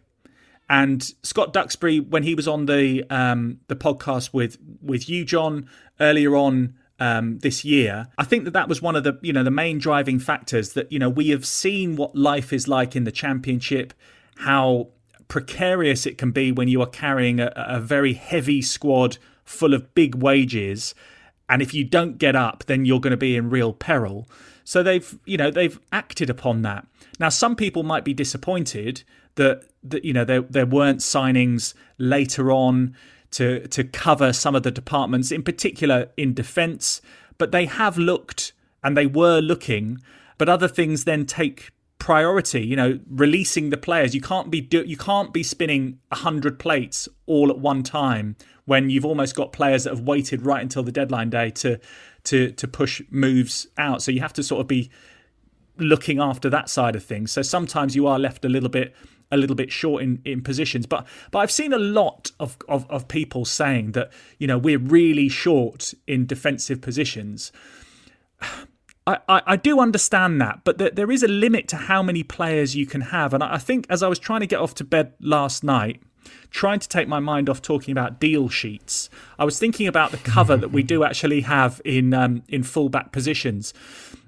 and 0.69 1.03
Scott 1.21 1.53
Duxbury, 1.53 1.99
when 1.99 2.23
he 2.23 2.33
was 2.33 2.47
on 2.47 2.65
the 2.65 3.03
um, 3.09 3.59
the 3.67 3.75
podcast 3.75 4.33
with 4.33 4.57
with 4.81 5.07
you, 5.07 5.23
John, 5.23 5.69
earlier 5.99 6.35
on 6.35 6.75
um, 6.99 7.39
this 7.39 7.63
year, 7.63 8.07
I 8.17 8.23
think 8.23 8.45
that 8.45 8.53
that 8.53 8.67
was 8.67 8.81
one 8.81 8.95
of 8.95 9.03
the 9.03 9.19
you 9.21 9.31
know 9.31 9.43
the 9.43 9.51
main 9.51 9.77
driving 9.77 10.19
factors 10.19 10.73
that 10.73 10.91
you 10.91 10.97
know 10.97 11.09
we 11.09 11.29
have 11.29 11.45
seen 11.45 11.95
what 11.95 12.15
life 12.15 12.51
is 12.51 12.67
like 12.67 12.95
in 12.95 13.03
the 13.03 13.11
championship, 13.11 13.93
how 14.37 14.89
precarious 15.27 16.05
it 16.05 16.17
can 16.17 16.31
be 16.31 16.51
when 16.51 16.67
you 16.67 16.81
are 16.81 16.87
carrying 16.87 17.39
a, 17.39 17.51
a 17.55 17.79
very 17.79 18.13
heavy 18.13 18.61
squad 18.61 19.17
full 19.43 19.73
of 19.73 19.93
big 19.93 20.15
wages, 20.15 20.95
and 21.47 21.61
if 21.61 21.75
you 21.75 21.83
don't 21.83 22.17
get 22.17 22.35
up, 22.35 22.63
then 22.65 22.85
you're 22.85 22.99
going 22.99 23.11
to 23.11 23.17
be 23.17 23.35
in 23.35 23.51
real 23.51 23.71
peril. 23.71 24.27
So 24.63 24.81
they've 24.81 25.19
you 25.25 25.37
know 25.37 25.51
they've 25.51 25.79
acted 25.91 26.31
upon 26.31 26.63
that. 26.63 26.87
Now 27.19 27.29
some 27.29 27.55
people 27.55 27.83
might 27.83 28.03
be 28.03 28.15
disappointed 28.15 29.03
that 29.35 29.63
that 29.83 30.03
you 30.03 30.13
know 30.13 30.25
there 30.25 30.41
there 30.41 30.65
weren't 30.65 30.99
signings 30.99 31.73
later 31.97 32.51
on 32.51 32.95
to 33.31 33.67
to 33.67 33.83
cover 33.83 34.33
some 34.33 34.55
of 34.55 34.63
the 34.63 34.71
departments, 34.71 35.31
in 35.31 35.43
particular 35.43 36.09
in 36.17 36.33
defence. 36.33 37.01
But 37.37 37.51
they 37.51 37.65
have 37.65 37.97
looked 37.97 38.53
and 38.83 38.95
they 38.95 39.07
were 39.07 39.39
looking, 39.39 39.99
but 40.37 40.47
other 40.47 40.67
things 40.67 41.03
then 41.03 41.25
take 41.25 41.71
priority 41.97 42.63
you 42.63 42.75
know 42.75 42.99
releasing 43.09 43.71
the 43.71 43.77
players 43.77 44.13
you 44.13 44.21
can't 44.21 44.51
be 44.51 44.61
do, 44.61 44.83
you 44.85 44.97
can't 44.97 45.33
be 45.33 45.41
spinning 45.41 45.97
100 46.09 46.59
plates 46.59 47.09
all 47.25 47.49
at 47.49 47.57
one 47.57 47.81
time 47.81 48.35
when 48.65 48.91
you've 48.91 49.05
almost 49.05 49.35
got 49.35 49.51
players 49.51 49.85
that 49.85 49.91
have 49.91 50.01
waited 50.01 50.45
right 50.45 50.61
until 50.61 50.83
the 50.83 50.91
deadline 50.91 51.31
day 51.31 51.49
to 51.49 51.79
to 52.23 52.51
to 52.51 52.67
push 52.67 53.01
moves 53.09 53.65
out 53.79 54.03
so 54.03 54.11
you 54.11 54.19
have 54.19 54.33
to 54.33 54.43
sort 54.43 54.61
of 54.61 54.67
be 54.67 54.91
looking 55.79 56.19
after 56.19 56.47
that 56.47 56.69
side 56.69 56.95
of 56.95 57.03
things 57.03 57.31
so 57.31 57.41
sometimes 57.41 57.95
you 57.95 58.05
are 58.05 58.19
left 58.19 58.45
a 58.45 58.49
little 58.49 58.69
bit 58.69 58.93
a 59.31 59.37
little 59.37 59.55
bit 59.55 59.71
short 59.71 60.03
in, 60.03 60.21
in 60.25 60.41
positions 60.41 60.85
but 60.85 61.05
but 61.31 61.39
I've 61.39 61.51
seen 61.51 61.73
a 61.73 61.79
lot 61.79 62.31
of, 62.39 62.57
of 62.67 62.89
of 62.89 63.07
people 63.07 63.45
saying 63.45 63.93
that 63.93 64.11
you 64.37 64.47
know 64.47 64.57
we're 64.57 64.79
really 64.79 65.29
short 65.29 65.93
in 66.07 66.25
defensive 66.25 66.81
positions 66.81 67.51
I, 69.07 69.19
I, 69.29 69.41
I 69.45 69.55
do 69.55 69.79
understand 69.79 70.41
that, 70.41 70.61
but 70.63 70.77
there, 70.77 70.89
there 70.89 71.11
is 71.11 71.21
a 71.21 71.27
limit 71.27 71.67
to 71.69 71.75
how 71.75 72.01
many 72.01 72.23
players 72.23 72.75
you 72.75 72.85
can 72.85 73.01
have. 73.01 73.33
And 73.33 73.43
I 73.43 73.57
think 73.57 73.85
as 73.89 74.01
I 74.01 74.07
was 74.07 74.17
trying 74.17 74.39
to 74.39 74.47
get 74.47 74.59
off 74.59 74.73
to 74.75 74.83
bed 74.83 75.13
last 75.19 75.63
night, 75.63 76.01
trying 76.49 76.79
to 76.79 76.89
take 76.89 77.07
my 77.07 77.19
mind 77.19 77.49
off 77.49 77.61
talking 77.61 77.91
about 77.91 78.19
deal 78.19 78.49
sheets, 78.49 79.09
I 79.37 79.45
was 79.45 79.59
thinking 79.59 79.87
about 79.87 80.11
the 80.11 80.17
cover 80.17 80.57
that 80.57 80.71
we 80.71 80.81
do 80.93 81.03
actually 81.03 81.41
have 81.41 81.81
in 81.85 82.13
um, 82.13 82.43
in 82.47 82.63
fullback 82.63 83.11
positions. 83.11 83.73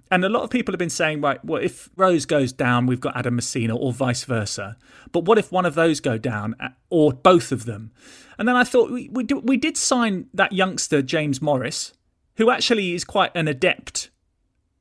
And 0.10 0.24
a 0.24 0.30
lot 0.30 0.44
of 0.44 0.50
people 0.50 0.72
have 0.72 0.80
been 0.80 0.90
saying, 0.90 1.22
right, 1.22 1.44
well, 1.44 1.62
if 1.62 1.90
Rose 1.96 2.26
goes 2.26 2.54
down, 2.54 2.86
we've 2.86 3.02
got 3.02 3.16
Adam 3.18 3.38
Masina, 3.38 3.76
or 3.76 3.92
vice 3.92 4.24
versa. 4.24 4.78
But 5.12 5.26
what 5.26 5.38
if 5.38 5.52
one 5.52 5.66
of 5.66 5.76
those 5.76 6.00
go 6.00 6.18
down, 6.18 6.56
uh, 6.60 6.70
or 6.90 7.14
both 7.14 7.52
of 7.52 7.66
them? 7.66 7.92
And 8.38 8.48
then 8.48 8.56
I 8.56 8.64
thought 8.64 8.92
we 8.92 9.10
we, 9.10 9.24
do, 9.24 9.40
we 9.40 9.58
did 9.58 9.78
sign 9.78 10.28
that 10.34 10.54
youngster 10.54 11.02
James 11.02 11.42
Morris, 11.42 11.94
who 12.36 12.50
actually 12.50 12.94
is 12.94 13.04
quite 13.04 13.32
an 13.36 13.48
adept 13.48 14.10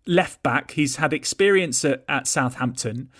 left 0.07 0.43
back. 0.43 0.73
He's 0.73 0.97
had 0.97 1.13
experience 1.13 1.85
at, 1.85 2.05
at 2.09 2.27
Southampton. 2.27 3.11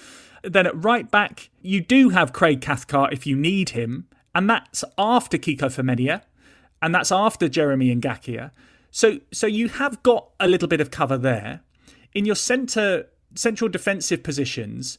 Then 0.43 0.67
at 0.67 0.85
right 0.85 1.11
back, 1.11 1.51
you 1.61 1.81
do 1.81 2.11
have 2.11 2.33
Craig 2.33 2.61
Cathcart 2.61 3.13
if 3.13 3.27
you 3.27 3.35
need 3.35 3.71
him, 3.71 4.07
and 4.35 4.49
that's 4.49 4.85
after 4.97 5.39
Kiko 5.39 5.67
Femenia, 5.67 6.23
and 6.81 6.95
that's 6.95 7.11
after 7.11 7.49
Jeremy 7.49 7.95
Ngakia. 7.97 8.53
So, 8.91 9.19
so 9.33 9.47
you 9.47 9.69
have 9.69 10.03
got 10.03 10.29
a 10.39 10.47
little 10.47 10.69
bit 10.69 10.81
of 10.81 10.91
cover 10.91 11.19
there. 11.19 11.63
In 12.17 12.25
your 12.25 12.35
centre 12.35 13.09
central 13.35 13.69
defensive 13.69 14.23
positions, 14.23 14.97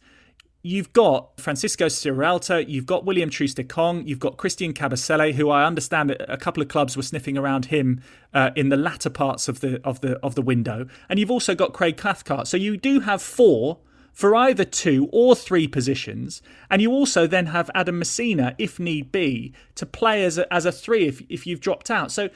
you've 0.62 0.94
got 0.94 1.42
Francisco 1.42 1.88
Sierralta, 1.88 2.64
you've 2.70 2.86
got 2.86 3.06
William 3.06 3.32
Troost-Ekong, 3.32 4.06
you've 4.06 4.20
got 4.20 4.38
Christian 4.38 4.72
Kabasele, 4.72 5.34
who 5.34 5.50
I 5.50 5.66
understand 5.66 6.12
a 6.12 6.38
couple 6.38 6.62
of 6.62 6.70
clubs 6.70 6.96
were 6.96 7.02
sniffing 7.02 7.36
around 7.36 7.66
him 7.66 8.04
uh, 8.36 8.52
in 8.56 8.70
the 8.70 8.78
latter 8.78 9.10
parts 9.10 9.48
of 9.48 9.62
the 9.62 9.82
of 9.84 10.02
the 10.02 10.20
of 10.20 10.36
the 10.36 10.44
window, 10.44 10.86
and 11.10 11.18
you've 11.18 11.32
also 11.32 11.56
got 11.56 11.74
Craig 11.74 11.98
Cathcart. 11.98 12.48
So 12.48 12.56
you 12.56 12.78
do 12.78 13.00
have 13.00 13.20
four 13.20 13.80
for 14.14 14.36
either 14.36 14.64
two 14.64 15.10
or 15.12 15.36
three 15.36 15.68
positions, 15.68 16.44
and 16.70 16.84
you 16.84 16.92
also 16.92 17.26
then 17.26 17.48
have 17.48 17.72
Adam 17.74 18.00
Masina, 18.00 18.54
if 18.60 18.80
need 18.80 19.12
be, 19.12 19.56
to 19.74 19.88
play 19.88 20.24
as 20.24 20.38
a, 20.38 20.54
as 20.54 20.68
a 20.68 20.72
three 20.72 21.08
if 21.08 21.24
if 21.30 21.48
you've 21.48 21.62
dropped 21.62 21.90
out. 21.90 22.12
So 22.12 22.30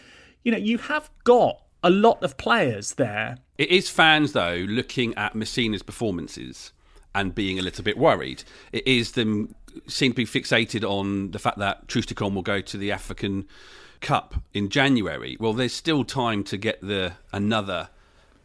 you 0.44 0.52
know 0.52 0.58
you 0.58 0.80
have 0.80 1.12
got 1.24 1.62
a 1.84 1.89
lot 1.89 2.24
of 2.24 2.38
players 2.38 2.94
there. 2.94 3.38
It 3.58 3.70
is 3.70 3.89
fans 3.89 4.34
though 4.34 4.65
looking 4.67 5.15
at 5.15 5.34
Masina's 5.34 5.84
performances 5.84 6.74
and 7.13 7.36
being 7.36 7.60
a 7.60 7.62
little 7.62 7.84
bit 7.84 7.98
worried. 7.98 8.44
It 8.72 8.88
is 8.88 9.13
them 9.13 9.56
seem 9.88 10.12
to 10.12 10.15
be 10.15 10.26
fixated 10.26 10.84
on 10.84 11.32
the 11.32 11.39
fact 11.39 11.58
that 11.58 11.88
Troost-Ekong 11.88 12.34
will 12.34 12.41
go 12.41 12.62
to 12.62 12.78
the 12.78 12.91
African 12.91 13.48
Cup 14.02 14.36
in 14.54 14.70
January. 14.70 15.38
Well, 15.39 15.54
there's 15.54 15.74
still 15.74 16.04
time 16.04 16.44
to 16.46 16.58
get 16.58 16.82
the 16.82 17.13
another 17.32 17.89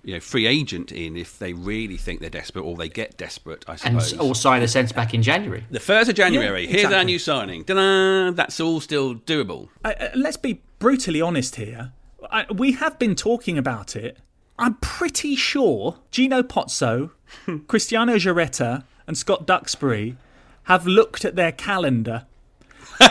you 0.05 0.15
know 0.15 0.21
free 0.21 0.47
agent 0.47 0.93
in 0.93 1.17
if 1.17 1.39
they 1.39 1.53
really 1.53 1.97
think 1.97 2.21
they're 2.21 2.31
desperate 2.31 2.63
or 2.63 2.77
they 2.77 2.89
get 2.89 3.17
desperate. 3.17 3.65
I 3.69 3.77
suppose. 3.77 4.13
And 4.13 4.21
or 4.21 4.35
sign 4.35 4.63
a 4.63 4.69
centre 4.69 4.95
back 4.95 5.15
in 5.15 5.23
January. 5.23 5.65
The 5.71 5.81
first 5.81 6.09
of 6.09 6.15
January. 6.15 6.63
Yeah, 6.63 6.69
Here's 6.69 6.81
exactly. 6.83 6.99
our 6.99 7.05
new 7.05 7.19
signing. 7.19 7.65
Ta-da! 7.65 8.31
That's 8.31 8.61
all 8.61 8.81
still 8.81 9.15
doable. 9.15 9.69
Uh, 9.85 9.95
uh, 9.99 10.09
let's 10.15 10.37
be 10.37 10.63
brutally 10.79 11.21
honest 11.21 11.57
here. 11.57 11.93
I, 12.31 12.47
we 12.53 12.73
have 12.73 12.99
been 12.99 13.15
talking 13.15 13.59
about 13.59 13.97
it. 13.97 14.19
I'm 14.59 14.75
pretty 14.75 15.37
sure 15.37 15.99
Gino 16.11 16.43
Pozzo, 16.43 17.11
Cristiano 17.67 18.17
Giaretta, 18.17 18.85
and 19.07 19.17
Scott 19.17 19.47
Duxbury 19.47 20.17
have 20.65 20.87
looked 20.87 21.25
at 21.25 21.37
their 21.37 21.53
calendar 21.53 22.27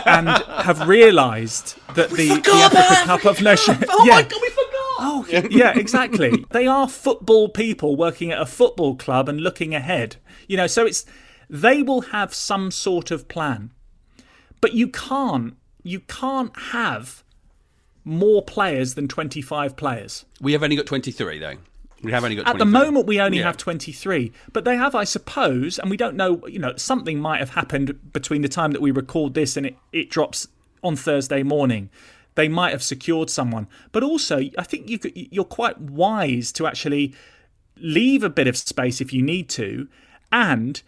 and 0.06 0.28
have 0.47 0.88
realised 0.88 1.78
that 1.95 2.10
the, 2.10 2.28
the 2.28 2.51
Africa 2.51 3.06
Cup 3.06 3.25
of 3.25 3.41
Nations. 3.41 3.84
Oh 3.89 4.06
yeah. 4.06 4.15
my 4.15 4.21
god, 4.23 4.41
we 4.41 4.49
forgot. 4.49 4.65
Oh, 4.97 5.25
yeah, 5.49 5.78
exactly. 5.78 6.45
they 6.51 6.67
are 6.67 6.88
football 6.88 7.49
people 7.49 7.95
working 7.95 8.32
at 8.32 8.41
a 8.41 8.45
football 8.45 8.95
club 8.95 9.30
and 9.30 9.41
looking 9.41 9.75
ahead. 9.75 10.17
You 10.47 10.58
know, 10.58 10.67
so 10.67 10.86
it's 10.86 11.06
they 11.49 11.82
will 11.82 12.01
have 12.01 12.34
some 12.34 12.71
sort 12.71 13.12
of 13.12 13.28
plan. 13.28 13.71
But 14.62 14.73
you 14.73 14.88
can't 14.88 15.56
you 15.84 15.99
can't 15.99 16.58
have 16.71 17.23
more 18.06 18.41
players 18.44 18.94
than 18.94 19.08
25 19.08 19.76
players. 19.76 20.26
We 20.39 20.54
have 20.54 20.63
only 20.63 20.76
got 20.76 20.86
23 20.86 21.39
though. 21.39 21.56
We 22.04 22.12
have 22.12 22.24
only 22.24 22.36
got. 22.36 22.48
At 22.48 22.60
the 22.60 22.65
moment, 22.65 23.08
we 23.08 23.20
only 23.20 23.39
Yeah. 23.39 23.46
have 23.46 23.58
23, 23.58 24.32
but 24.54 24.63
they 24.63 24.76
have, 24.78 24.94
I 24.94 25.06
suppose, 25.06 25.80
and 25.80 25.89
we 25.89 25.98
don't 25.98 26.15
know, 26.15 26.46
you 26.48 26.60
know, 26.60 26.74
something 26.76 27.20
might 27.20 27.39
have 27.39 27.52
happened 27.52 28.13
between 28.13 28.41
the 28.44 28.48
time 28.50 28.72
that 28.74 28.82
we 28.82 28.91
record 28.91 29.34
this 29.34 29.58
and 29.58 29.65
it, 29.65 29.76
it 29.91 30.10
drops 30.12 30.48
on 30.84 30.96
Thursday 30.96 31.41
morning. 31.41 31.89
They 32.36 32.48
might 32.48 32.72
have 32.72 32.84
secured 32.84 33.30
someone. 33.32 33.68
But 33.91 34.04
also, 34.04 34.41
I 34.58 34.63
think 34.63 34.88
you 34.89 35.00
could, 35.00 35.13
you're 35.15 35.46
quite 35.46 35.80
wise 35.80 36.52
to 36.54 36.68
actually 36.68 37.15
leave 37.78 38.24
a 38.24 38.30
bit 38.30 38.46
of 38.48 38.56
space 38.56 39.02
if 39.02 39.12
you 39.12 39.22
need 39.24 39.50
to. 39.50 39.88
And 40.32 40.82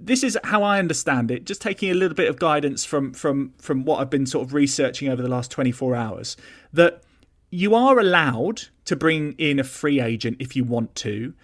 this 0.00 0.22
is 0.22 0.38
how 0.44 0.62
I 0.62 0.78
understand 0.78 1.30
it, 1.30 1.44
just 1.44 1.60
taking 1.60 1.90
a 1.90 1.94
little 1.94 2.14
bit 2.14 2.28
of 2.28 2.38
guidance 2.38 2.84
from, 2.84 3.12
from, 3.12 3.52
from 3.58 3.84
what 3.84 4.00
I've 4.00 4.10
been 4.10 4.26
sort 4.26 4.46
of 4.46 4.54
researching 4.54 5.08
over 5.08 5.22
the 5.22 5.28
last 5.28 5.50
24 5.50 5.94
hours, 5.94 6.36
that 6.72 7.02
you 7.50 7.74
are 7.74 7.98
allowed 7.98 8.62
to 8.86 8.96
bring 8.96 9.32
in 9.32 9.58
a 9.58 9.64
free 9.64 10.00
agent 10.00 10.36
if 10.40 10.56
you 10.56 10.64
want 10.64 10.94
to. 10.96 11.34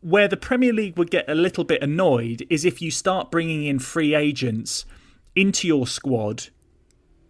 Where 0.00 0.28
the 0.28 0.36
Premier 0.36 0.72
League 0.72 0.98
would 0.98 1.10
get 1.10 1.28
a 1.28 1.34
little 1.34 1.64
bit 1.64 1.82
annoyed 1.82 2.46
is 2.50 2.64
if 2.64 2.80
you 2.80 2.90
start 2.90 3.30
bringing 3.30 3.64
in 3.64 3.78
free 3.78 4.14
agents 4.14 4.84
into 5.34 5.66
your 5.66 5.86
squad, 5.86 6.48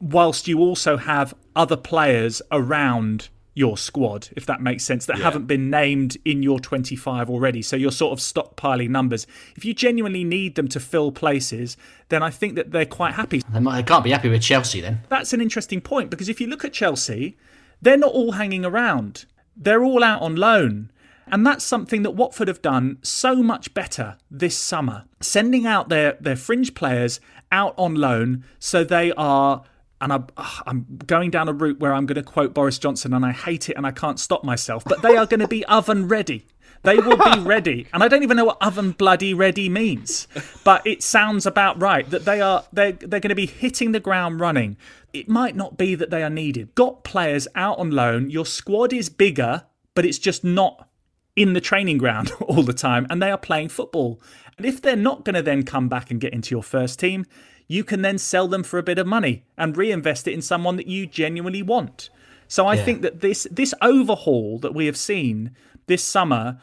whilst 0.00 0.48
you 0.48 0.58
also 0.58 0.96
have 0.96 1.34
other 1.54 1.76
players 1.76 2.42
around 2.50 3.28
your 3.56 3.78
squad, 3.78 4.28
if 4.36 4.44
that 4.44 4.60
makes 4.60 4.84
sense, 4.84 5.06
that 5.06 5.18
haven't 5.18 5.46
been 5.46 5.70
named 5.70 6.18
in 6.26 6.42
your 6.42 6.60
25 6.60 7.30
already. 7.30 7.62
So 7.62 7.74
you're 7.74 7.90
sort 7.90 8.12
of 8.12 8.18
stockpiling 8.18 8.90
numbers. 8.90 9.26
If 9.56 9.64
you 9.64 9.72
genuinely 9.72 10.24
need 10.24 10.56
them 10.56 10.68
to 10.68 10.78
fill 10.78 11.10
places, 11.10 11.78
then 12.10 12.22
I 12.22 12.28
think 12.28 12.54
that 12.56 12.70
they're 12.70 12.84
quite 12.84 13.14
happy 13.14 13.42
They, 13.50 13.58
they 13.58 13.82
can't 13.82 14.04
be 14.04 14.10
happy 14.10 14.28
with 14.28 14.42
Chelsea 14.42 14.82
then. 14.82 15.00
that's 15.08 15.32
an 15.32 15.40
interesting 15.40 15.80
point 15.80 16.10
because 16.10 16.28
if 16.28 16.38
you 16.38 16.46
look 16.48 16.66
at 16.66 16.74
Chelsea, 16.74 17.38
they're 17.80 17.96
not 17.96 18.12
all 18.12 18.32
hanging 18.32 18.66
around. 18.66 19.24
They're 19.56 19.82
all 19.82 20.04
out 20.04 20.20
on 20.20 20.36
loan. 20.36 20.90
And 21.26 21.46
that's 21.46 21.64
something 21.64 22.02
that 22.02 22.10
Watford 22.10 22.48
have 22.48 22.60
done 22.60 22.98
so 23.00 23.36
much 23.36 23.72
better 23.72 24.18
this 24.30 24.56
summer, 24.56 25.06
sending 25.20 25.66
out 25.66 25.88
their, 25.88 26.18
their 26.20 26.36
fringe 26.36 26.74
players 26.74 27.20
out 27.50 27.74
on 27.78 27.94
loan 27.94 28.44
so 28.58 28.84
they 28.84 29.12
are. 29.16 29.64
And 30.00 30.12
I, 30.12 30.16
ugh, 30.36 30.62
I'm 30.66 30.86
going 31.06 31.30
down 31.30 31.48
a 31.48 31.52
route 31.52 31.80
where 31.80 31.94
I'm 31.94 32.06
going 32.06 32.16
to 32.16 32.22
quote 32.22 32.52
Boris 32.52 32.78
Johnson, 32.78 33.12
and 33.12 33.24
I 33.24 33.32
hate 33.32 33.68
it 33.68 33.76
and 33.76 33.86
I 33.86 33.92
can't 33.92 34.20
stop 34.20 34.44
myself, 34.44 34.84
but 34.84 35.02
they 35.02 35.16
are 35.16 35.26
going 35.26 35.40
to 35.40 35.48
be 35.48 35.64
oven 35.66 36.08
ready. 36.08 36.46
They 36.82 36.96
will 36.96 37.16
be 37.16 37.40
ready. 37.40 37.86
And 37.92 38.02
I 38.02 38.08
don't 38.08 38.22
even 38.22 38.36
know 38.36 38.44
what 38.44 38.62
oven 38.62 38.92
bloody 38.92 39.34
ready 39.34 39.68
means, 39.68 40.28
but 40.64 40.86
it 40.86 41.02
sounds 41.02 41.46
about 41.46 41.80
right 41.80 42.08
that 42.10 42.24
they 42.24 42.40
are 42.40 42.64
they're 42.72 42.92
they're 42.92 43.20
going 43.20 43.30
to 43.30 43.34
be 43.34 43.46
hitting 43.46 43.92
the 43.92 44.00
ground 44.00 44.40
running. 44.40 44.76
It 45.12 45.28
might 45.28 45.56
not 45.56 45.78
be 45.78 45.94
that 45.94 46.10
they 46.10 46.22
are 46.22 46.30
needed. 46.30 46.74
Got 46.74 47.02
players 47.02 47.48
out 47.54 47.78
on 47.78 47.90
loan. 47.90 48.30
Your 48.30 48.46
squad 48.46 48.92
is 48.92 49.08
bigger, 49.08 49.64
but 49.94 50.04
it's 50.04 50.18
just 50.18 50.44
not 50.44 50.88
in 51.34 51.52
the 51.52 51.60
training 51.60 51.98
ground 51.98 52.32
all 52.40 52.62
the 52.62 52.72
time 52.72 53.06
and 53.10 53.22
they 53.22 53.30
are 53.30 53.38
playing 53.38 53.68
football. 53.68 54.20
And 54.56 54.64
if 54.64 54.80
they're 54.80 54.96
not 54.96 55.24
going 55.24 55.34
to 55.34 55.42
then 55.42 55.64
come 55.64 55.88
back 55.88 56.10
and 56.10 56.20
get 56.20 56.32
into 56.32 56.54
your 56.54 56.62
first 56.62 56.98
team, 56.98 57.26
you 57.68 57.84
can 57.84 58.02
then 58.02 58.18
sell 58.18 58.48
them 58.48 58.62
for 58.62 58.78
a 58.78 58.82
bit 58.82 58.98
of 58.98 59.06
money 59.06 59.44
and 59.56 59.76
reinvest 59.76 60.28
it 60.28 60.32
in 60.32 60.42
someone 60.42 60.76
that 60.76 60.86
you 60.86 61.06
genuinely 61.06 61.62
want. 61.62 62.10
So 62.48 62.66
I 62.66 62.76
think 62.76 63.02
that 63.02 63.20
this 63.20 63.46
this 63.50 63.74
overhaul 63.82 64.58
that 64.60 64.74
we 64.74 64.86
have 64.86 64.96
seen 64.96 65.50
this 65.86 66.04
summer, 66.04 66.60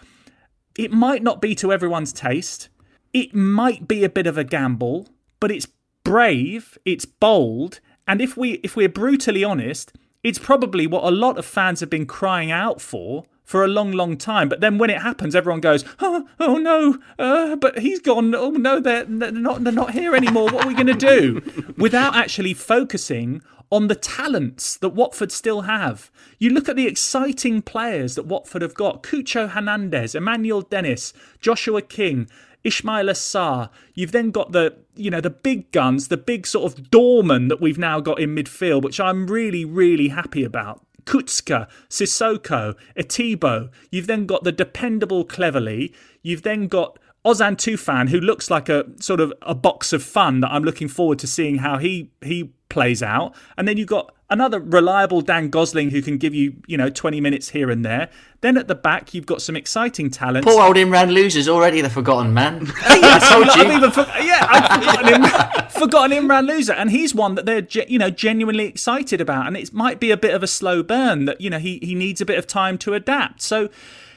it 0.77 0.91
might 0.91 1.23
not 1.23 1.41
be 1.41 1.55
to 1.55 1.73
everyone's 1.73 2.13
taste. 2.13 2.69
It 3.11 3.35
might 3.35 3.87
be 3.87 4.03
a 4.03 4.09
bit 4.09 4.25
of 4.25 4.37
a 4.37 4.43
gamble, 4.43 5.09
but 5.39 5.51
it's 5.51 5.67
brave, 6.03 6.77
it's 6.85 7.05
bold, 7.05 7.79
and 8.07 8.21
if 8.21 8.37
we 8.37 8.53
if 8.63 8.75
we're 8.75 8.89
brutally 8.89 9.43
honest, 9.43 9.93
it's 10.23 10.39
probably 10.39 10.87
what 10.87 11.03
a 11.03 11.11
lot 11.11 11.37
of 11.37 11.45
fans 11.45 11.81
have 11.81 11.89
been 11.89 12.05
crying 12.05 12.51
out 12.51 12.79
for 12.79 13.25
for 13.43 13.63
a 13.63 13.67
long, 13.67 13.91
long 13.91 14.17
time. 14.17 14.49
But 14.49 14.61
then 14.61 14.77
when 14.77 14.89
it 14.89 15.01
happens, 15.01 15.35
everyone 15.35 15.61
goes, 15.61 15.83
"Oh, 15.99 16.27
oh 16.39 16.57
no!" 16.57 16.97
Uh, 17.19 17.55
but 17.55 17.79
he's 17.79 17.99
gone. 17.99 18.33
Oh 18.35 18.51
no, 18.51 18.79
they're, 18.79 19.05
they're 19.05 19.31
not. 19.31 19.63
They're 19.63 19.73
not 19.73 19.91
here 19.91 20.15
anymore. 20.15 20.49
What 20.49 20.65
are 20.65 20.67
we 20.67 20.73
going 20.73 20.87
to 20.87 20.93
do? 20.93 21.73
Without 21.77 22.15
actually 22.15 22.53
focusing 22.53 23.41
on 23.69 23.87
the 23.87 23.95
talents 23.95 24.77
that 24.77 24.89
Watford 24.89 25.31
still 25.31 25.61
have. 25.61 26.11
You 26.37 26.51
look 26.51 26.69
at 26.69 26.75
the 26.75 26.87
exciting 26.87 27.61
players 27.61 28.15
that 28.15 28.25
Watford 28.25 28.61
have 28.61 28.73
got: 28.73 29.03
Cucho 29.03 29.49
Hernandez, 29.49 30.15
Emmanuel 30.15 30.61
Dennis, 30.61 31.13
Joshua 31.39 31.81
King. 31.81 32.27
Ismaila 32.63 33.11
Sarr. 33.11 33.69
You've 33.93 34.13
then 34.13 34.31
got 34.31 34.53
the 34.53 34.77
you 34.95 35.09
know 35.09 35.19
the 35.19 35.29
big 35.29 35.69
guns, 35.71 36.07
the 36.07 36.15
big 36.15 36.47
sort 36.47 36.71
of 36.71 36.89
doorman 36.89 37.49
that 37.49 37.59
we've 37.59 37.77
now 37.77 37.99
got 37.99 38.21
in 38.21 38.33
midfield, 38.33 38.83
which 38.83 39.01
I'm 39.01 39.27
really 39.27 39.65
really 39.65 40.07
happy 40.07 40.45
about. 40.45 40.81
Kucka, 41.05 41.67
Sissoko, 41.89 42.75
Etebo. 42.97 43.69
You've 43.91 44.07
then 44.07 44.25
got 44.25 44.43
the 44.43 44.51
dependable 44.51 45.25
Cleverley. 45.25 45.93
You've 46.21 46.43
then 46.43 46.67
got 46.67 46.99
Ozan 47.25 47.55
Tufan, 47.55 48.09
who 48.09 48.19
looks 48.19 48.51
like 48.51 48.67
a 48.67 48.85
sort 48.99 49.19
of 49.21 49.31
a 49.41 49.55
box 49.55 49.93
of 49.93 50.03
fun 50.03 50.41
that 50.41 50.51
I'm 50.51 50.63
looking 50.63 50.87
forward 50.89 51.19
to 51.19 51.27
seeing 51.27 51.57
how 51.59 51.77
he 51.77 52.11
he 52.21 52.51
plays 52.73 53.01
out. 53.01 53.33
And 53.55 53.67
then 53.67 53.77
you've 53.77 53.87
got 53.87 54.13
another 54.29 54.59
reliable 54.59 55.21
Dan 55.21 55.49
Gosling 55.49 55.91
who 55.91 56.01
can 56.01 56.17
give 56.17 56.33
you, 56.33 56.55
you 56.65 56.75
know, 56.75 56.89
20 56.89 57.21
minutes 57.21 57.49
here 57.49 57.69
and 57.69 57.85
there. 57.85 58.09
Then 58.41 58.57
at 58.57 58.67
the 58.67 58.75
back, 58.75 59.13
you've 59.13 59.27
got 59.27 59.41
some 59.41 59.55
exciting 59.55 60.09
talent. 60.09 60.45
Poor 60.45 60.61
old 60.61 60.75
Imran 60.75 61.13
Louza's 61.13 61.47
already 61.47 61.81
the 61.81 61.89
forgotten 61.89 62.33
man. 62.33 62.67
I 62.81 63.19
told 63.31 63.45
you. 63.45 63.61
I've 63.61 63.77
even 63.77 63.91
for, 63.91 64.01
yeah, 64.21 64.45
I've 64.49 64.83
forgotten, 64.83 65.23
him, 65.23 65.69
forgotten 65.69 66.17
Imran 66.17 66.49
Louza, 66.49 66.73
and 66.75 66.89
he's 66.89 67.13
one 67.15 67.35
that 67.35 67.45
they're 67.45 67.61
ge- 67.61 67.87
you 67.87 67.99
know 67.99 68.09
genuinely 68.09 68.65
excited 68.65 69.21
about, 69.21 69.47
and 69.47 69.55
it 69.55 69.71
might 69.71 69.99
be 69.99 70.11
a 70.11 70.17
bit 70.17 70.33
of 70.33 70.43
a 70.43 70.47
slow 70.47 70.83
burn 70.83 71.25
that 71.25 71.39
you 71.39 71.49
know 71.49 71.59
he 71.59 71.79
he 71.81 71.95
needs 71.95 72.19
a 72.19 72.25
bit 72.25 72.37
of 72.37 72.47
time 72.47 72.77
to 72.79 72.95
adapt. 72.95 73.41
So 73.41 73.69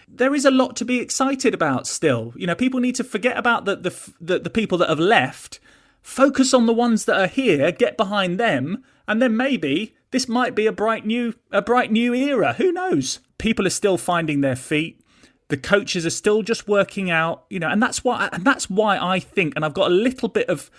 there 0.09 0.35
is 0.35 0.45
a 0.45 0.51
lot 0.51 0.77
to 0.77 0.85
be 0.85 1.01
excited 1.01 1.55
about 1.55 1.87
still. 1.87 2.33
You 2.37 2.47
know, 2.47 2.55
people 2.55 2.81
need 2.81 2.95
to 2.97 3.05
forget 3.05 3.37
about 3.37 3.65
the 3.65 3.77
the 3.77 4.13
the, 4.21 4.39
the 4.39 4.51
people 4.51 4.79
that 4.79 4.89
have 4.89 4.99
left. 5.01 5.61
Focus 6.03 6.55
on 6.55 6.67
the 6.67 6.73
ones 6.73 7.05
that 7.07 7.21
are 7.21 7.27
here, 7.27 7.73
get 7.73 7.97
behind 7.97 8.39
them, 8.39 8.85
and 9.09 9.21
then 9.21 9.37
maybe 9.37 9.97
this 10.13 10.29
might 10.29 10.55
be 10.55 10.67
a 10.67 10.73
bright 10.73 11.05
new 11.05 11.35
a 11.51 11.61
bright 11.61 11.91
new 11.91 12.15
era. 12.15 12.55
Who 12.55 12.73
knows? 12.73 13.21
People 13.39 13.67
are 13.67 13.71
still 13.71 13.99
finding 13.99 14.41
their 14.41 14.57
feet. 14.57 15.01
The 15.49 15.57
coaches 15.57 16.07
are 16.07 16.11
still 16.11 16.43
just 16.43 16.67
working 16.67 17.11
out, 17.11 17.45
you 17.51 17.59
know, 17.59 17.69
and 17.69 17.83
that's 17.83 18.05
why 18.05 18.29
and 18.33 18.45
that's 18.45 18.71
why 18.71 18.99
I 18.99 19.19
think 19.19 19.55
and 19.57 19.65
I've 19.65 19.75
got 19.75 19.91
a 19.91 19.95
little 19.95 20.29
bit 20.29 20.49
of 20.49 20.71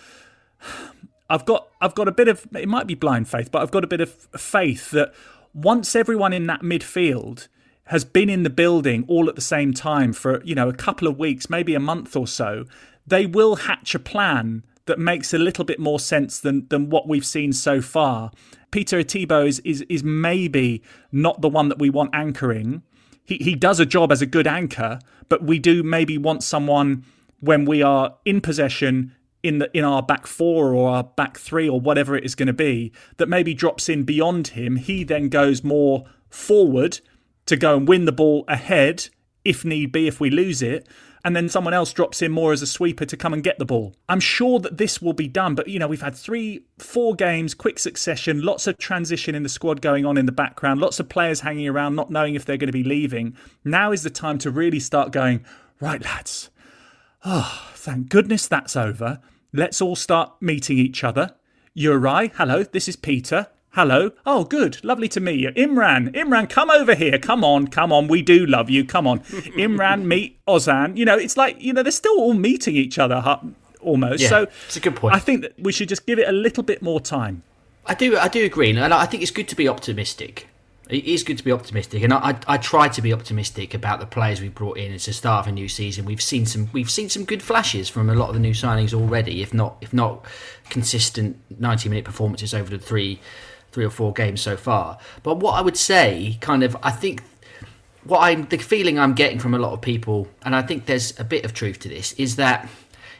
I've 1.29 1.45
got 1.45 1.67
I've 1.81 1.95
got 1.95 2.07
a 2.07 2.11
bit 2.11 2.27
of 2.27 2.47
it 2.55 2.67
might 2.67 2.87
be 2.87 2.95
blind 2.95 3.27
faith, 3.27 3.51
but 3.51 3.61
I've 3.61 3.71
got 3.71 3.83
a 3.83 3.87
bit 3.87 4.01
of 4.01 4.11
faith 4.37 4.91
that 4.91 5.13
once 5.53 5.95
everyone 5.95 6.33
in 6.33 6.47
that 6.47 6.61
midfield 6.61 7.47
has 7.87 8.05
been 8.05 8.29
in 8.29 8.43
the 8.43 8.49
building 8.49 9.05
all 9.07 9.29
at 9.29 9.35
the 9.35 9.41
same 9.41 9.73
time 9.73 10.13
for 10.13 10.43
you 10.43 10.55
know 10.55 10.69
a 10.69 10.73
couple 10.73 11.07
of 11.07 11.17
weeks, 11.17 11.49
maybe 11.49 11.73
a 11.75 11.79
month 11.79 12.15
or 12.15 12.27
so, 12.27 12.65
they 13.05 13.25
will 13.25 13.55
hatch 13.55 13.95
a 13.95 13.99
plan 13.99 14.63
that 14.85 14.99
makes 14.99 15.33
a 15.33 15.37
little 15.37 15.65
bit 15.65 15.79
more 15.79 15.99
sense 15.99 16.39
than 16.39 16.67
than 16.69 16.89
what 16.89 17.07
we've 17.07 17.25
seen 17.25 17.53
so 17.53 17.81
far. 17.81 18.31
Peter 18.71 19.01
Etebo 19.01 19.47
is, 19.47 19.59
is 19.59 19.81
is 19.89 20.03
maybe 20.03 20.81
not 21.11 21.41
the 21.41 21.49
one 21.49 21.69
that 21.69 21.79
we 21.79 21.89
want 21.89 22.09
anchoring. 22.13 22.83
He 23.23 23.37
he 23.37 23.55
does 23.55 23.79
a 23.79 23.85
job 23.85 24.11
as 24.11 24.21
a 24.21 24.25
good 24.25 24.47
anchor, 24.47 24.99
but 25.29 25.43
we 25.43 25.59
do 25.59 25.83
maybe 25.83 26.17
want 26.17 26.43
someone 26.43 27.05
when 27.39 27.65
we 27.65 27.81
are 27.81 28.15
in 28.25 28.41
possession 28.41 29.13
in 29.43 29.59
the 29.59 29.77
in 29.77 29.85
our 29.85 30.01
back 30.01 30.27
four 30.27 30.73
or 30.73 30.89
our 30.89 31.03
back 31.03 31.37
three 31.37 31.69
or 31.69 31.79
whatever 31.79 32.17
it 32.17 32.25
is 32.25 32.35
going 32.35 32.47
to 32.47 32.53
be 32.53 32.91
that 33.17 33.29
maybe 33.29 33.53
drops 33.53 33.87
in 33.87 34.03
beyond 34.03 34.49
him. 34.49 34.75
He 34.75 35.03
then 35.03 35.29
goes 35.29 35.63
more 35.63 36.05
forward 36.29 36.99
to 37.47 37.57
go 37.57 37.75
and 37.75 37.87
win 37.87 38.05
the 38.05 38.11
ball 38.11 38.45
ahead 38.47 39.09
if 39.43 39.65
need 39.65 39.91
be 39.91 40.07
if 40.07 40.19
we 40.19 40.29
lose 40.29 40.61
it 40.61 40.87
and 41.27 41.35
then 41.35 41.49
someone 41.49 41.73
else 41.73 41.91
drops 41.91 42.21
in 42.21 42.31
more 42.31 42.53
as 42.53 42.61
a 42.61 42.67
sweeper 42.67 43.03
to 43.03 43.17
come 43.17 43.33
and 43.33 43.43
get 43.43 43.59
the 43.59 43.65
ball. 43.65 43.93
I'm 44.07 44.21
sure 44.21 44.59
that 44.59 44.77
this 44.77 45.01
will 45.01 45.11
be 45.11 45.27
done, 45.27 45.55
but 45.55 45.67
you 45.67 45.77
know, 45.77 45.87
we've 45.89 46.01
had 46.01 46.15
three, 46.15 46.63
four 46.77 47.15
games, 47.15 47.53
quick 47.53 47.79
succession, 47.79 48.41
lots 48.41 48.65
of 48.65 48.77
transition 48.77 49.35
in 49.35 49.43
the 49.43 49.49
squad 49.49 49.81
going 49.81 50.05
on 50.05 50.17
in 50.17 50.25
the 50.25 50.31
background, 50.31 50.79
lots 50.79 51.01
of 51.01 51.09
players 51.09 51.41
hanging 51.41 51.67
around, 51.67 51.95
not 51.95 52.09
knowing 52.09 52.35
if 52.35 52.45
they're 52.45 52.55
going 52.55 52.69
to 52.69 52.71
be 52.71 52.83
leaving. 52.83 53.35
Now 53.65 53.91
is 53.91 54.03
the 54.03 54.09
time 54.09 54.37
to 54.37 54.49
really 54.49 54.79
start 54.79 55.11
going, 55.11 55.43
right, 55.81 56.01
lads. 56.01 56.49
Oh, 57.25 57.71
thank 57.73 58.07
goodness 58.07 58.47
that's 58.47 58.77
over. 58.77 59.19
Let's 59.51 59.81
all 59.81 59.97
start 59.97 60.31
meeting 60.41 60.77
each 60.77 61.03
other. 61.03 61.35
Uri, 61.73 62.31
hello, 62.35 62.63
this 62.63 62.87
is 62.87 62.95
Peter. 62.95 63.47
Hello. 63.77 64.09
Oh, 64.25 64.43
good. 64.43 64.83
Lovely 64.83 65.07
to 65.09 65.19
meet 65.19 65.39
you. 65.39 65.51
Imran. 65.51 66.11
Imran, 66.15 66.49
come 66.49 66.71
over 66.71 66.95
here. 66.95 67.19
Come 67.19 67.43
on. 67.43 67.67
Come 67.67 67.93
on. 67.93 68.07
We 68.07 68.23
do 68.23 68.43
love 68.43 68.71
you. 68.71 68.83
Come 68.83 69.05
on. 69.05 69.19
Imran, 69.55 70.05
meet 70.05 70.43
Ozan. 70.47 70.97
You 70.97 71.05
know, 71.05 71.15
it's 71.15 71.37
like, 71.37 71.61
you 71.61 71.73
know, 71.73 71.83
they're 71.83 71.91
still 71.91 72.17
all 72.17 72.33
meeting 72.33 72.75
each 72.75 72.97
other 72.97 73.39
almost. 73.79 74.23
Yeah, 74.23 74.29
so 74.29 74.47
it's 74.65 74.77
a 74.77 74.79
good 74.79 74.95
point. 74.95 75.13
I 75.13 75.19
think 75.19 75.43
that 75.43 75.59
we 75.59 75.71
should 75.71 75.89
just 75.89 76.07
give 76.07 76.17
it 76.17 76.27
a 76.27 76.31
little 76.31 76.63
bit 76.63 76.81
more 76.81 76.99
time. 76.99 77.43
I 77.85 77.93
do, 77.93 78.17
I 78.17 78.29
do 78.29 78.43
agree, 78.43 78.71
and 78.71 78.91
I 78.91 79.05
think 79.05 79.21
it's 79.21 79.29
good 79.29 79.47
to 79.49 79.55
be 79.55 79.67
optimistic. 79.67 80.47
It 80.89 81.05
is 81.05 81.21
good 81.21 81.37
to 81.37 81.43
be 81.43 81.51
optimistic, 81.51 82.01
and 82.01 82.13
I, 82.13 82.31
I, 82.31 82.39
I 82.47 82.57
try 82.57 82.87
to 82.87 83.01
be 83.03 83.13
optimistic 83.13 83.75
about 83.75 83.99
the 83.99 84.07
players 84.07 84.41
we 84.41 84.49
brought 84.49 84.77
in. 84.77 84.91
It's 84.91 85.05
the 85.05 85.13
start 85.13 85.45
of 85.45 85.49
a 85.49 85.53
new 85.53 85.69
season. 85.69 86.03
We've 86.03 86.21
seen 86.21 86.47
some, 86.47 86.69
we've 86.73 86.89
seen 86.89 87.09
some 87.09 87.25
good 87.25 87.43
flashes 87.43 87.89
from 87.89 88.09
a 88.09 88.15
lot 88.15 88.29
of 88.29 88.33
the 88.33 88.39
new 88.39 88.53
signings 88.53 88.91
already, 88.91 89.43
if 89.43 89.53
not, 89.53 89.77
if 89.81 89.93
not 89.93 90.25
consistent 90.71 91.37
ninety-minute 91.59 92.05
performances 92.05 92.55
over 92.55 92.71
the 92.71 92.79
three 92.83 93.19
three 93.77 93.85
or 93.85 93.91
four 93.91 94.11
games 94.11 94.41
so 94.41 94.57
far. 94.57 94.97
But 95.21 95.35
what 95.35 95.51
I 95.51 95.61
would 95.61 95.77
say, 95.77 96.39
kind 96.41 96.63
of, 96.63 96.75
I 96.81 96.89
think 96.89 97.21
what 98.05 98.21
I'm 98.21 98.47
the 98.47 98.57
feeling 98.57 98.97
I'm 98.97 99.13
getting 99.13 99.37
from 99.37 99.53
a 99.53 99.59
lot 99.59 99.71
of 99.73 99.81
people, 99.81 100.27
and 100.41 100.55
I 100.55 100.63
think 100.63 100.87
there's 100.87 101.13
a 101.19 101.23
bit 101.23 101.45
of 101.45 101.53
truth 101.53 101.77
to 101.81 101.87
this, 101.87 102.13
is 102.13 102.37
that 102.37 102.67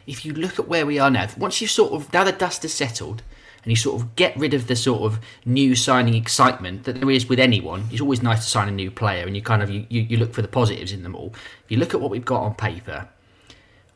if 0.08 0.24
you 0.24 0.32
look 0.32 0.58
at 0.58 0.66
where 0.66 0.84
we 0.84 0.98
are 0.98 1.12
now, 1.12 1.28
once 1.38 1.60
you 1.60 1.68
sort 1.68 1.92
of 1.92 2.12
now 2.12 2.24
the 2.24 2.32
dust 2.32 2.62
has 2.62 2.74
settled 2.74 3.22
and 3.62 3.70
you 3.70 3.76
sort 3.76 4.02
of 4.02 4.16
get 4.16 4.36
rid 4.36 4.52
of 4.52 4.66
the 4.66 4.74
sort 4.74 5.02
of 5.02 5.20
new 5.44 5.76
signing 5.76 6.14
excitement 6.14 6.82
that 6.82 6.98
there 6.98 7.08
is 7.08 7.28
with 7.28 7.38
anyone, 7.38 7.84
it's 7.92 8.00
always 8.00 8.20
nice 8.20 8.44
to 8.44 8.50
sign 8.50 8.66
a 8.66 8.72
new 8.72 8.90
player 8.90 9.26
and 9.28 9.36
you 9.36 9.42
kind 9.42 9.62
of 9.62 9.70
you, 9.70 9.86
you, 9.88 10.02
you 10.02 10.16
look 10.16 10.34
for 10.34 10.42
the 10.42 10.48
positives 10.48 10.90
in 10.90 11.04
them 11.04 11.14
all. 11.14 11.32
If 11.66 11.70
you 11.70 11.76
look 11.76 11.94
at 11.94 12.00
what 12.00 12.10
we've 12.10 12.24
got 12.24 12.42
on 12.42 12.56
paper, 12.56 13.06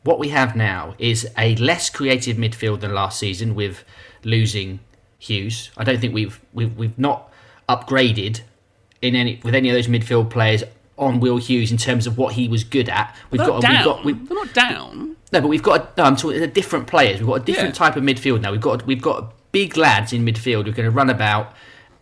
what 0.03 0.17
we 0.17 0.29
have 0.29 0.55
now 0.55 0.95
is 0.97 1.27
a 1.37 1.57
less 1.57 1.89
creative 1.89 2.37
midfield 2.37 2.79
than 2.79 2.93
last 2.93 3.19
season 3.19 3.53
with 3.53 3.83
losing 4.23 4.79
Hughes. 5.23 5.71
I 5.77 5.83
don't 5.83 5.99
think 5.99 6.13
we've 6.13 6.39
we've 6.53 6.75
we've 6.77 6.97
not 6.99 7.31
upgraded 7.69 8.41
in 9.01 9.15
any 9.15 9.39
with 9.43 9.55
any 9.55 9.69
of 9.69 9.75
those 9.75 9.87
midfield 9.87 10.29
players 10.29 10.63
on 10.97 11.19
Will 11.19 11.37
Hughes 11.37 11.71
in 11.71 11.77
terms 11.77 12.05
of 12.05 12.17
what 12.17 12.33
he 12.33 12.47
was 12.47 12.63
good 12.63 12.89
at. 12.89 13.15
We've 13.31 13.39
got 13.39 13.61
down. 13.61 13.71
we've 13.71 13.85
got 13.85 14.05
we've, 14.05 14.27
they're 14.27 14.37
not 14.37 14.53
down. 14.53 15.15
No, 15.31 15.41
but 15.41 15.47
we've 15.47 15.63
got 15.63 15.81
a, 15.81 16.01
no, 16.01 16.03
I'm 16.03 16.15
talking 16.15 16.47
different 16.51 16.87
players. 16.87 17.19
We've 17.19 17.27
got 17.27 17.41
a 17.41 17.45
different 17.45 17.69
yeah. 17.69 17.85
type 17.85 17.95
of 17.95 18.03
midfield 18.03 18.41
now. 18.41 18.51
We've 18.51 18.61
got 18.61 18.85
we've 18.85 19.01
got 19.01 19.33
big 19.51 19.77
lads 19.77 20.13
in 20.13 20.25
midfield 20.25 20.65
who 20.65 20.71
are 20.71 20.75
going 20.75 20.85
to 20.85 20.91
run 20.91 21.09
about 21.09 21.53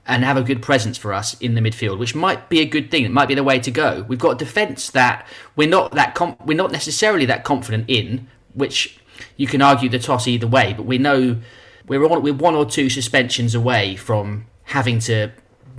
and 0.08 0.24
have 0.24 0.36
a 0.36 0.42
good 0.42 0.62
presence 0.62 0.98
for 0.98 1.14
us 1.14 1.40
in 1.40 1.54
the 1.54 1.62
midfield, 1.62 2.00
which 2.00 2.16
might 2.16 2.50
be 2.50 2.60
a 2.60 2.66
good 2.66 2.90
thing. 2.90 3.06
It 3.06 3.12
might 3.12 3.28
be 3.28 3.36
the 3.36 3.44
way 3.44 3.60
to 3.60 3.72
go. 3.72 4.04
We've 4.08 4.20
got 4.20 4.32
a 4.32 4.38
defence 4.38 4.90
that 4.92 5.28
we're 5.56 5.70
not 5.70 5.92
that 5.92 6.16
com- 6.16 6.38
we're 6.44 6.58
not 6.58 6.72
necessarily 6.72 7.26
that 7.28 7.44
confident 7.44 7.86
in, 7.88 8.28
which 8.54 9.00
you 9.38 9.48
can 9.48 9.62
argue 9.62 9.90
the 9.90 10.00
toss 10.00 10.28
either 10.28 10.48
way. 10.48 10.74
But 10.76 10.84
we 10.88 10.98
know 10.98 11.38
we're 12.00 12.10
on 12.10 12.24
we're 12.24 12.34
one 12.34 12.56
or 12.56 12.66
two 12.66 12.90
suspensions 12.90 13.54
away 13.54 13.96
from 13.96 14.46
having 14.64 15.00
to 15.00 15.32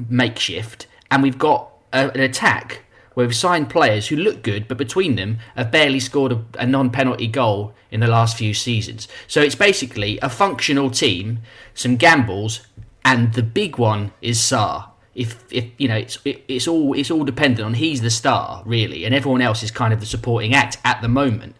makeshift, 0.09 0.87
and 1.11 1.23
we've 1.23 1.39
got 1.39 1.71
a, 1.93 2.11
an 2.11 2.21
attack 2.21 2.83
where 3.15 3.27
we've 3.27 3.37
signed 3.37 3.71
players 3.71 4.09
who 4.09 4.17
look 4.17 4.43
good, 4.43 4.69
but 4.69 4.79
between 4.79 5.17
them 5.17 5.39
have 5.55 5.71
barely 5.71 6.01
scored 6.01 6.33
a, 6.33 6.45
a 6.59 6.67
non-penalty 6.67 7.27
goal 7.27 7.75
in 7.91 8.01
the 8.01 8.07
last 8.07 8.39
few 8.39 8.55
seasons. 8.55 9.07
So 9.27 9.43
it's 9.43 9.55
basically 9.55 10.19
a 10.23 10.31
functional 10.31 10.91
team, 10.91 11.41
some 11.75 11.97
gambles, 11.97 12.67
and 13.05 13.35
the 13.35 13.43
big 13.43 13.79
one 13.79 14.13
is 14.23 14.39
Sarr. 14.39 14.89
If, 15.15 15.45
if 15.53 15.67
you 15.77 15.89
know 15.89 15.97
it's 15.97 16.19
it, 16.25 16.43
it's 16.49 16.69
all 16.69 16.93
it's 16.93 17.11
all 17.11 17.25
dependent 17.25 17.65
on 17.65 17.75
he's 17.75 18.03
the 18.03 18.11
star 18.11 18.63
really, 18.67 19.07
and 19.07 19.15
everyone 19.15 19.41
else 19.41 19.63
is 19.63 19.71
kind 19.71 19.95
of 19.95 20.01
the 20.01 20.07
supporting 20.07 20.55
act 20.55 20.77
at 20.85 21.01
the 21.01 21.09
moment. 21.09 21.55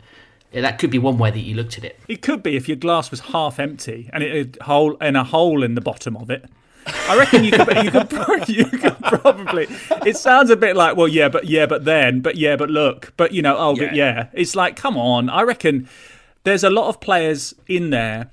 That 0.53 0.79
could 0.79 0.91
be 0.91 0.99
one 0.99 1.19
way 1.19 1.31
that 1.31 1.41
you 1.41 1.55
looked 1.55 1.79
at 1.79 1.85
it. 1.85 1.99
It 2.09 2.23
could 2.23 2.43
be 2.43 2.57
if 2.57 2.69
your 2.69 2.77
glass 2.77 3.11
was 3.11 3.21
half 3.21 3.59
empty 3.59 4.11
and 4.13 4.23
it 4.23 4.35
had 4.35 4.59
hole 4.63 4.97
and 5.01 5.17
a 5.17 5.25
hole 5.25 5.63
in 5.63 5.75
the 5.75 5.81
bottom 5.81 6.17
of 6.17 6.31
it. 6.31 6.45
I 6.87 7.17
reckon 7.17 7.45
you 7.45 7.53
could, 7.53 7.85
you 7.85 7.91
could, 7.91 8.49
you 8.49 8.65
could 8.67 8.99
probably. 9.01 9.69
It 10.05 10.17
sounds 10.17 10.51
a 10.51 10.57
bit 10.57 10.77
like, 10.77 10.97
well, 10.97 11.09
yeah, 11.09 11.29
but 11.29 11.45
yeah, 11.45 11.67
but 11.67 11.85
then, 11.85 12.21
but 12.21 12.37
yeah, 12.37 12.57
but 12.57 12.71
look, 12.71 13.13
but 13.17 13.33
you 13.33 13.41
know, 13.41 13.57
oh, 13.57 13.75
yeah. 13.77 13.87
but 13.87 13.95
yeah. 13.95 14.27
It's 14.33 14.57
like, 14.57 14.77
come 14.77 14.97
on. 14.97 15.31
I 15.31 15.43
reckon 15.43 15.89
there's 16.45 16.65
a 16.65 16.71
lot 16.71 16.89
of 16.89 17.01
players 17.01 17.55
in 17.69 17.91
there, 17.91 18.31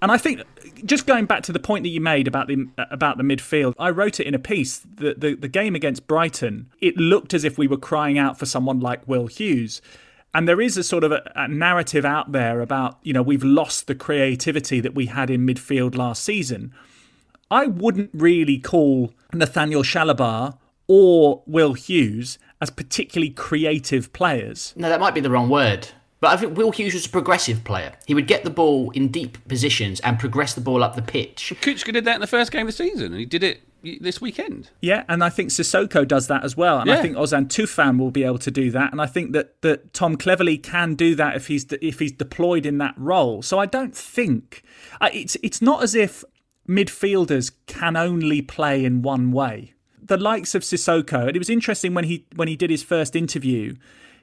and 0.00 0.10
I 0.10 0.18
think 0.18 0.42
just 0.84 1.06
going 1.06 1.26
back 1.26 1.44
to 1.44 1.52
the 1.52 1.60
point 1.60 1.84
that 1.84 1.90
you 1.90 2.00
made 2.00 2.26
about 2.26 2.48
the 2.48 2.66
about 2.90 3.18
the 3.18 3.22
midfield, 3.22 3.74
I 3.78 3.90
wrote 3.90 4.18
it 4.18 4.26
in 4.26 4.34
a 4.34 4.38
piece. 4.38 4.78
The 4.78 5.14
the, 5.14 5.34
the 5.34 5.48
game 5.48 5.76
against 5.76 6.08
Brighton, 6.08 6.70
it 6.80 6.96
looked 6.96 7.34
as 7.34 7.44
if 7.44 7.56
we 7.56 7.68
were 7.68 7.76
crying 7.76 8.18
out 8.18 8.38
for 8.38 8.46
someone 8.46 8.80
like 8.80 9.06
Will 9.06 9.28
Hughes 9.28 9.80
and 10.34 10.48
there 10.48 10.60
is 10.60 10.76
a 10.76 10.82
sort 10.82 11.04
of 11.04 11.12
a, 11.12 11.32
a, 11.34 11.48
narrative 11.48 12.04
out 12.04 12.32
there 12.32 12.60
about 12.60 12.98
you 13.02 13.12
know 13.12 13.22
we've 13.22 13.44
lost 13.44 13.86
the 13.86 13.94
creativity 13.94 14.80
that 14.80 14.94
we 14.94 15.06
had 15.06 15.30
in 15.30 15.46
midfield 15.46 15.96
last 15.96 16.22
season. 16.22 16.72
I 17.50 17.66
wouldn't 17.66 18.10
really 18.14 18.58
call 18.58 19.12
Nathaniel 19.34 19.82
Chalobah 19.82 20.56
or 20.86 21.42
Will 21.46 21.74
Hughes 21.74 22.38
as 22.60 22.70
particularly 22.70 23.30
creative 23.30 24.12
players. 24.12 24.72
No, 24.76 24.88
that 24.88 25.00
might 25.00 25.14
be 25.14 25.20
the 25.20 25.30
wrong 25.30 25.48
word. 25.48 25.88
But 26.20 26.30
I 26.30 26.36
think 26.36 26.56
Will 26.56 26.70
Hughes 26.70 26.94
was 26.94 27.04
a 27.04 27.10
progressive 27.10 27.64
player. 27.64 27.94
He 28.06 28.14
would 28.14 28.28
get 28.28 28.44
the 28.44 28.50
ball 28.50 28.90
in 28.92 29.08
deep 29.08 29.36
positions 29.48 29.98
and 30.00 30.20
progress 30.20 30.54
the 30.54 30.60
ball 30.60 30.84
up 30.84 30.94
the 30.94 31.02
pitch. 31.02 31.52
Kucka 31.60 31.92
did 31.92 32.04
that 32.04 32.14
in 32.14 32.20
the 32.20 32.28
first 32.28 32.52
game 32.52 32.68
of 32.68 32.76
the 32.76 32.84
season, 32.84 33.06
and 33.06 33.16
he 33.16 33.26
did 33.26 33.42
it 33.42 33.60
this 34.00 34.20
weekend. 34.20 34.70
Yeah, 34.80 35.04
and 35.08 35.22
I 35.22 35.30
think 35.30 35.50
Sissoko 35.50 36.06
does 36.06 36.26
that 36.28 36.44
as 36.44 36.56
well, 36.56 36.78
and 36.78 36.90
I 36.90 37.00
think 37.00 37.16
Ozan 37.16 37.46
Tufan 37.46 37.98
will 37.98 38.10
be 38.10 38.24
able 38.24 38.38
to 38.38 38.50
do 38.50 38.70
that, 38.70 38.92
and 38.92 39.00
I 39.00 39.06
think 39.06 39.32
that, 39.32 39.60
that 39.62 39.92
Tom 39.92 40.16
Cleverley 40.16 40.62
can 40.62 40.94
do 40.94 41.14
that 41.14 41.36
if 41.36 41.46
he's 41.48 41.66
if 41.80 41.98
he's 41.98 42.12
deployed 42.12 42.66
in 42.66 42.78
that 42.78 42.94
role. 42.96 43.42
So 43.42 43.58
I 43.58 43.66
don't 43.66 43.94
think 43.94 44.62
uh, 45.00 45.10
it's 45.12 45.36
it's 45.42 45.60
not 45.60 45.82
as 45.82 45.94
if 45.94 46.24
midfielders 46.68 47.52
can 47.66 47.96
only 47.96 48.42
play 48.42 48.84
in 48.84 49.02
one 49.02 49.32
way. 49.32 49.74
The 50.00 50.16
likes 50.16 50.54
of 50.54 50.62
Sissoko, 50.62 51.28
and 51.28 51.36
it 51.36 51.38
was 51.38 51.50
interesting 51.50 51.94
when 51.94 52.04
he 52.04 52.26
when 52.34 52.48
he 52.48 52.56
did 52.56 52.70
his 52.70 52.82
first 52.82 53.16
interview. 53.16 53.74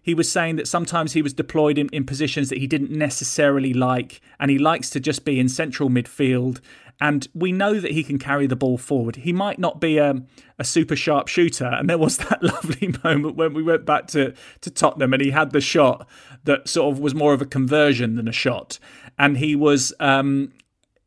He 0.10 0.16
was 0.16 0.32
saying 0.32 0.56
that 0.56 0.68
sometimes 0.68 1.14
he 1.14 1.22
was 1.22 1.36
deployed 1.36 1.78
in, 1.78 1.88
in 1.90 2.04
positions 2.04 2.50
that 2.50 2.58
he 2.58 2.66
didn't 2.66 2.90
necessarily 2.90 3.76
like, 3.76 4.22
and 4.40 4.50
he 4.50 4.58
likes 4.58 4.90
to 4.90 5.00
just 5.00 5.24
be 5.24 5.40
in 5.40 5.48
central 5.48 5.88
midfield. 5.88 6.62
And 7.00 7.28
we 7.36 7.52
know 7.52 7.80
that 7.80 7.92
he 7.92 8.04
can 8.04 8.18
carry 8.18 8.48
the 8.48 8.56
ball 8.56 8.80
forward. 8.80 9.18
He 9.18 9.32
might 9.32 9.60
not 9.60 9.80
be 9.80 10.00
a, 10.00 10.16
a 10.58 10.64
super 10.64 10.96
sharp 10.96 11.28
shooter. 11.28 11.68
And 11.68 11.88
there 11.88 12.00
was 12.00 12.18
that 12.30 12.42
lovely 12.42 12.92
moment 13.04 13.36
when 13.36 13.54
we 13.54 13.62
went 13.62 13.86
back 13.86 14.08
to, 14.08 14.34
to 14.62 14.72
Tottenham 14.72 15.14
and 15.14 15.22
he 15.22 15.30
had 15.30 15.52
the 15.52 15.62
shot 15.62 16.08
that 16.46 16.68
sort 16.68 16.92
of 16.92 17.00
was 17.00 17.14
more 17.14 17.34
of 17.34 17.42
a 17.44 17.46
conversion 17.46 18.16
than 18.16 18.28
a 18.28 18.32
shot. 18.32 18.80
And 19.20 19.38
he 19.38 19.56
was 19.56 19.94
um, 20.00 20.54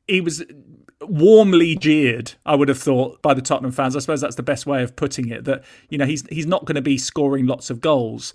he 0.06 0.20
was 0.20 0.44
warmly 1.00 1.74
jeered, 1.74 2.34
I 2.46 2.54
would 2.54 2.68
have 2.68 2.78
thought, 2.78 3.20
by 3.20 3.34
the 3.34 3.42
Tottenham 3.42 3.72
fans. 3.72 3.96
I 3.96 3.98
suppose 3.98 4.20
that's 4.20 4.36
the 4.36 4.44
best 4.44 4.64
way 4.64 4.84
of 4.84 4.94
putting 4.94 5.28
it. 5.28 5.42
That 5.42 5.64
you 5.88 5.98
know 5.98 6.06
he's 6.06 6.24
he's 6.28 6.46
not 6.46 6.66
going 6.66 6.76
to 6.76 6.82
be 6.82 6.98
scoring 6.98 7.46
lots 7.46 7.68
of 7.68 7.80
goals. 7.80 8.32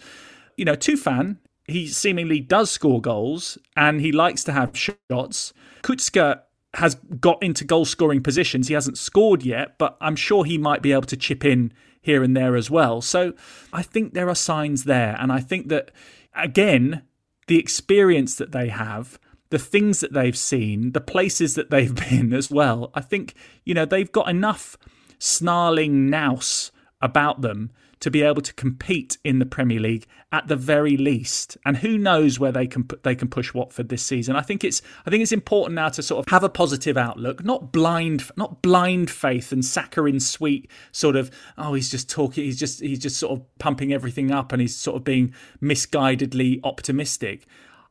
You 0.58 0.66
know, 0.66 0.76
Tufan, 0.76 1.38
he 1.66 1.88
seemingly 1.88 2.40
does 2.40 2.70
score 2.70 3.00
goals 3.00 3.58
and 3.76 4.02
he 4.02 4.12
likes 4.12 4.44
to 4.46 4.52
have 4.52 4.76
shots. 4.76 5.54
Kucka 5.84 6.42
has 6.74 6.96
got 7.20 7.42
into 7.42 7.64
goal 7.64 7.86
scoring 7.86 8.22
positions. 8.22 8.68
He 8.68 8.74
hasn't 8.74 8.98
scored 8.98 9.44
yet, 9.44 9.78
but 9.78 9.98
I'm 10.02 10.16
sure 10.16 10.46
he 10.46 10.58
might 10.58 10.82
be 10.82 10.92
able 10.92 11.04
to 11.04 11.18
chip 11.18 11.46
in 11.46 11.74
here 12.02 12.24
and 12.24 12.36
there 12.36 12.56
as 12.56 12.70
well. 12.70 13.02
So 13.02 13.34
I 13.74 13.84
think 13.84 14.14
there 14.14 14.30
are 14.30 14.36
signs 14.36 14.84
there. 14.84 15.16
And 15.20 15.32
I 15.32 15.40
think 15.40 15.70
that, 15.70 15.92
again, 16.36 17.04
the 17.48 17.60
experience 17.60 18.36
that 18.36 18.52
they 18.52 18.70
have, 18.70 19.20
the 19.50 19.60
things 19.60 20.00
that 20.02 20.14
they've 20.14 20.38
seen, 20.38 20.92
the 20.92 21.02
places 21.02 21.56
that 21.56 21.70
they've 21.70 21.96
been 22.10 22.34
as 22.34 22.50
well, 22.50 22.92
I 22.94 23.02
think, 23.02 23.34
you 23.66 23.74
know, 23.74 23.86
they've 23.86 24.12
got 24.12 24.30
enough 24.30 24.78
snarling 25.20 26.10
nous 26.10 26.72
about 27.02 27.42
them 27.42 27.72
to 28.00 28.12
be 28.12 28.22
able 28.22 28.42
to 28.42 28.54
compete 28.54 29.18
in 29.24 29.40
the 29.40 29.46
Premier 29.46 29.80
League 29.80 30.06
at 30.32 30.48
the 30.48 30.56
very 30.56 30.98
least. 30.98 31.58
And 31.66 31.78
who 31.78 31.98
knows 31.98 32.40
where 32.40 32.52
they 32.52 32.68
can 32.68 32.88
they 33.04 33.16
can 33.16 33.30
push 33.30 33.54
Watford 33.54 33.90
this 33.90 34.04
season. 34.04 34.36
I 34.36 34.42
think 34.42 34.64
it's 34.64 34.82
I 35.06 35.10
think 35.10 35.22
it's 35.22 35.32
important 35.32 35.76
now 35.76 35.90
to 35.90 36.04
sort 36.04 36.26
of 36.26 36.32
have 36.32 36.44
a 36.44 36.50
positive 36.50 36.98
outlook, 36.98 37.44
not 37.44 37.72
blind 37.72 38.30
not 38.36 38.62
blind 38.62 39.10
faith 39.10 39.52
and 39.52 39.64
saccharine 39.64 40.20
sweet 40.20 40.70
sort 40.92 41.16
of 41.16 41.32
oh 41.58 41.74
he's 41.74 41.90
just 41.90 42.10
talking 42.10 42.44
he's 42.44 42.60
just 42.60 42.82
he's 42.82 43.00
just 43.00 43.18
sort 43.18 43.40
of 43.40 43.58
pumping 43.60 43.94
everything 43.94 44.32
up 44.32 44.52
and 44.52 44.62
he's 44.62 44.76
sort 44.76 44.98
of 44.98 45.04
being 45.04 45.34
misguidedly 45.62 46.60
optimistic. 46.64 47.46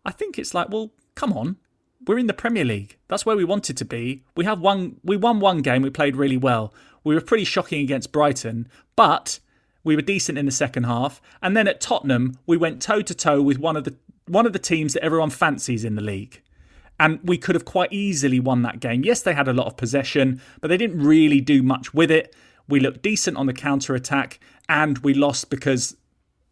I 0.04 0.12
think 0.12 0.38
it's 0.38 0.54
like 0.54 0.68
well 0.68 0.92
come 1.14 1.32
on 1.32 1.56
we're 2.06 2.18
in 2.18 2.26
the 2.26 2.34
Premier 2.34 2.64
League. 2.64 2.98
That's 3.08 3.26
where 3.26 3.36
we 3.36 3.44
wanted 3.44 3.76
to 3.78 3.84
be. 3.84 4.22
We 4.36 4.44
have 4.44 4.60
one. 4.60 4.96
We 5.02 5.16
won 5.16 5.40
one 5.40 5.60
game. 5.60 5.82
We 5.82 5.90
played 5.90 6.14
really 6.14 6.36
well. 6.36 6.72
We 7.02 7.14
were 7.14 7.20
pretty 7.20 7.44
shocking 7.44 7.80
against 7.80 8.12
Brighton, 8.12 8.68
but 8.94 9.40
we 9.86 9.94
were 9.94 10.02
decent 10.02 10.36
in 10.36 10.46
the 10.46 10.52
second 10.52 10.82
half. 10.82 11.22
And 11.40 11.56
then 11.56 11.68
at 11.68 11.80
Tottenham, 11.80 12.38
we 12.44 12.56
went 12.56 12.82
toe 12.82 13.02
to 13.02 13.14
toe 13.14 13.40
with 13.40 13.60
one 13.60 13.76
of 13.76 13.84
the 13.84 13.94
one 14.26 14.44
of 14.44 14.52
the 14.52 14.58
teams 14.58 14.94
that 14.94 15.04
everyone 15.04 15.30
fancies 15.30 15.84
in 15.84 15.94
the 15.94 16.02
league. 16.02 16.42
And 16.98 17.20
we 17.22 17.38
could 17.38 17.54
have 17.54 17.64
quite 17.64 17.92
easily 17.92 18.40
won 18.40 18.62
that 18.62 18.80
game. 18.80 19.04
Yes, 19.04 19.22
they 19.22 19.34
had 19.34 19.46
a 19.46 19.52
lot 19.52 19.68
of 19.68 19.76
possession, 19.76 20.42
but 20.60 20.66
they 20.66 20.76
didn't 20.76 21.00
really 21.00 21.40
do 21.40 21.62
much 21.62 21.94
with 21.94 22.10
it. 22.10 22.34
We 22.68 22.80
looked 22.80 23.02
decent 23.02 23.36
on 23.36 23.46
the 23.46 23.52
counter 23.52 23.94
attack, 23.94 24.40
and 24.68 24.98
we 24.98 25.14
lost 25.14 25.50
because 25.50 25.96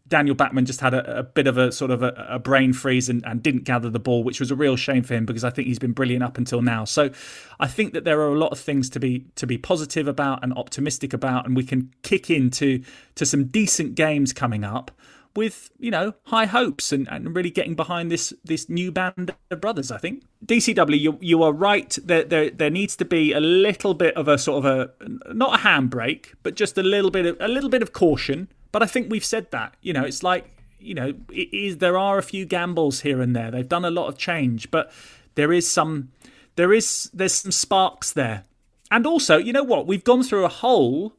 Daniel 0.06 0.34
Bachmann 0.34 0.66
just 0.66 0.80
had 0.80 0.92
a, 0.92 1.18
a 1.18 1.22
bit 1.22 1.46
of 1.46 1.56
a 1.56 1.72
sort 1.72 1.90
of 1.90 2.02
a, 2.02 2.26
a 2.28 2.38
brain 2.38 2.72
freeze 2.72 3.08
and, 3.08 3.24
and 3.24 3.42
didn't 3.42 3.64
gather 3.64 3.88
the 3.88 3.98
ball, 3.98 4.22
which 4.22 4.38
was 4.38 4.50
a 4.50 4.54
real 4.54 4.76
shame 4.76 5.02
for 5.02 5.14
him 5.14 5.24
because 5.24 5.44
I 5.44 5.50
think 5.50 5.66
he's 5.66 5.78
been 5.78 5.92
brilliant 5.92 6.22
up 6.22 6.36
until 6.36 6.60
now. 6.60 6.84
So 6.84 7.10
I 7.58 7.66
think 7.66 7.94
that 7.94 8.04
there 8.04 8.20
are 8.20 8.28
a 8.28 8.38
lot 8.38 8.52
of 8.52 8.58
things 8.58 8.90
to 8.90 9.00
be 9.00 9.26
to 9.36 9.46
be 9.46 9.56
positive 9.56 10.06
about 10.06 10.42
and 10.42 10.52
optimistic 10.54 11.12
about, 11.12 11.46
and 11.46 11.56
we 11.56 11.64
can 11.64 11.92
kick 12.02 12.30
into 12.30 12.82
to 13.14 13.24
some 13.24 13.44
decent 13.44 13.94
games 13.94 14.32
coming 14.32 14.62
up 14.62 14.90
with 15.36 15.70
you 15.78 15.90
know 15.90 16.14
high 16.24 16.46
hopes 16.46 16.92
and, 16.92 17.08
and 17.10 17.34
really 17.34 17.50
getting 17.50 17.74
behind 17.74 18.10
this 18.10 18.32
this 18.44 18.68
new 18.68 18.92
band 18.92 19.34
of 19.50 19.60
brothers. 19.60 19.90
I 19.90 19.98
think 19.98 20.22
DCW, 20.44 21.00
you 21.00 21.18
you 21.20 21.42
are 21.42 21.52
right. 21.52 21.96
There 22.02 22.24
there 22.24 22.50
there 22.50 22.70
needs 22.70 22.94
to 22.96 23.04
be 23.04 23.32
a 23.32 23.40
little 23.40 23.94
bit 23.94 24.14
of 24.16 24.28
a 24.28 24.38
sort 24.38 24.64
of 24.64 24.90
a 25.00 25.32
not 25.32 25.60
a 25.60 25.62
handbrake, 25.62 26.34
but 26.42 26.56
just 26.56 26.78
a 26.78 26.82
little 26.82 27.10
bit 27.10 27.26
of 27.26 27.36
a 27.40 27.48
little 27.48 27.70
bit 27.70 27.82
of 27.82 27.92
caution. 27.92 28.48
But 28.74 28.82
I 28.82 28.86
think 28.86 29.08
we've 29.08 29.24
said 29.24 29.52
that. 29.52 29.76
You 29.82 29.92
know, 29.92 30.02
it's 30.02 30.24
like 30.24 30.50
you 30.80 30.94
know, 30.94 31.14
it 31.30 31.54
is 31.54 31.78
there 31.78 31.96
are 31.96 32.18
a 32.18 32.22
few 32.24 32.44
gambles 32.44 33.02
here 33.02 33.20
and 33.22 33.34
there. 33.36 33.52
They've 33.52 33.68
done 33.68 33.84
a 33.84 33.90
lot 33.90 34.08
of 34.08 34.18
change, 34.18 34.68
but 34.72 34.90
there 35.36 35.52
is 35.52 35.70
some 35.70 36.10
there 36.56 36.72
is 36.72 37.08
there's 37.14 37.34
some 37.34 37.52
sparks 37.52 38.12
there. 38.12 38.42
And 38.90 39.06
also, 39.06 39.36
you 39.38 39.52
know 39.52 39.62
what? 39.62 39.86
We've 39.86 40.02
gone 40.02 40.24
through 40.24 40.44
a 40.44 40.48
whole 40.48 41.14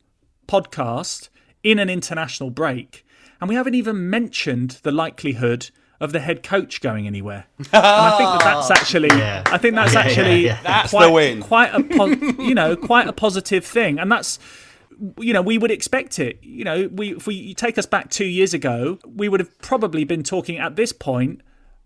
podcast 0.49 1.30
in 1.64 1.80
an 1.80 1.89
international 1.89 2.49
break, 2.49 3.06
and 3.39 3.47
we 3.49 3.56
haven't 3.56 3.76
even 3.76 4.10
mentioned 4.10 4.80
the 4.84 4.91
likelihood 4.91 5.70
of 6.01 6.12
the 6.12 6.20
head 6.20 6.43
coach 6.43 6.82
going 6.82 7.08
anywhere. 7.08 7.45
And 7.58 7.68
I 7.72 8.18
think 8.18 8.30
that 8.32 8.41
that's 8.43 8.70
actually, 8.80 9.08
Yeah. 9.18 9.43
I 9.45 9.58
think 9.58 9.76
that's 9.76 9.93
yeah, 9.93 9.99
actually 10.01 10.45
yeah. 10.45 10.60
That's 10.62 10.89
quite, 10.91 11.06
the 11.06 11.12
win. 11.14 11.41
quite 11.41 11.74
a, 11.74 11.82
po- 11.82 12.43
you 12.43 12.53
know, 12.53 12.76
quite 12.76 13.08
a 13.08 13.14
positive 13.14 13.66
thing, 13.66 13.97
and 13.97 14.12
that's. 14.12 14.39
You 15.20 15.34
know, 15.34 15.41
we 15.41 15.58
would 15.58 15.72
expect 15.72 16.20
it. 16.20 16.39
You 16.43 16.64
know, 16.64 16.89
we 16.91 17.16
if 17.16 17.28
we 17.28 17.36
you 17.36 17.54
take 17.54 17.78
us 17.78 17.86
back 17.86 18.10
two 18.10 18.26
years 18.26 18.54
ago, 18.54 19.00
we 19.06 19.30
would 19.30 19.39
have 19.39 19.58
probably 19.60 20.04
been 20.04 20.24
talking 20.24 20.58
at 20.58 20.76
this 20.76 20.91
point 20.91 21.41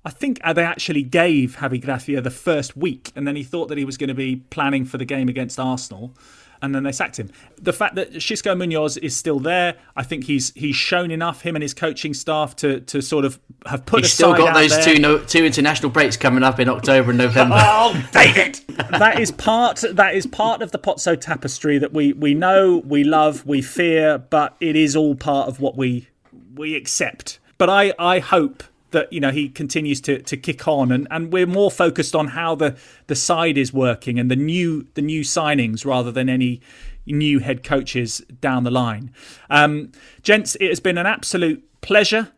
I 0.05 0.11
think 0.11 0.39
they 0.41 0.63
actually 0.63 1.03
gave 1.03 1.57
Javi 1.57 1.83
Gracia 1.83 2.21
the 2.21 2.31
first 2.31 2.77
week, 2.77 3.11
and 3.15 3.27
then 3.27 3.35
he 3.35 3.43
thought 3.43 3.67
that 3.67 3.77
he 3.77 3.85
was 3.85 3.97
going 3.97 4.07
to 4.07 4.13
be 4.13 4.37
planning 4.37 4.85
for 4.85 4.97
the 4.97 5.05
game 5.05 5.27
against 5.27 5.59
Arsenal, 5.59 6.15
and 6.61 6.75
then 6.75 6.83
they 6.83 6.91
sacked 6.91 7.17
him. 7.17 7.29
The 7.61 7.73
fact 7.73 7.95
that 7.95 8.13
Xisco 8.13 8.57
Munoz 8.57 8.97
is 8.97 9.15
still 9.15 9.39
there, 9.39 9.75
I 9.95 10.03
think 10.03 10.25
he's 10.25 10.51
he's 10.53 10.75
shown 10.75 11.11
enough 11.11 11.41
him 11.41 11.55
and 11.55 11.63
his 11.63 11.73
coaching 11.73 12.13
staff 12.13 12.55
to 12.57 12.79
to 12.81 13.01
sort 13.01 13.25
of 13.25 13.39
have 13.65 13.85
put 13.85 14.01
He's 14.01 14.13
still 14.13 14.33
got 14.35 14.53
those 14.53 14.71
there. 14.71 14.95
two 14.95 14.99
no, 14.99 15.19
two 15.19 15.45
international 15.45 15.91
breaks 15.91 16.17
coming 16.17 16.43
up 16.43 16.59
in 16.59 16.69
October 16.69 17.09
and 17.11 17.17
November. 17.17 17.55
Oh, 17.81 18.09
it! 18.15 18.65
that 18.67 19.19
is 19.19 19.31
part 19.31 19.83
that 19.91 20.15
is 20.15 20.25
part 20.27 20.61
of 20.61 20.71
the 20.71 20.79
Pozzo 20.79 21.19
tapestry 21.19 21.77
that 21.77 21.93
we 21.93 22.13
we 22.13 22.33
know, 22.33 22.77
we 22.85 23.03
love, 23.03 23.45
we 23.45 23.61
fear, 23.61 24.17
but 24.17 24.55
it 24.59 24.75
is 24.75 24.95
all 24.95 25.15
part 25.15 25.47
of 25.47 25.59
what 25.59 25.75
we 25.77 26.07
we 26.55 26.75
accept. 26.75 27.39
But 27.57 27.69
I 27.69 27.93
I 27.97 28.19
hope 28.19 28.63
that 28.91 29.11
you 29.11 29.19
know 29.19 29.31
he 29.31 29.49
continues 29.49 30.01
to 30.01 30.21
to 30.23 30.37
kick 30.37 30.67
on 30.67 30.91
and 30.91 31.07
and 31.11 31.31
we're 31.31 31.47
more 31.47 31.71
focused 31.71 32.15
on 32.15 32.27
how 32.27 32.55
the 32.55 32.75
the 33.07 33.15
side 33.15 33.57
is 33.57 33.73
working 33.73 34.19
and 34.19 34.29
the 34.29 34.35
new 34.35 34.87
the 34.95 35.01
new 35.01 35.21
signings 35.21 35.85
rather 35.85 36.11
than 36.11 36.29
any 36.29 36.61
new 37.05 37.39
head 37.39 37.63
coaches 37.63 38.19
down 38.39 38.63
the 38.63 38.71
line. 38.71 39.11
Um, 39.49 39.91
gents, 40.21 40.55
it 40.55 40.69
has 40.69 40.79
been 40.79 40.97
an 40.97 41.05
absolute 41.05 41.63
pleasure 41.81 42.31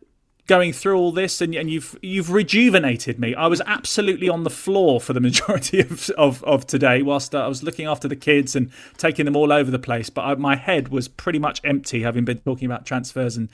going 0.52 0.74
through 0.74 0.98
all 0.98 1.14
this 1.14 1.40
and, 1.40 1.56
and 1.56 1.72
you've 1.72 1.98
you've 2.02 2.30
rejuvenated 2.30 3.18
me. 3.18 3.34
I 3.34 3.48
was 3.48 3.62
absolutely 3.66 4.28
on 4.28 4.44
the 4.44 4.50
floor 4.50 5.00
for 5.00 5.14
the 5.14 5.22
majority 5.22 5.80
of 5.90 6.10
of, 6.18 6.44
of 6.44 6.68
today 6.68 7.02
whilst 7.02 7.34
uh, 7.34 7.46
I 7.46 7.48
was 7.48 7.64
looking 7.64 7.88
after 7.88 8.10
the 8.10 8.18
kids 8.18 8.54
and 8.54 8.70
taking 8.98 9.24
them 9.24 9.38
all 9.38 9.54
over 9.54 9.72
the 9.72 9.80
place. 9.80 10.10
But 10.10 10.24
I, 10.24 10.36
my 10.36 10.58
head 10.58 10.90
was 10.90 11.08
pretty 11.08 11.40
much 11.40 11.62
empty, 11.64 12.02
having 12.02 12.26
been 12.26 12.40
talking 12.40 12.66
about 12.66 12.86
transfers 12.86 13.38
and 13.38 13.48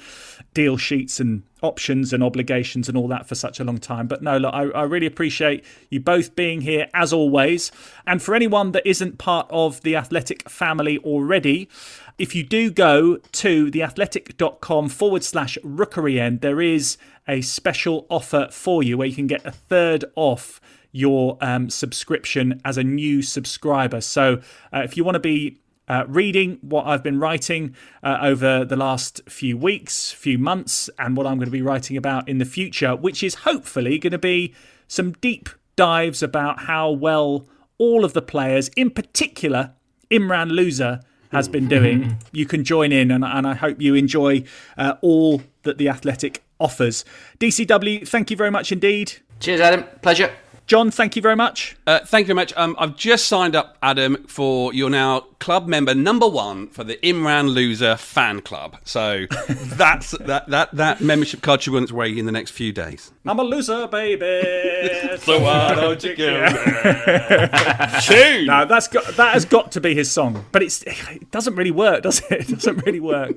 deal 0.56 0.76
sheets 0.76 1.20
and 1.20 1.44
options 1.62 2.14
and 2.14 2.24
obligations 2.24 2.90
and 2.90 2.98
all 2.98 3.08
that 3.10 3.28
for 3.28 3.36
such 3.36 3.60
a 3.60 3.64
long 3.64 3.78
time. 3.78 4.08
But 4.08 4.24
no, 4.24 4.40
look, 4.40 4.54
I, 4.56 4.64
I 4.70 4.82
really 4.84 5.06
appreciate 5.06 5.64
you 5.92 6.00
both 6.00 6.36
being 6.36 6.62
here 6.62 6.88
as 6.96 7.14
always. 7.14 7.72
And 8.08 8.24
for 8.24 8.34
anyone 8.34 8.72
that 8.72 8.88
isn't 8.88 9.20
part 9.20 9.46
of 9.52 9.82
the 9.82 9.96
Athletic 9.96 10.50
family 10.50 10.98
already, 11.00 11.70
if 12.18 12.34
you 12.34 12.44
do 12.44 12.72
go 12.72 13.18
to 13.18 13.70
theathletic.com 13.70 14.90
forward 14.90 15.24
slash 15.24 15.58
rookery 15.64 16.20
end, 16.20 16.42
there 16.42 16.62
is 16.62 16.98
a 17.28 17.42
special 17.42 18.08
offer 18.10 18.48
for 18.52 18.82
you 18.82 18.98
where 18.98 19.08
you 19.08 19.16
can 19.16 19.28
get 19.28 19.46
a 19.46 19.52
third 19.52 20.06
off 20.16 20.60
your 20.92 21.38
um, 21.42 21.70
subscription 21.70 22.60
as 22.66 22.78
a 22.78 22.84
new 22.84 23.22
subscriber. 23.22 24.02
So 24.02 24.42
uh, 24.74 24.80
if 24.80 24.98
you 24.98 25.04
want 25.04 25.16
to 25.16 25.20
be 25.20 25.60
uh, 25.88 26.06
reading 26.08 26.58
what 26.62 26.88
I've 26.88 27.04
been 27.04 27.20
writing 27.20 27.76
uh, 28.02 28.18
over 28.22 28.66
the 28.66 28.76
last 28.76 29.22
few 29.30 29.56
weeks, 29.56 30.12
few 30.12 30.38
months, 30.38 30.90
and 30.98 31.16
what 31.16 31.28
I'm 31.28 31.38
going 31.38 31.46
to 31.46 31.52
be 31.52 31.62
writing 31.62 31.98
about 31.98 32.28
in 32.28 32.40
the 32.40 32.46
future, 32.46 32.96
which 32.96 33.22
is 33.22 33.36
hopefully 33.36 34.00
going 34.00 34.12
to 34.12 34.18
be 34.18 34.54
some 34.88 35.12
deep 35.14 35.50
dives 35.76 36.24
about 36.24 36.62
how 36.62 36.90
well 36.90 37.48
all 37.78 38.04
of 38.04 38.14
the 38.14 38.22
players, 38.22 38.70
in 38.70 38.90
particular 38.90 39.74
Imran 40.10 40.52
Louza, 40.52 41.04
has 41.32 41.48
been 41.48 41.68
doing, 41.68 42.18
you 42.32 42.46
can 42.46 42.64
join 42.64 42.92
in, 42.92 43.12
and, 43.12 43.24
and 43.24 43.48
I 43.48 43.54
hope 43.54 43.82
you 43.82 43.96
enjoy 43.96 44.44
uh, 44.78 44.96
all 45.02 45.42
that 45.64 45.78
the 45.78 45.90
Athletic 45.90 46.44
offers. 46.60 47.06
DCW, 47.40 48.08
thank 48.08 48.32
you 48.32 48.38
very 48.38 48.52
much 48.52 48.72
indeed. 48.72 49.14
Cheers, 49.40 49.62
Adam. 49.62 49.86
Pleasure. 50.02 50.32
John, 50.68 50.92
thank 50.92 51.16
you 51.16 51.22
very 51.22 51.38
much. 51.38 51.78
Uh, 51.88 52.00
thank 52.00 52.26
you 52.26 52.28
very 52.28 52.36
much. 52.36 52.52
Um, 52.58 52.76
I've 52.78 52.98
just 52.98 53.28
signed 53.28 53.56
up, 53.56 53.78
Adam, 53.82 54.26
for 54.28 54.74
you're 54.74 54.90
now 54.90 55.22
club 55.40 55.66
member 55.66 55.96
number 55.96 56.28
one 56.28 56.68
for 56.68 56.84
the 56.84 56.98
Imran 56.98 57.56
Louza 57.56 57.98
fan 57.98 58.42
club. 58.42 58.76
So 58.84 59.28
that's 59.48 60.12
that 60.12 60.50
that 60.50 60.76
that 60.76 61.00
membership 61.00 61.42
card 61.42 61.62
should 61.62 61.72
be 61.72 61.78
on 61.78 61.84
its 61.84 61.94
way 61.94 62.18
in 62.18 62.26
the 62.26 62.34
next 62.34 62.52
few 62.52 62.74
days. 62.74 63.14
I'm 63.26 63.40
a 63.40 63.44
loser, 63.44 63.88
baby. 63.88 64.26
So 65.20 65.40
why 65.42 65.74
don't 65.74 66.04
you 66.04 66.16
give 66.16 66.34
me. 66.34 66.50
No, 68.46 68.66
that's 68.66 68.88
got 68.88 69.06
that 69.16 69.34
has 69.34 69.46
got 69.46 69.72
to 69.74 69.82
be 69.82 69.96
his 69.96 70.12
song, 70.12 70.46
but 70.52 70.62
it's 70.64 70.84
it 70.84 71.32
doesn't 71.32 71.56
really 71.56 71.72
work, 71.72 72.04
does 72.04 72.20
it? 72.30 72.42
It 72.42 72.48
doesn't 72.50 72.86
really 72.86 73.00
work. 73.00 73.36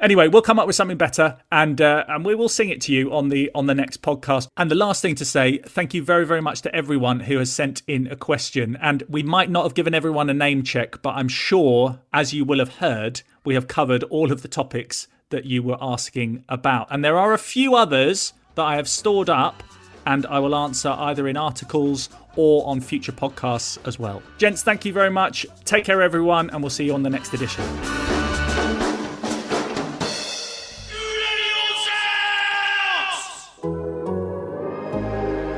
Anyway, 0.00 0.28
we'll 0.28 0.42
come 0.42 0.58
up 0.58 0.66
with 0.66 0.76
something 0.76 0.96
better, 0.96 1.38
and 1.50 1.80
uh, 1.80 2.04
and 2.08 2.24
we 2.24 2.34
will 2.34 2.48
sing 2.48 2.68
it 2.68 2.80
to 2.82 2.92
you 2.92 3.12
on 3.12 3.28
the 3.28 3.50
on 3.54 3.66
the 3.66 3.74
next 3.74 4.00
podcast. 4.02 4.48
And 4.56 4.70
the 4.70 4.76
last 4.76 5.02
thing 5.02 5.14
to 5.16 5.24
say, 5.24 5.58
thank 5.58 5.92
you 5.94 6.02
very 6.02 6.24
very 6.24 6.40
much 6.40 6.62
to 6.62 6.74
everyone 6.74 7.20
who 7.20 7.38
has 7.38 7.50
sent 7.52 7.82
in 7.86 8.06
a 8.06 8.16
question. 8.16 8.76
And 8.80 9.02
we 9.08 9.22
might 9.22 9.50
not 9.50 9.64
have 9.64 9.74
given 9.74 9.94
everyone 9.94 10.30
a 10.30 10.34
name 10.34 10.62
check, 10.62 11.02
but 11.02 11.14
I'm 11.14 11.28
sure, 11.28 12.00
as 12.12 12.32
you 12.32 12.44
will 12.44 12.58
have 12.60 12.76
heard, 12.76 13.22
we 13.44 13.54
have 13.54 13.66
covered 13.68 14.04
all 14.04 14.30
of 14.30 14.42
the 14.42 14.48
topics 14.48 15.08
that 15.30 15.44
you 15.44 15.62
were 15.62 15.78
asking 15.80 16.44
about. 16.48 16.88
And 16.90 17.04
there 17.04 17.18
are 17.18 17.32
a 17.32 17.38
few 17.38 17.74
others 17.74 18.32
that 18.54 18.64
I 18.64 18.76
have 18.76 18.88
stored 18.88 19.28
up 19.28 19.62
and 20.06 20.24
I 20.26 20.38
will 20.38 20.54
answer 20.54 20.88
either 20.88 21.28
in 21.28 21.36
articles 21.36 22.08
or 22.34 22.66
on 22.66 22.80
future 22.80 23.12
podcasts 23.12 23.78
as 23.86 23.98
well. 23.98 24.22
Gents, 24.38 24.62
thank 24.62 24.86
you 24.86 24.92
very 24.92 25.10
much. 25.10 25.44
Take 25.64 25.84
care, 25.84 26.00
everyone, 26.00 26.48
and 26.50 26.62
we'll 26.62 26.70
see 26.70 26.86
you 26.86 26.94
on 26.94 27.02
the 27.02 27.10
next 27.10 27.34
edition. 27.34 28.17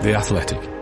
The 0.03 0.14
Athletic. 0.14 0.80